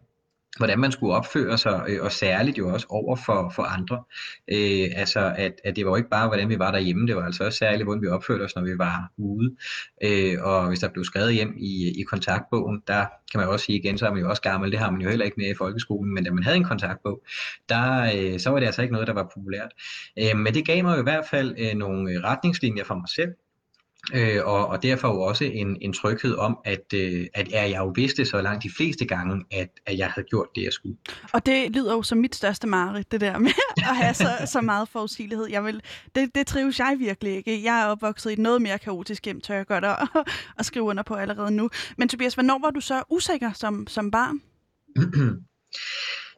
hvordan 0.56 0.78
man 0.78 0.92
skulle 0.92 1.14
opføre 1.14 1.58
sig, 1.58 1.84
øh, 1.88 2.02
og 2.02 2.12
særligt 2.12 2.58
jo 2.58 2.72
også 2.72 2.86
over 2.90 3.16
for, 3.16 3.52
for 3.54 3.62
andre. 3.62 4.02
Øh, 4.52 5.00
altså, 5.00 5.34
at, 5.36 5.52
at 5.64 5.76
det 5.76 5.84
var 5.84 5.90
jo 5.90 5.96
ikke 5.96 6.08
bare, 6.08 6.26
hvordan 6.28 6.48
vi 6.48 6.58
var 6.58 6.70
derhjemme, 6.70 7.06
det 7.06 7.16
var 7.16 7.24
altså 7.24 7.44
også 7.44 7.58
særligt, 7.58 7.84
hvordan 7.84 8.02
vi 8.02 8.08
opførte 8.08 8.42
os, 8.42 8.56
når 8.56 8.62
vi 8.62 8.78
var 8.78 9.10
ude. 9.16 9.56
Øh, 10.04 10.36
og 10.42 10.68
hvis 10.68 10.78
der 10.78 10.88
blev 10.88 11.04
skrevet 11.04 11.34
hjem 11.34 11.54
i, 11.56 12.00
i 12.00 12.02
kontaktbogen, 12.02 12.82
der 12.86 13.06
kan 13.30 13.40
man 13.40 13.48
også 13.48 13.66
sige 13.66 13.78
igen, 13.78 13.98
så 13.98 14.06
er 14.06 14.10
man 14.10 14.20
jo 14.20 14.28
også 14.28 14.42
gammel, 14.42 14.70
det 14.72 14.78
har 14.78 14.90
man 14.90 15.00
jo 15.00 15.08
heller 15.08 15.24
ikke 15.24 15.40
med 15.40 15.50
i 15.50 15.54
folkeskolen, 15.54 16.14
men 16.14 16.24
da 16.24 16.30
man 16.30 16.44
havde 16.44 16.56
en 16.56 16.64
kontaktbog, 16.64 17.22
der, 17.68 18.10
øh, 18.16 18.40
så 18.40 18.50
var 18.50 18.58
det 18.58 18.66
altså 18.66 18.82
ikke 18.82 18.92
noget, 18.92 19.06
der 19.06 19.14
var 19.14 19.30
populært. 19.34 19.70
Øh, 20.18 20.38
men 20.38 20.54
det 20.54 20.66
gav 20.66 20.84
mig 20.84 20.94
jo 20.96 21.00
i 21.00 21.02
hvert 21.02 21.24
fald 21.30 21.54
øh, 21.58 21.74
nogle 21.74 22.20
retningslinjer 22.24 22.84
for 22.84 22.94
mig 22.94 23.08
selv, 23.08 23.32
Øh, 24.12 24.40
og, 24.44 24.66
og 24.66 24.82
derfor 24.82 25.08
jo 25.08 25.20
også 25.20 25.44
en, 25.44 25.76
en 25.80 25.92
tryghed 25.92 26.34
om, 26.36 26.58
at, 26.64 26.92
øh, 26.94 27.26
at 27.34 27.52
jeg 27.52 27.76
jo 27.78 27.92
vidste 27.94 28.24
så 28.24 28.42
langt 28.42 28.62
de 28.62 28.70
fleste 28.76 29.04
gange, 29.04 29.44
at, 29.52 29.68
at 29.86 29.98
jeg 29.98 30.10
havde 30.10 30.26
gjort 30.30 30.46
det, 30.54 30.62
jeg 30.62 30.72
skulle. 30.72 30.96
Og 31.32 31.46
det 31.46 31.70
lyder 31.70 31.92
jo 31.92 32.02
som 32.02 32.18
mit 32.18 32.34
største 32.34 32.66
mareridt, 32.66 33.12
det 33.12 33.20
der 33.20 33.38
med 33.38 33.50
at 33.90 33.96
have 33.96 34.14
så, 34.14 34.28
så 34.46 34.60
meget 34.60 34.88
forudsigelighed. 34.88 35.46
Jeg 35.50 35.64
vil, 35.64 35.82
det, 36.14 36.34
det 36.34 36.46
trives 36.46 36.78
jeg 36.78 36.96
virkelig 36.98 37.36
ikke. 37.36 37.64
Jeg 37.64 37.82
er 37.82 37.86
opvokset 37.86 38.30
i 38.30 38.32
et 38.32 38.38
noget 38.38 38.62
mere 38.62 38.78
kaotisk 38.78 39.24
hjem, 39.24 39.40
tør 39.40 39.54
jeg 39.54 39.66
godt 39.66 39.84
at, 39.84 39.96
at 40.58 40.66
skrive 40.66 40.84
under 40.84 41.02
på 41.02 41.14
allerede 41.14 41.50
nu. 41.50 41.70
Men 41.98 42.08
Tobias, 42.08 42.34
hvornår 42.34 42.58
var 42.60 42.70
du 42.70 42.80
så 42.80 43.02
usikker 43.10 43.52
som, 43.52 43.86
som 43.86 44.10
barn? 44.10 44.40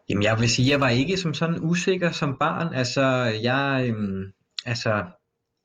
Jamen, 0.09 0.23
jeg 0.23 0.41
vil 0.41 0.49
sige, 0.49 0.67
at 0.67 0.71
jeg 0.71 0.81
var 0.81 0.89
ikke 0.89 1.17
som 1.17 1.35
sådan 1.35 1.61
usikker 1.61 2.11
som 2.11 2.37
barn. 2.41 2.75
Altså, 2.75 3.03
jeg... 3.43 3.87
Øhm, 3.89 4.25
altså, 4.67 5.05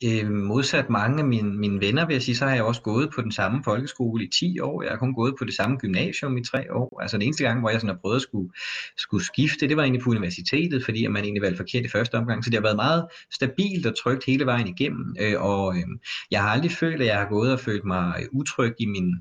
Øh, 0.05 0.31
modsat 0.31 0.89
mange 0.89 1.19
af 1.19 1.25
mine, 1.25 1.57
mine 1.57 1.81
venner, 1.81 2.05
vil 2.05 2.13
jeg 2.13 2.21
sige, 2.21 2.35
så 2.35 2.45
har 2.45 2.53
jeg 2.53 2.63
også 2.63 2.81
gået 2.81 3.09
på 3.15 3.21
den 3.21 3.31
samme 3.31 3.63
folkeskole 3.63 4.23
i 4.23 4.27
10 4.27 4.59
år. 4.59 4.81
Jeg 4.81 4.91
har 4.91 4.97
kun 4.97 5.13
gået 5.13 5.35
på 5.39 5.45
det 5.45 5.53
samme 5.53 5.77
gymnasium 5.77 6.37
i 6.37 6.43
3 6.43 6.73
år. 6.73 7.01
Altså 7.01 7.17
den 7.17 7.25
eneste 7.25 7.43
gang, 7.43 7.59
hvor 7.59 7.69
jeg 7.69 7.81
sådan 7.81 7.95
har 7.95 8.01
prøvet 8.01 8.15
at 8.15 8.21
skulle, 8.21 8.53
skulle 8.97 9.25
skifte, 9.25 9.67
det 9.67 9.77
var 9.77 9.83
egentlig 9.83 10.03
på 10.03 10.09
universitetet, 10.09 10.85
fordi 10.85 11.07
man 11.07 11.23
egentlig 11.23 11.41
valgte 11.41 11.57
forkert 11.57 11.85
i 11.85 11.89
første 11.89 12.15
omgang. 12.15 12.43
Så 12.43 12.49
det 12.49 12.57
har 12.57 12.63
været 12.63 12.75
meget 12.75 13.07
stabilt 13.33 13.85
og 13.85 13.97
trygt 13.97 14.25
hele 14.25 14.45
vejen 14.45 14.67
igennem. 14.67 15.15
Øh, 15.19 15.41
og 15.41 15.75
øh, 15.75 15.83
jeg 16.31 16.41
har 16.41 16.49
aldrig 16.49 16.71
følt, 16.71 17.01
at 17.01 17.07
jeg 17.07 17.17
har 17.17 17.29
gået 17.29 17.53
og 17.53 17.59
følt 17.59 17.85
mig 17.85 18.27
utryg 18.31 18.73
i 18.79 18.85
min 18.85 19.15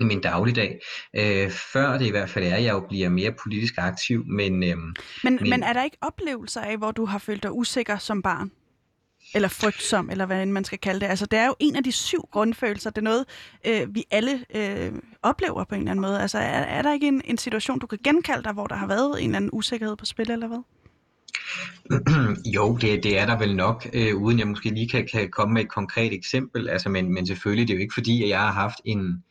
i 0.00 0.04
min 0.04 0.20
dagligdag. 0.20 0.80
Øh, 1.16 1.50
før 1.50 1.98
det 1.98 2.06
i 2.06 2.10
hvert 2.10 2.30
fald 2.30 2.44
er, 2.44 2.54
at 2.54 2.64
jeg 2.64 2.72
jo 2.72 2.80
bliver 2.88 3.08
mere 3.08 3.32
politisk 3.42 3.74
aktiv. 3.78 4.24
Men, 4.26 4.62
øh, 4.62 4.76
men, 4.76 4.94
men, 5.24 5.38
men 5.50 5.62
er 5.62 5.72
der 5.72 5.84
ikke 5.84 5.96
oplevelser 6.00 6.60
af, 6.60 6.78
hvor 6.78 6.90
du 6.90 7.04
har 7.04 7.18
følt 7.18 7.42
dig 7.42 7.52
usikker 7.52 7.98
som 7.98 8.22
barn? 8.22 8.50
Eller 9.34 9.48
frygtsom, 9.48 10.10
eller 10.10 10.26
hvad 10.26 10.46
man 10.46 10.64
skal 10.64 10.78
kalde 10.78 11.00
det. 11.00 11.06
Altså, 11.06 11.26
det 11.26 11.38
er 11.38 11.46
jo 11.46 11.54
en 11.60 11.76
af 11.76 11.84
de 11.84 11.92
syv 11.92 12.28
grundfølelser. 12.32 12.90
Det 12.90 12.98
er 12.98 13.02
noget, 13.02 13.24
øh, 13.66 13.94
vi 13.94 14.04
alle 14.10 14.44
øh, 14.54 14.92
oplever 15.22 15.64
på 15.64 15.74
en 15.74 15.80
eller 15.80 15.90
anden 15.90 16.02
måde. 16.02 16.20
Altså, 16.20 16.38
er, 16.38 16.62
er 16.62 16.82
der 16.82 16.92
ikke 16.92 17.08
en, 17.08 17.22
en 17.24 17.38
situation, 17.38 17.78
du 17.78 17.86
kan 17.86 17.98
genkalde 18.04 18.44
dig, 18.44 18.52
hvor 18.52 18.66
der 18.66 18.76
har 18.76 18.86
været 18.86 19.22
en 19.22 19.24
eller 19.24 19.36
anden 19.36 19.50
usikkerhed 19.52 19.96
på 19.96 20.04
spil, 20.04 20.30
eller 20.30 20.46
hvad? 20.46 20.62
Jo, 22.56 22.76
det, 22.76 23.04
det 23.04 23.18
er 23.18 23.26
der 23.26 23.38
vel 23.38 23.56
nok, 23.56 23.88
øh, 23.92 24.16
uden 24.16 24.38
jeg 24.38 24.48
måske 24.48 24.70
lige 24.70 24.88
kan, 24.88 25.08
kan 25.12 25.30
komme 25.30 25.54
med 25.54 25.62
et 25.62 25.68
konkret 25.68 26.12
eksempel. 26.12 26.68
Altså, 26.68 26.88
men, 26.88 27.14
men 27.14 27.26
selvfølgelig, 27.26 27.68
det 27.68 27.74
er 27.74 27.78
jo 27.78 27.82
ikke 27.82 27.94
fordi, 27.94 28.22
at 28.22 28.28
jeg 28.28 28.40
har 28.40 28.52
haft 28.52 28.80
en, 28.84 29.24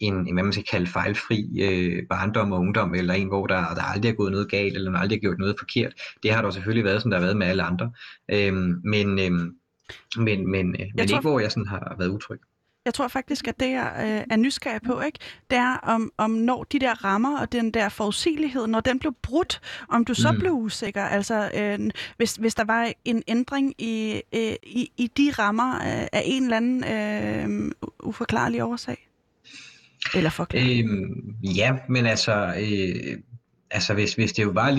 en, 0.00 0.32
hvad 0.32 0.42
man 0.42 0.52
skal 0.52 0.64
kalde 0.64 0.86
fejlfri 0.86 1.60
øh, 1.62 2.06
barndom 2.10 2.52
og 2.52 2.60
ungdom, 2.60 2.94
eller 2.94 3.14
en, 3.14 3.28
hvor 3.28 3.46
der, 3.46 3.74
der 3.74 3.82
aldrig 3.82 4.10
er 4.10 4.14
gået 4.14 4.32
noget 4.32 4.50
galt, 4.50 4.76
eller 4.76 4.90
man 4.90 5.00
aldrig 5.00 5.16
har 5.16 5.20
gjort 5.20 5.38
noget 5.38 5.54
forkert. 5.58 5.92
Det 6.22 6.32
har 6.32 6.42
der 6.42 6.50
selvfølgelig 6.50 6.84
været, 6.84 7.02
som 7.02 7.10
der 7.10 7.18
har 7.18 7.24
været 7.24 7.36
med 7.36 7.46
alle 7.46 7.62
andre. 7.62 7.92
Øhm, 8.30 8.80
men 8.84 9.18
øhm, 9.18 9.54
men, 10.16 10.50
men, 10.50 10.76
øh, 10.80 10.86
men 10.94 11.08
tror, 11.08 11.18
ikke, 11.18 11.28
hvor 11.28 11.40
jeg 11.40 11.52
sådan 11.52 11.66
har 11.66 11.94
været 11.98 12.08
utryg. 12.08 12.40
Jeg 12.84 12.94
tror 12.94 13.08
faktisk, 13.08 13.48
at 13.48 13.60
det, 13.60 13.70
jeg 13.70 13.92
øh, 13.98 14.24
er 14.30 14.36
nysgerrig 14.36 14.82
på, 14.82 15.00
ikke, 15.00 15.18
det 15.50 15.58
er, 15.58 15.76
om, 15.76 16.12
om 16.16 16.30
når 16.30 16.64
de 16.64 16.78
der 16.78 17.04
rammer 17.04 17.40
og 17.40 17.52
den 17.52 17.70
der 17.70 17.88
forudsigelighed, 17.88 18.66
når 18.66 18.80
den 18.80 18.98
blev 18.98 19.14
brudt, 19.22 19.60
om 19.88 20.04
du 20.04 20.14
så 20.14 20.32
mm. 20.32 20.38
blev 20.38 20.52
usikker. 20.52 21.02
Altså, 21.02 21.50
øh, 21.56 21.90
hvis, 22.16 22.34
hvis 22.34 22.54
der 22.54 22.64
var 22.64 22.92
en 23.04 23.22
ændring 23.28 23.74
i, 23.78 24.22
øh, 24.34 24.54
i, 24.62 24.92
i 24.96 25.06
de 25.06 25.30
rammer 25.38 25.74
øh, 25.74 26.06
af 26.12 26.22
en 26.24 26.42
eller 26.42 26.56
anden 26.56 26.84
øh, 26.84 27.72
uforklarlig 28.02 28.64
årsag. 28.64 29.09
Eller 30.14 30.30
fuck. 30.30 30.54
Øhm, 30.54 31.34
ja, 31.42 31.76
men 31.88 32.06
altså, 32.06 32.54
øh, 32.60 33.18
altså 33.70 33.94
hvis, 33.94 34.14
hvis 34.14 34.32
det 34.32 34.42
jo 34.42 34.50
var 34.50 34.70